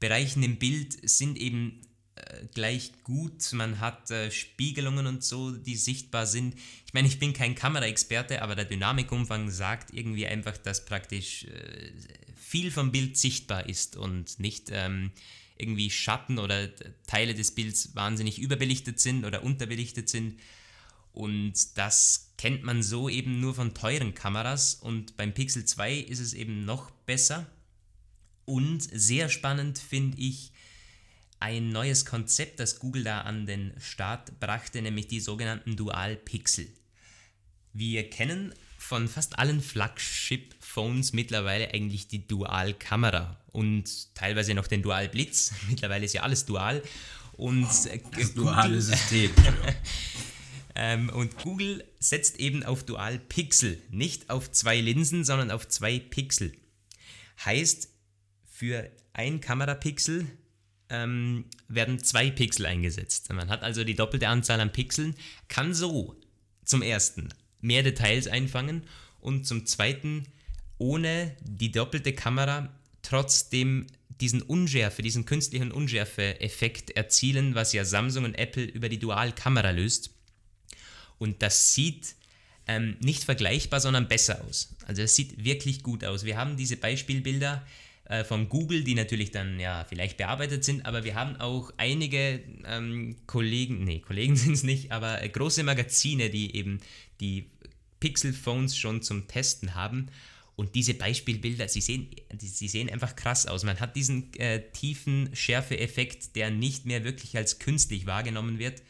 Bereichen 0.05 0.43
im 0.43 0.59
Bild 0.59 1.09
sind 1.09 1.39
eben 1.39 1.81
äh, 2.15 2.45
gleich 2.53 2.93
gut. 3.05 3.51
Man 3.55 3.81
hat 3.81 4.11
äh, 4.11 4.31
Spiegelungen 4.31 5.07
und 5.07 5.25
so, 5.25 5.51
die 5.53 5.77
sichtbar 5.77 6.27
sind. 6.27 6.57
Ich 6.85 6.93
meine, 6.93 7.09
ich 7.09 7.19
bin 7.19 7.33
kein 7.33 7.55
Kameraexperte, 7.55 8.43
aber 8.43 8.55
der 8.55 8.67
Dynamikumfang 8.67 9.49
sagt 9.49 9.95
irgendwie 9.95 10.27
einfach, 10.27 10.59
dass 10.59 10.85
praktisch 10.85 11.45
äh, 11.45 11.93
viel 12.37 12.71
vom 12.71 12.93
Bild 12.93 13.17
sichtbar 13.17 13.67
ist 13.67 13.97
und 13.97 14.39
nicht 14.39 14.69
ähm, 14.71 15.11
irgendwie 15.57 15.89
Schatten 15.89 16.39
oder 16.39 16.69
Teile 17.07 17.35
des 17.35 17.55
Bilds 17.55 17.97
wahnsinnig 17.97 18.39
überbelichtet 18.39 19.01
sind 19.01 19.25
oder 19.25 19.43
unterbelichtet 19.43 20.11
sind. 20.11 20.39
Und 21.15 21.79
das 21.79 22.35
kennt 22.37 22.63
man 22.63 22.83
so 22.83 23.09
eben 23.09 23.41
nur 23.41 23.55
von 23.55 23.73
teuren 23.73 24.13
Kameras 24.13 24.75
und 24.75 25.17
beim 25.17 25.33
Pixel 25.33 25.65
2 25.65 25.95
ist 25.95 26.21
es 26.21 26.35
eben 26.35 26.67
noch 26.67 26.91
besser. 26.91 27.47
Und 28.45 28.81
sehr 28.81 29.29
spannend 29.29 29.79
finde 29.79 30.19
ich 30.19 30.53
ein 31.41 31.71
neues 31.71 32.05
Konzept, 32.05 32.61
das 32.61 32.79
Google 32.79 33.05
da 33.05 33.21
an 33.23 33.47
den 33.47 33.73
Start 33.81 34.39
brachte, 34.41 34.81
nämlich 34.81 35.09
die 35.09 35.21
sogenannten 35.21 35.77
Dual 35.77 36.17
Pixel. 36.17 36.69
Wir 37.73 38.09
kennen 38.09 38.55
von 38.79 39.09
fast 39.09 39.39
allen 39.39 39.61
Flagship-Phones 39.61 41.13
mittlerweile 41.13 41.73
eigentlich 41.73 42.07
die 42.09 42.27
Dual-Kamera 42.27 43.41
und 43.53 44.15
teilweise 44.15 44.55
noch 44.55 44.67
den 44.67 44.83
Dual-Blitz. 44.83 45.53
Mittlerweile 45.69 46.05
ist 46.05 46.13
ja 46.13 46.23
alles 46.23 46.45
dual. 46.45 46.83
Und 47.37 47.67
das 47.67 48.35
duale 48.35 48.81
System. 48.81 49.31
Ähm, 50.77 51.09
und 51.09 51.39
Google 51.39 51.85
setzt 52.01 52.41
eben 52.41 52.65
auf 52.65 52.83
Dual-Pixel, 52.83 53.81
nicht 53.91 54.29
auf 54.29 54.51
zwei 54.51 54.81
Linsen, 54.81 55.25
sondern 55.25 55.53
auf 55.53 55.69
zwei 55.69 56.01
Pixel. 56.01 56.53
Heißt, 57.45 57.91
für 58.65 58.91
ein 59.13 59.43
Kamerapixel 59.43 60.27
ähm, 60.89 61.45
werden 61.69 62.03
zwei 62.03 62.31
Pixel 62.31 62.65
eingesetzt. 62.65 63.31
Man 63.31 63.51
hat 63.51 63.63
also 63.63 63.85
die 63.85 63.95
doppelte 63.95 64.29
Anzahl 64.29 64.59
an 64.59 64.73
Pixeln, 64.73 65.15
kann 65.49 65.75
so 65.75 66.19
zum 66.65 66.81
ersten 66.81 67.29
mehr 67.61 67.83
Details 67.83 68.27
einfangen 68.27 68.85
und 69.21 69.47
zum 69.47 69.67
zweiten 69.67 70.25
ohne 70.79 71.37
die 71.43 71.73
doppelte 71.73 72.15
Kamera 72.15 72.75
trotzdem 73.03 73.87
diesen 74.09 74.41
Unschärfe, 74.41 75.03
diesen 75.03 75.27
künstlichen 75.27 75.71
Unschärfe-Effekt 75.71 76.91
erzielen, 76.91 77.55
was 77.55 77.75
ja 77.75 77.85
Samsung 77.85 78.25
und 78.25 78.35
Apple 78.35 78.65
über 78.65 78.89
die 78.89 78.99
Dual-Kamera 78.99 79.73
löst. 79.73 80.11
Und 81.19 81.43
das 81.43 81.75
sieht 81.75 82.15
ähm, 82.67 82.97
nicht 83.01 83.25
vergleichbar, 83.25 83.81
sondern 83.81 84.09
besser 84.09 84.43
aus. 84.49 84.75
Also 84.87 85.03
es 85.03 85.15
sieht 85.17 85.45
wirklich 85.45 85.83
gut 85.83 86.03
aus. 86.03 86.25
Wir 86.25 86.39
haben 86.39 86.57
diese 86.57 86.79
Beispielbilder 86.79 87.63
äh, 88.07 88.25
von 88.25 88.49
Google, 88.49 88.85
die 88.85 88.95
natürlich 88.95 89.31
dann 89.31 89.59
ja 89.59 89.85
vielleicht 89.89 90.19
bearbeitet 90.19 90.65
sind, 90.65 90.85
aber 90.85 91.05
wir 91.05 91.15
haben 91.15 91.37
auch 91.37 91.73
einige 91.79 92.43
ähm, 92.67 93.17
Kollegen, 93.27 93.85
nee, 93.85 94.01
Kollegen 94.01 94.37
sind 94.37 94.53
es 94.53 94.63
nicht, 94.63 94.93
aber 94.93 95.23
äh, 95.23 95.29
große 95.29 95.63
Magazine, 95.63 96.29
die 96.31 96.55
eben 96.55 96.81
die 97.21 97.51
Pixel-Phones 98.01 98.77
schon 98.77 99.01
zum 99.01 99.27
Testen 99.29 99.75
haben. 99.75 100.09
Und 100.57 100.75
diese 100.75 100.95
Beispielbilder, 100.95 101.67
sie 101.69 101.81
sehen, 101.81 102.11
sie 102.39 102.69
sehen 102.69 102.89
einfach 102.89 103.17
krass 103.17 103.47
aus. 103.47 103.65
Man 103.65 103.81
hat 103.81 103.97
diesen 103.97 104.33
äh, 104.35 104.71
tiefen 104.71 105.31
Schärfe-Effekt, 105.33 106.37
der 106.37 106.51
nicht 106.51 106.87
mehr 106.87 107.03
wirklich 107.03 107.37
als 107.37 107.59
künstlich 107.59 108.07
wahrgenommen 108.07 108.59
wird. 108.59 108.83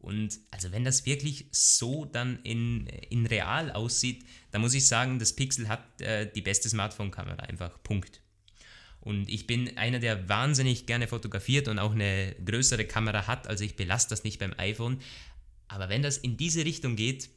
Und 0.00 0.38
also 0.50 0.70
wenn 0.70 0.84
das 0.84 1.06
wirklich 1.06 1.46
so 1.50 2.04
dann 2.04 2.40
in, 2.42 2.86
in 3.08 3.24
real 3.24 3.70
aussieht, 3.70 4.24
dann 4.50 4.60
muss 4.60 4.74
ich 4.74 4.86
sagen, 4.86 5.18
das 5.18 5.32
Pixel 5.34 5.68
hat 5.68 6.00
äh, 6.00 6.30
die 6.30 6.42
beste 6.42 6.68
Smartphone-Kamera, 6.68 7.44
einfach 7.44 7.82
Punkt. 7.82 8.20
Und 9.08 9.30
ich 9.30 9.46
bin 9.46 9.78
einer, 9.78 10.00
der 10.00 10.28
wahnsinnig 10.28 10.84
gerne 10.84 11.08
fotografiert 11.08 11.66
und 11.68 11.78
auch 11.78 11.92
eine 11.92 12.36
größere 12.44 12.84
Kamera 12.84 13.26
hat, 13.26 13.46
also 13.46 13.64
ich 13.64 13.74
belasse 13.74 14.06
das 14.10 14.22
nicht 14.22 14.38
beim 14.38 14.52
iPhone. 14.58 15.00
Aber 15.66 15.88
wenn 15.88 16.02
das 16.02 16.18
in 16.18 16.36
diese 16.36 16.66
Richtung 16.66 16.94
geht, 16.94 17.30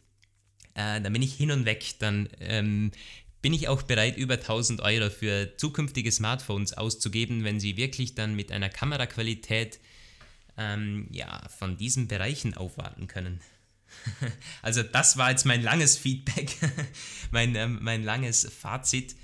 äh, 0.73 0.99
dann 0.99 1.13
bin 1.13 1.21
ich 1.21 1.34
hin 1.34 1.49
und 1.49 1.63
weg, 1.63 1.93
dann 1.99 2.27
ähm, 2.41 2.91
bin 3.41 3.53
ich 3.53 3.69
auch 3.69 3.84
bereit, 3.84 4.17
über 4.17 4.34
1000 4.34 4.81
Euro 4.81 5.10
für 5.10 5.55
zukünftige 5.55 6.12
Smartphones 6.12 6.73
auszugeben, 6.73 7.45
wenn 7.45 7.62
sie 7.62 7.77
wirklich 7.77 8.15
dann 8.15 8.36
mit 8.36 8.51
einer 8.51 8.67
Kameraqualität 8.67 9.79
ähm, 10.57 11.07
ja, 11.10 11.47
von 11.57 11.77
diesen 11.77 12.10
Bereichen 12.10 12.53
aufwarten 12.53 13.07
können. 13.07 13.39
also 14.62 14.84
das 14.84 15.15
war 15.15 15.31
jetzt 15.31 15.45
mein 15.45 15.63
langes 15.63 15.97
Feedback, 15.97 16.53
mein, 17.31 17.55
ähm, 17.55 17.79
mein 17.81 18.03
langes 18.03 18.51
Fazit. 18.60 19.15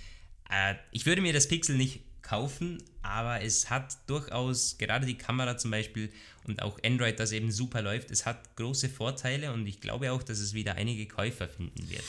Äh, 0.50 0.76
ich 0.94 1.06
würde 1.06 1.22
mir 1.22 1.34
das 1.34 1.50
Pixel 1.50 1.76
nicht 1.76 2.07
kaufen, 2.28 2.84
aber 3.02 3.42
es 3.42 3.70
hat 3.70 3.98
durchaus, 4.08 4.78
gerade 4.78 5.06
die 5.06 5.18
Kamera 5.18 5.58
zum 5.58 5.72
Beispiel 5.72 6.12
und 6.46 6.62
auch 6.62 6.78
Android, 6.84 7.20
das 7.20 7.32
eben 7.32 7.52
super 7.52 7.82
läuft, 7.82 8.12
es 8.12 8.26
hat 8.26 8.56
große 8.56 8.90
Vorteile 8.90 9.54
und 9.54 9.66
ich 9.68 9.82
glaube 9.82 10.12
auch, 10.12 10.24
dass 10.24 10.40
es 10.40 10.54
wieder 10.54 10.76
einige 10.76 11.06
Käufer 11.08 11.48
finden 11.48 11.90
wird. 11.90 12.04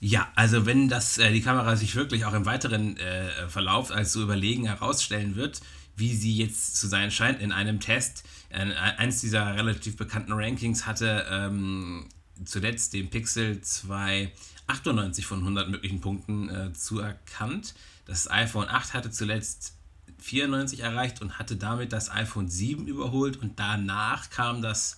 Ja, 0.00 0.30
also 0.34 0.66
wenn 0.66 0.88
das 0.88 1.18
äh, 1.18 1.32
die 1.32 1.40
Kamera 1.40 1.76
sich 1.76 1.94
wirklich 1.94 2.24
auch 2.24 2.34
im 2.34 2.46
weiteren 2.46 2.96
äh, 2.98 3.48
Verlauf 3.48 3.90
als 3.90 4.12
so 4.12 4.22
überlegen 4.22 4.66
herausstellen 4.66 5.36
wird, 5.36 5.60
wie 5.96 6.14
sie 6.14 6.36
jetzt 6.36 6.76
zu 6.76 6.86
sein 6.86 7.10
scheint 7.10 7.40
in 7.40 7.52
einem 7.52 7.80
Test, 7.80 8.24
äh, 8.50 8.72
eins 8.74 9.20
dieser 9.20 9.56
relativ 9.56 9.96
bekannten 9.96 10.32
Rankings 10.32 10.86
hatte 10.86 11.26
ähm, 11.30 12.08
zuletzt 12.44 12.92
den 12.92 13.08
Pixel 13.08 13.60
2 13.60 14.30
98 14.66 15.24
von 15.24 15.40
100 15.40 15.70
möglichen 15.70 16.00
Punkten 16.00 16.48
äh, 16.50 16.72
zuerkannt. 16.72 17.74
Das 18.06 18.30
iPhone 18.30 18.68
8 18.68 18.94
hatte 18.94 19.10
zuletzt 19.10 19.74
94 20.18 20.80
erreicht 20.80 21.20
und 21.20 21.38
hatte 21.38 21.56
damit 21.56 21.92
das 21.92 22.10
iPhone 22.10 22.48
7 22.48 22.86
überholt 22.86 23.36
und 23.36 23.58
danach 23.58 24.30
kam 24.30 24.62
das 24.62 24.96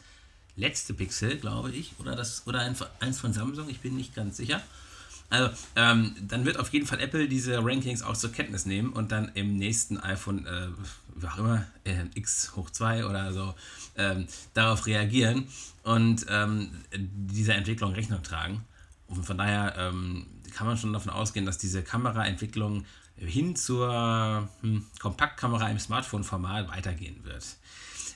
letzte 0.57 0.94
Pixel, 0.94 1.38
glaube 1.38 1.71
ich, 1.71 1.92
oder 1.99 2.14
das 2.16 2.47
oder 2.47 2.61
ein, 2.61 2.77
eins 3.01 3.21
von 3.21 3.33
Samsung, 3.33 3.68
ich 3.68 3.81
bin 3.81 3.97
nicht 3.97 4.14
ganz 4.14 4.37
sicher. 4.37 4.61
Also, 5.31 5.51
ähm, 5.77 6.16
dann 6.27 6.47
wird 6.47 6.59
auf 6.59 6.73
jeden 6.73 6.87
Fall 6.87 7.01
Apple 7.01 7.29
diese 7.29 7.62
Rankings 7.62 8.03
auch 8.03 8.16
zur 8.16 8.33
Kenntnis 8.33 8.64
nehmen 8.64 8.92
und 8.92 9.12
dann 9.12 9.31
im 9.35 9.57
nächsten 9.57 9.99
iPhone, 9.99 10.47
äh, 10.47 10.68
wie 11.16 11.27
auch 11.27 11.38
immer, 11.38 11.66
äh, 11.85 12.05
X 12.14 12.53
hoch 12.57 12.71
2 12.71 13.05
oder 13.05 13.33
so, 13.33 13.55
ähm, 13.97 14.27
darauf 14.55 14.87
reagieren 14.87 15.49
und 15.83 16.25
ähm, 16.31 16.71
dieser 16.94 17.57
Entwicklung 17.57 17.92
Rechnung 17.92 18.23
tragen. 18.23 18.64
Und 19.09 19.25
von 19.25 19.38
daher 19.38 19.75
ähm, 19.77 20.27
kann 20.55 20.66
man 20.66 20.77
schon 20.77 20.92
davon 20.92 21.11
ausgehen, 21.11 21.47
dass 21.47 21.59
diese 21.59 21.83
Kameraentwicklung 21.83 22.85
hin 23.16 23.57
zur 23.57 24.49
hm, 24.61 24.87
Kompaktkamera 25.01 25.68
im 25.71 25.79
Smartphone-Format 25.79 26.68
weitergehen 26.68 27.25
wird. 27.25 27.44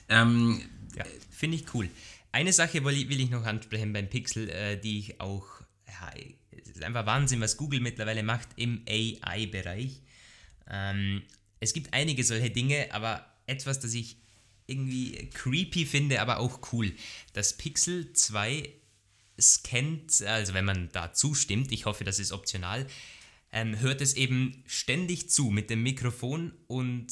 Ähm, 0.09 0.61
ja, 0.95 1.03
finde 1.31 1.57
ich 1.57 1.73
cool. 1.73 1.89
Eine 2.31 2.53
Sache 2.53 2.83
will 2.83 2.95
ich, 2.95 3.09
will 3.09 3.19
ich 3.19 3.29
noch 3.29 3.45
ansprechen 3.45 3.93
beim 3.93 4.09
Pixel, 4.09 4.49
äh, 4.49 4.79
die 4.79 4.99
ich 4.99 5.19
auch 5.19 5.45
ja, 5.87 6.11
es 6.51 6.69
ist 6.69 6.83
einfach 6.83 7.05
Wahnsinn, 7.05 7.41
was 7.41 7.57
Google 7.57 7.79
mittlerweile 7.79 8.23
macht 8.23 8.49
im 8.55 8.83
AI-Bereich. 8.87 10.01
Ähm, 10.69 11.23
es 11.59 11.73
gibt 11.73 11.93
einige 11.93 12.23
solche 12.23 12.49
Dinge, 12.49 12.87
aber 12.91 13.25
etwas, 13.47 13.79
das 13.79 13.93
ich 13.93 14.17
irgendwie 14.65 15.29
creepy 15.33 15.85
finde, 15.85 16.21
aber 16.21 16.39
auch 16.39 16.59
cool. 16.71 16.93
Das 17.33 17.57
Pixel 17.57 18.13
2 18.13 18.69
scannt, 19.39 20.21
also 20.21 20.53
wenn 20.53 20.65
man 20.65 20.89
da 20.91 21.13
zustimmt, 21.13 21.71
ich 21.71 21.85
hoffe, 21.85 22.03
das 22.03 22.19
ist 22.19 22.31
optional, 22.31 22.87
ähm, 23.51 23.79
hört 23.79 24.01
es 24.01 24.15
eben 24.15 24.63
ständig 24.65 25.29
zu 25.29 25.49
mit 25.49 25.69
dem 25.69 25.83
Mikrofon 25.83 26.53
und 26.67 27.11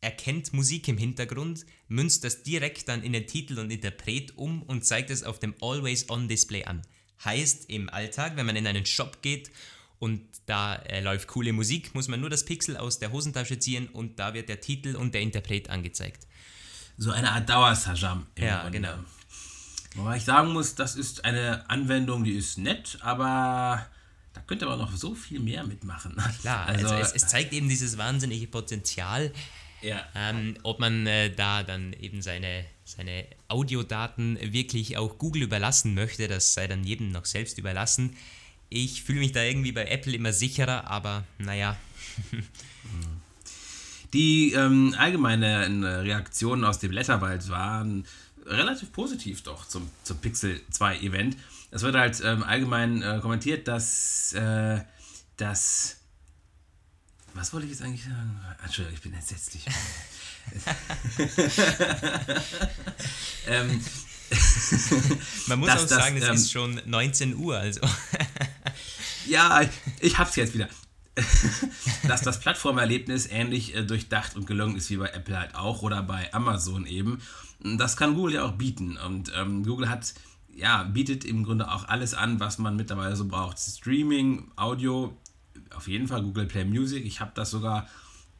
erkennt 0.00 0.52
Musik 0.52 0.86
im 0.88 0.98
Hintergrund, 0.98 1.64
münzt 1.88 2.24
das 2.24 2.42
direkt 2.42 2.88
dann 2.88 3.02
in 3.02 3.12
den 3.12 3.26
Titel 3.26 3.58
und 3.58 3.70
Interpret 3.70 4.36
um 4.36 4.62
und 4.62 4.84
zeigt 4.84 5.10
es 5.10 5.22
auf 5.22 5.38
dem 5.38 5.54
Always-On-Display 5.60 6.64
an. 6.64 6.82
Heißt, 7.24 7.70
im 7.70 7.88
Alltag, 7.88 8.36
wenn 8.36 8.46
man 8.46 8.56
in 8.56 8.66
einen 8.66 8.86
Shop 8.86 9.22
geht 9.22 9.50
und 9.98 10.20
da 10.46 10.76
äh, 10.76 11.00
läuft 11.00 11.28
coole 11.28 11.52
Musik, 11.52 11.94
muss 11.94 12.08
man 12.08 12.20
nur 12.20 12.28
das 12.28 12.44
Pixel 12.44 12.76
aus 12.76 12.98
der 12.98 13.12
Hosentasche 13.12 13.58
ziehen 13.58 13.88
und 13.88 14.18
da 14.18 14.34
wird 14.34 14.48
der 14.48 14.60
Titel 14.60 14.94
und 14.94 15.14
der 15.14 15.22
Interpret 15.22 15.70
angezeigt. 15.70 16.26
So 16.96 17.10
eine 17.10 17.32
Art 17.32 17.48
Dauersajam. 17.48 18.26
Ja, 18.38 18.62
Grunde. 18.62 18.78
genau. 18.78 18.98
Wobei 19.94 20.16
ich 20.16 20.24
sagen 20.24 20.52
muss, 20.52 20.74
das 20.74 20.96
ist 20.96 21.24
eine 21.24 21.68
Anwendung, 21.70 22.24
die 22.24 22.34
ist 22.34 22.58
nett, 22.58 22.98
aber 23.00 23.86
da 24.32 24.40
könnte 24.40 24.66
man 24.66 24.78
noch 24.78 24.94
so 24.94 25.14
viel 25.14 25.38
mehr 25.38 25.64
mitmachen. 25.64 26.16
Klar, 26.40 26.66
also, 26.66 26.88
also 26.88 26.96
es, 26.96 27.12
es, 27.12 27.28
zeigt 27.28 27.52
eben 27.52 27.68
dieses 27.68 27.96
wahnsinnige 27.96 28.48
Potenzial. 28.48 29.32
Ja. 29.82 30.02
Ähm, 30.14 30.56
ob 30.62 30.80
man 30.80 31.06
äh, 31.06 31.30
da 31.30 31.62
dann 31.62 31.92
eben 31.92 32.22
seine, 32.22 32.64
seine 32.84 33.26
Audiodaten 33.48 34.38
wirklich 34.52 34.96
auch 34.96 35.18
Google 35.18 35.42
überlassen 35.42 35.94
möchte, 35.94 36.26
das 36.26 36.54
sei 36.54 36.66
dann 36.66 36.84
jedem 36.84 37.12
noch 37.12 37.26
selbst 37.26 37.58
überlassen. 37.58 38.16
Ich 38.70 39.04
fühle 39.04 39.20
mich 39.20 39.32
da 39.32 39.42
irgendwie 39.42 39.72
bei 39.72 39.84
Apple 39.86 40.14
immer 40.14 40.32
sicherer, 40.32 40.90
aber 40.90 41.24
naja. 41.38 41.76
Die 44.14 44.52
ähm, 44.52 44.94
allgemeinen 44.96 45.84
Reaktionen 45.84 46.64
aus 46.64 46.78
dem 46.78 46.90
Blätterwald 46.90 47.48
waren 47.48 48.06
relativ 48.46 48.92
positiv 48.92 49.42
doch 49.42 49.66
zum, 49.66 49.90
zum 50.02 50.18
Pixel 50.18 50.60
2 50.70 50.98
Event. 50.98 51.36
Es 51.70 51.82
wird 51.82 51.96
halt 51.96 52.20
ähm, 52.24 52.42
allgemein 52.42 53.02
äh, 53.02 53.18
kommentiert, 53.20 53.68
dass 53.68 54.32
äh, 54.34 54.80
das. 55.36 55.96
Was 57.34 57.52
wollte 57.52 57.66
ich 57.66 57.72
jetzt 57.72 57.82
eigentlich 57.82 58.04
sagen? 58.04 58.40
Entschuldigung, 58.62 58.94
ich 58.94 59.02
bin 59.02 59.14
entsetzlich. 59.14 59.66
ähm, 63.48 63.80
Man 65.46 65.58
muss 65.58 65.70
auch 65.70 65.86
sagen, 65.86 66.16
es 66.16 66.28
ähm, 66.28 66.34
ist 66.34 66.52
schon 66.52 66.80
19 66.84 67.36
Uhr, 67.36 67.58
also. 67.58 67.80
ja, 69.26 69.62
ich, 69.62 69.70
ich 70.00 70.18
hab's 70.18 70.36
jetzt 70.36 70.54
wieder. 70.54 70.68
dass 72.08 72.22
das 72.22 72.40
Plattformerlebnis 72.40 73.26
ähnlich 73.26 73.74
äh, 73.74 73.84
durchdacht 73.84 74.36
und 74.36 74.46
gelungen 74.46 74.76
ist 74.76 74.90
wie 74.90 74.96
bei 74.96 75.08
Apple 75.08 75.38
halt 75.38 75.54
auch 75.54 75.82
oder 75.82 76.02
bei 76.02 76.32
Amazon 76.32 76.86
eben. 76.86 77.20
Das 77.64 77.96
kann 77.96 78.14
Google 78.14 78.34
ja 78.34 78.44
auch 78.44 78.52
bieten. 78.52 78.98
Und 78.98 79.32
ähm, 79.34 79.64
Google 79.64 79.88
hat, 79.88 80.14
ja, 80.54 80.82
bietet 80.84 81.24
im 81.24 81.44
Grunde 81.44 81.70
auch 81.70 81.88
alles 81.88 82.14
an, 82.14 82.38
was 82.38 82.58
man 82.58 82.76
mittlerweile 82.76 83.16
so 83.16 83.26
braucht. 83.26 83.58
Streaming, 83.58 84.50
Audio, 84.56 85.16
auf 85.74 85.88
jeden 85.88 86.06
Fall 86.06 86.22
Google 86.22 86.46
Play 86.46 86.64
Music. 86.64 87.04
Ich 87.04 87.20
habe 87.20 87.32
das 87.34 87.50
sogar 87.50 87.88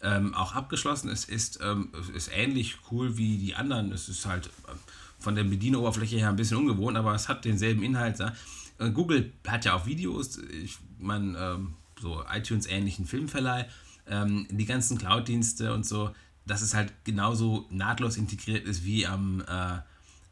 ähm, 0.03 0.35
auch 0.35 0.55
abgeschlossen. 0.55 1.09
Es 1.09 1.25
ist, 1.25 1.59
ähm, 1.63 1.91
ist 2.15 2.31
ähnlich 2.33 2.77
cool 2.91 3.17
wie 3.17 3.39
die 3.39 3.55
anderen. 3.55 3.93
Es 3.93 4.09
ist 4.09 4.27
halt 4.27 4.51
ähm, 4.69 4.79
von 5.19 5.35
der 5.35 5.45
Bedienoberfläche 5.45 6.17
her 6.17 6.29
ein 6.29 6.37
bisschen 6.37 6.59
ungewohnt, 6.59 6.97
aber 6.97 7.15
es 7.15 7.29
hat 7.29 7.45
denselben 7.45 7.83
Inhalt. 7.83 8.19
Ja. 8.19 8.35
Äh, 8.79 8.91
Google 8.91 9.33
hat 9.47 9.65
ja 9.65 9.75
auch 9.75 9.87
Videos. 9.87 10.39
Ich 10.39 10.79
meine, 10.99 11.39
ähm, 11.39 11.75
so 12.01 12.23
iTunes-ähnlichen 12.31 13.07
Filmverleih, 13.07 13.67
ähm, 14.07 14.47
die 14.51 14.67
ganzen 14.67 14.99
Cloud-Dienste 14.99 15.73
und 15.73 15.87
so, 15.87 16.13
dass 16.47 16.63
es 16.63 16.75
halt 16.75 16.93
genauso 17.05 17.67
nahtlos 17.71 18.17
integriert 18.17 18.67
ist 18.67 18.85
wie 18.85 19.07
am, 19.07 19.41
äh, 19.43 19.79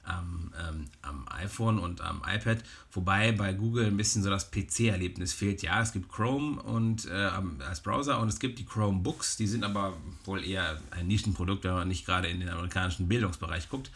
am, 0.04 0.52
ähm, 0.60 0.84
am 1.02 1.28
iPhone 1.28 1.78
und 1.78 2.00
am 2.00 2.22
iPad, 2.26 2.58
wobei 2.92 3.32
bei 3.32 3.52
Google 3.52 3.86
ein 3.86 3.96
bisschen 3.96 4.22
so 4.22 4.30
das 4.30 4.50
PC-Erlebnis 4.50 5.32
fehlt. 5.32 5.62
Ja, 5.62 5.80
es 5.80 5.92
gibt 5.92 6.10
Chrome 6.10 6.60
und 6.60 7.06
äh, 7.06 7.30
als 7.66 7.80
Browser 7.82 8.18
und 8.20 8.28
es 8.28 8.40
gibt 8.40 8.58
die 8.58 8.64
Chromebooks, 8.64 9.36
die 9.36 9.46
sind 9.46 9.64
aber 9.64 9.96
wohl 10.24 10.44
eher 10.44 10.80
ein 10.90 11.06
Nischenprodukt, 11.06 11.64
wenn 11.64 11.74
man 11.74 11.88
nicht 11.88 12.04
gerade 12.04 12.28
in 12.28 12.40
den 12.40 12.48
amerikanischen 12.48 13.08
Bildungsbereich 13.08 13.68
guckt. 13.68 13.90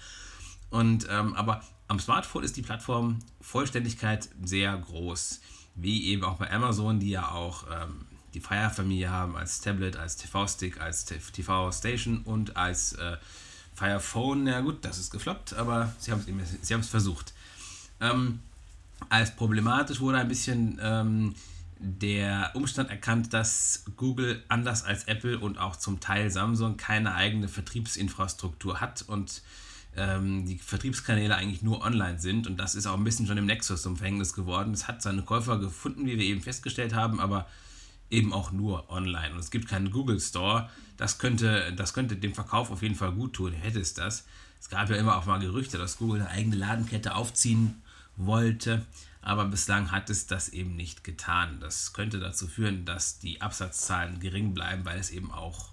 Und 0.70 1.06
ähm, 1.10 1.34
aber 1.34 1.62
am 1.88 2.00
Smartphone 2.00 2.44
ist 2.44 2.56
die 2.56 2.62
Plattform 2.62 3.18
Vollständigkeit 3.40 4.28
sehr 4.42 4.76
groß 4.76 5.40
wie 5.76 6.06
eben 6.06 6.24
auch 6.24 6.38
bei 6.38 6.50
Amazon, 6.50 6.98
die 6.98 7.10
ja 7.10 7.30
auch 7.30 7.64
ähm, 7.70 8.06
die 8.36 8.40
Fire-Familie 8.42 9.10
haben 9.10 9.34
als 9.34 9.62
Tablet, 9.62 9.96
als 9.96 10.18
TV-Stick, 10.18 10.78
als 10.78 11.06
TV-Station 11.06 12.18
und 12.18 12.54
als 12.54 12.92
äh, 12.92 13.16
Fire 13.74 13.98
Phone. 13.98 14.46
Ja 14.46 14.60
gut, 14.60 14.84
das 14.84 14.98
ist 14.98 15.10
gefloppt, 15.10 15.54
aber 15.54 15.94
sie 15.98 16.12
haben 16.12 16.22
es 16.60 16.68
sie 16.68 16.82
versucht. 16.82 17.32
Ähm, 17.98 18.40
als 19.08 19.34
problematisch 19.34 20.00
wurde 20.00 20.18
ein 20.18 20.28
bisschen 20.28 20.78
ähm, 20.82 21.34
der 21.78 22.50
Umstand 22.52 22.90
erkannt, 22.90 23.32
dass 23.32 23.84
Google 23.96 24.44
anders 24.48 24.84
als 24.84 25.04
Apple 25.04 25.38
und 25.38 25.56
auch 25.56 25.76
zum 25.76 26.00
Teil 26.00 26.30
Samsung 26.30 26.76
keine 26.76 27.14
eigene 27.14 27.48
Vertriebsinfrastruktur 27.48 28.82
hat 28.82 29.02
und 29.06 29.40
ähm, 29.96 30.44
die 30.44 30.58
Vertriebskanäle 30.58 31.34
eigentlich 31.34 31.62
nur 31.62 31.82
online 31.82 32.18
sind 32.18 32.46
und 32.46 32.58
das 32.58 32.74
ist 32.74 32.86
auch 32.86 32.98
ein 32.98 33.04
bisschen 33.04 33.26
schon 33.26 33.38
im 33.38 33.46
Nexus 33.46 33.80
zum 33.80 33.96
Verhängnis 33.96 34.34
geworden. 34.34 34.74
Es 34.74 34.88
hat 34.88 35.00
seine 35.00 35.22
Käufer 35.22 35.58
gefunden, 35.58 36.04
wie 36.04 36.18
wir 36.18 36.26
eben 36.26 36.42
festgestellt 36.42 36.92
haben, 36.92 37.18
aber 37.18 37.46
eben 38.10 38.32
auch 38.32 38.52
nur 38.52 38.90
online. 38.90 39.34
Und 39.34 39.40
es 39.40 39.50
gibt 39.50 39.68
keinen 39.68 39.90
Google 39.90 40.20
Store. 40.20 40.70
Das 40.96 41.18
könnte, 41.18 41.72
das 41.74 41.92
könnte 41.92 42.16
dem 42.16 42.34
Verkauf 42.34 42.70
auf 42.70 42.82
jeden 42.82 42.94
Fall 42.94 43.12
gut 43.12 43.34
tun, 43.34 43.52
hätte 43.52 43.80
es 43.80 43.94
das. 43.94 44.26
Es 44.60 44.70
gab 44.70 44.88
ja 44.90 44.96
immer 44.96 45.16
auch 45.16 45.26
mal 45.26 45.38
Gerüchte, 45.38 45.78
dass 45.78 45.98
Google 45.98 46.22
eine 46.22 46.30
eigene 46.30 46.56
Ladenkette 46.56 47.14
aufziehen 47.14 47.82
wollte, 48.16 48.84
aber 49.20 49.44
bislang 49.44 49.90
hat 49.90 50.08
es 50.08 50.26
das 50.26 50.48
eben 50.48 50.76
nicht 50.76 51.04
getan. 51.04 51.60
Das 51.60 51.92
könnte 51.92 52.18
dazu 52.18 52.46
führen, 52.46 52.84
dass 52.84 53.18
die 53.18 53.42
Absatzzahlen 53.42 54.20
gering 54.20 54.54
bleiben, 54.54 54.84
weil 54.84 54.98
es 54.98 55.10
eben 55.10 55.30
auch 55.30 55.70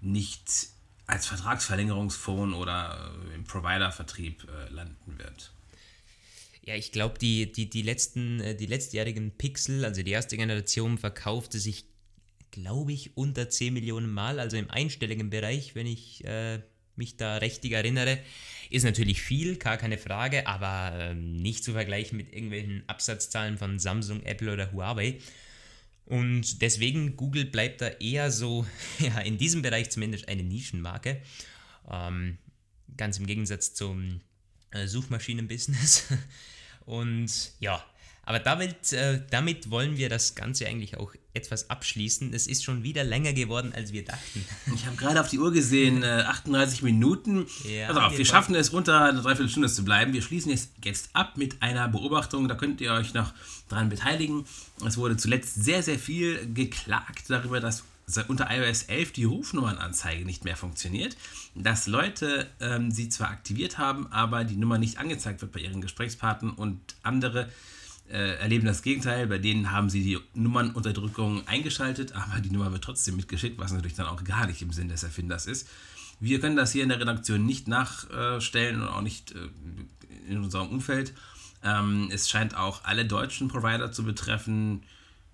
nicht 0.00 0.68
als 1.06 1.26
Vertragsverlängerungsphone 1.26 2.54
oder 2.54 3.12
äh, 3.30 3.34
im 3.34 3.44
Provider-Vertrieb 3.44 4.48
äh, 4.48 4.72
landen 4.72 5.18
wird. 5.18 5.52
Ja, 6.66 6.74
ich 6.76 6.92
glaube, 6.92 7.18
die, 7.18 7.52
die, 7.52 7.68
die, 7.68 7.82
letzten, 7.82 8.40
äh, 8.40 8.54
die 8.56 8.66
letztjährigen 8.66 9.32
Pixel, 9.32 9.84
also 9.84 10.02
die 10.02 10.10
erste 10.10 10.38
Generation, 10.38 10.96
verkaufte 10.96 11.58
sich, 11.58 11.84
glaube 12.50 12.92
ich, 12.92 13.16
unter 13.18 13.50
10 13.50 13.74
Millionen 13.74 14.10
Mal, 14.10 14.40
also 14.40 14.56
im 14.56 14.70
einstelligen 14.70 15.28
Bereich, 15.28 15.74
wenn 15.74 15.86
ich 15.86 16.24
äh, 16.24 16.60
mich 16.96 17.18
da 17.18 17.36
richtig 17.36 17.72
erinnere. 17.72 18.18
Ist 18.70 18.84
natürlich 18.84 19.20
viel, 19.20 19.56
gar 19.56 19.76
keine 19.76 19.98
Frage, 19.98 20.46
aber 20.46 20.98
äh, 20.98 21.14
nicht 21.14 21.64
zu 21.64 21.72
vergleichen 21.72 22.16
mit 22.16 22.32
irgendwelchen 22.32 22.82
Absatzzahlen 22.86 23.58
von 23.58 23.78
Samsung, 23.78 24.22
Apple 24.22 24.50
oder 24.50 24.72
Huawei. 24.72 25.18
Und 26.06 26.62
deswegen, 26.62 27.16
Google 27.16 27.44
bleibt 27.44 27.82
da 27.82 27.88
eher 27.88 28.30
so, 28.30 28.64
ja, 29.00 29.20
in 29.20 29.36
diesem 29.36 29.60
Bereich 29.60 29.90
zumindest 29.90 30.28
eine 30.28 30.42
Nischenmarke. 30.42 31.20
Ähm, 31.90 32.38
ganz 32.96 33.18
im 33.18 33.26
Gegensatz 33.26 33.74
zum 33.74 34.22
äh, 34.70 34.86
Suchmaschinenbusiness. 34.86 36.06
Und 36.86 37.52
ja, 37.60 37.82
aber 38.26 38.38
damit, 38.38 38.92
äh, 38.92 39.20
damit 39.30 39.70
wollen 39.70 39.98
wir 39.98 40.08
das 40.08 40.34
Ganze 40.34 40.66
eigentlich 40.66 40.96
auch 40.96 41.12
etwas 41.34 41.68
abschließen. 41.68 42.32
Es 42.32 42.46
ist 42.46 42.64
schon 42.64 42.82
wieder 42.82 43.04
länger 43.04 43.34
geworden, 43.34 43.72
als 43.74 43.92
wir 43.92 44.04
dachten. 44.04 44.44
Ich 44.74 44.86
habe 44.86 44.96
gerade 44.96 45.20
auf 45.20 45.28
die 45.28 45.38
Uhr 45.38 45.52
gesehen, 45.52 46.02
äh, 46.02 46.24
38 46.26 46.82
Minuten. 46.82 47.46
Ja, 47.68 47.88
also 47.88 48.00
auf, 48.00 48.16
wir 48.16 48.24
schaffen 48.24 48.54
es 48.54 48.70
unter 48.70 49.02
einer 49.02 49.20
Dreiviertelstunde 49.20 49.68
zu 49.68 49.84
bleiben. 49.84 50.14
Wir 50.14 50.22
schließen 50.22 50.50
jetzt, 50.50 50.70
jetzt 50.82 51.10
ab 51.12 51.36
mit 51.36 51.60
einer 51.60 51.86
Beobachtung. 51.88 52.48
Da 52.48 52.54
könnt 52.54 52.80
ihr 52.80 52.92
euch 52.92 53.12
noch 53.12 53.34
dran 53.68 53.90
beteiligen. 53.90 54.46
Es 54.86 54.96
wurde 54.96 55.16
zuletzt 55.16 55.62
sehr, 55.62 55.82
sehr 55.82 55.98
viel 55.98 56.50
geklagt 56.54 57.24
darüber, 57.28 57.60
dass 57.60 57.84
unter 58.28 58.48
iOS 58.50 58.82
11 58.84 59.12
die 59.12 59.24
Rufnummernanzeige 59.24 60.24
nicht 60.24 60.44
mehr 60.44 60.56
funktioniert, 60.56 61.16
dass 61.54 61.86
Leute 61.86 62.50
ähm, 62.60 62.90
sie 62.90 63.08
zwar 63.08 63.30
aktiviert 63.30 63.78
haben, 63.78 64.06
aber 64.12 64.44
die 64.44 64.56
Nummer 64.56 64.78
nicht 64.78 64.98
angezeigt 64.98 65.40
wird 65.40 65.52
bei 65.52 65.60
ihren 65.60 65.80
Gesprächspartnern 65.80 66.52
und 66.52 66.80
andere 67.02 67.48
äh, 68.10 68.36
erleben 68.36 68.66
das 68.66 68.82
Gegenteil. 68.82 69.26
Bei 69.26 69.38
denen 69.38 69.70
haben 69.70 69.88
sie 69.88 70.02
die 70.02 70.18
Nummernunterdrückung 70.34 71.46
eingeschaltet, 71.48 72.12
aber 72.12 72.40
die 72.40 72.50
Nummer 72.50 72.70
wird 72.72 72.84
trotzdem 72.84 73.16
mitgeschickt, 73.16 73.58
was 73.58 73.72
natürlich 73.72 73.96
dann 73.96 74.06
auch 74.06 74.22
gar 74.24 74.46
nicht 74.46 74.60
im 74.62 74.72
Sinn 74.72 74.88
des 74.88 75.02
Erfinders 75.02 75.46
ist. 75.46 75.68
Wir 76.20 76.40
können 76.40 76.56
das 76.56 76.72
hier 76.72 76.82
in 76.82 76.90
der 76.90 77.00
Redaktion 77.00 77.44
nicht 77.44 77.68
nachstellen 77.68 78.82
und 78.82 78.88
auch 78.88 79.00
nicht 79.00 79.32
äh, 79.32 79.48
in 80.28 80.38
unserem 80.38 80.68
Umfeld. 80.68 81.12
Ähm, 81.62 82.08
es 82.12 82.28
scheint 82.28 82.56
auch 82.56 82.84
alle 82.84 83.04
deutschen 83.04 83.48
Provider 83.48 83.90
zu 83.90 84.04
betreffen. 84.04 84.82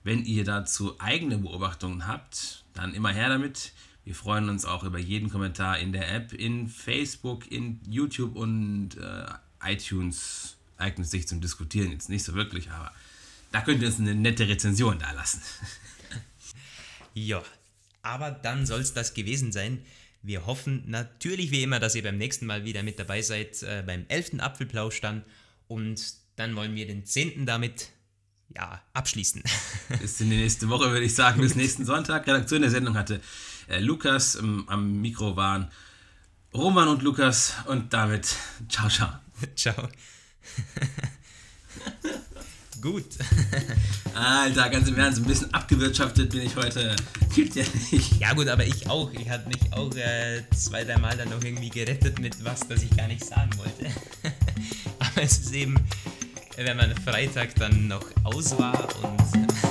Wenn 0.03 0.25
ihr 0.25 0.45
dazu 0.45 0.99
eigene 0.99 1.39
Beobachtungen 1.39 2.07
habt, 2.07 2.60
dann 2.75 2.95
immer 2.95 3.11
her 3.11 3.29
damit. 3.29 3.73
Wir 4.05 4.15
freuen 4.15 4.49
uns 4.49 4.65
auch 4.65 4.83
über 4.83 4.99
jeden 4.99 5.31
Kommentar 5.31 5.79
in 5.79 5.93
der 5.93 6.13
App, 6.13 6.33
in 6.33 6.69
Facebook, 6.69 7.51
in 7.51 7.81
YouTube 7.87 8.35
und 8.37 8.97
äh, 8.97 9.27
iTunes 9.63 10.57
eignet 10.79 11.09
sich 11.09 11.29
zum 11.29 11.41
Diskutieren 11.41 11.93
jetzt 11.93 12.09
nicht 12.09 12.25
so 12.25 12.35
wirklich, 12.35 12.71
aber 12.71 12.93
da 13.53 13.61
könnt 13.61 13.83
ihr 13.83 13.89
uns 13.89 13.99
eine 13.99 14.15
nette 14.15 14.49
Rezension 14.49 14.99
da 14.99 15.13
lassen. 15.13 15.43
ja, 17.15 17.43
aber 18.03 18.31
dann 18.31 18.67
soll 18.67 18.81
es 18.81 18.95
das 18.95 19.15
gewesen 19.15 19.53
sein. 19.53 19.85
Wir 20.23 20.47
hoffen 20.47 20.85
natürlich 20.87 21.51
wie 21.51 21.63
immer, 21.63 21.81
dass 21.81 21.95
ihr 21.95 22.03
beim 22.03 22.19
nächsten 22.19 22.47
Mal 22.47 22.65
wieder 22.65 22.83
mit 22.83 22.99
dabei 22.99 23.23
seid, 23.23 23.63
äh, 23.63 23.83
beim 23.87 24.05
11. 24.09 24.41
Apfelplausch 24.41 25.01
dann. 25.01 25.25
Und 25.67 26.15
dann 26.37 26.57
wollen 26.57 26.75
wir 26.75 26.87
den 26.87 27.05
10. 27.05 27.47
damit 27.47 27.91
ja, 28.55 28.81
abschließen. 28.93 29.43
Bis 30.01 30.21
in 30.21 30.31
die 30.31 30.37
nächste 30.37 30.69
Woche, 30.69 30.91
würde 30.91 31.05
ich 31.05 31.15
sagen, 31.15 31.41
bis 31.41 31.55
nächsten 31.57 31.85
Sonntag. 31.85 32.27
Redaktion 32.27 32.63
der 32.63 32.71
Sendung 32.71 32.97
hatte 32.97 33.21
äh, 33.69 33.81
Lukas 33.81 34.35
ähm, 34.37 34.65
am 34.67 35.01
Mikro 35.01 35.37
waren 35.37 35.71
Roman 36.53 36.89
und 36.89 37.03
Lukas 37.03 37.55
und 37.67 37.93
damit 37.93 38.35
ciao, 38.69 38.89
ciao. 38.89 39.11
ciao. 39.57 39.89
Gut. 42.81 43.05
Alter, 44.15 44.71
ganz 44.71 44.89
im 44.89 44.99
Ernst, 44.99 45.21
ein 45.21 45.27
bisschen 45.27 45.53
abgewirtschaftet 45.53 46.31
bin 46.31 46.41
ich 46.41 46.57
heute. 46.57 46.97
Gibt 47.35 47.55
ja 47.55 47.65
nicht. 47.91 48.19
Ja 48.19 48.33
gut, 48.33 48.49
aber 48.49 48.65
ich 48.65 48.89
auch. 48.89 49.13
Ich 49.13 49.29
hatte 49.29 49.49
mich 49.49 49.73
auch 49.73 49.95
äh, 49.95 50.43
zwei, 50.57 50.85
drei 50.85 50.97
Mal 50.97 51.17
dann 51.17 51.29
noch 51.29 51.45
irgendwie 51.45 51.69
gerettet 51.69 52.19
mit 52.19 52.43
was, 52.43 52.67
das 52.67 52.83
ich 52.83 52.97
gar 52.97 53.07
nicht 53.07 53.25
sagen 53.25 53.51
wollte. 53.59 53.95
aber 54.99 55.23
es 55.23 55.39
ist 55.39 55.53
eben, 55.53 55.77
wenn 56.65 56.77
man 56.77 56.95
Freitag 56.95 57.55
dann 57.55 57.89
noch 57.89 58.05
aus 58.25 58.59
war 58.59 58.87
und 59.03 59.70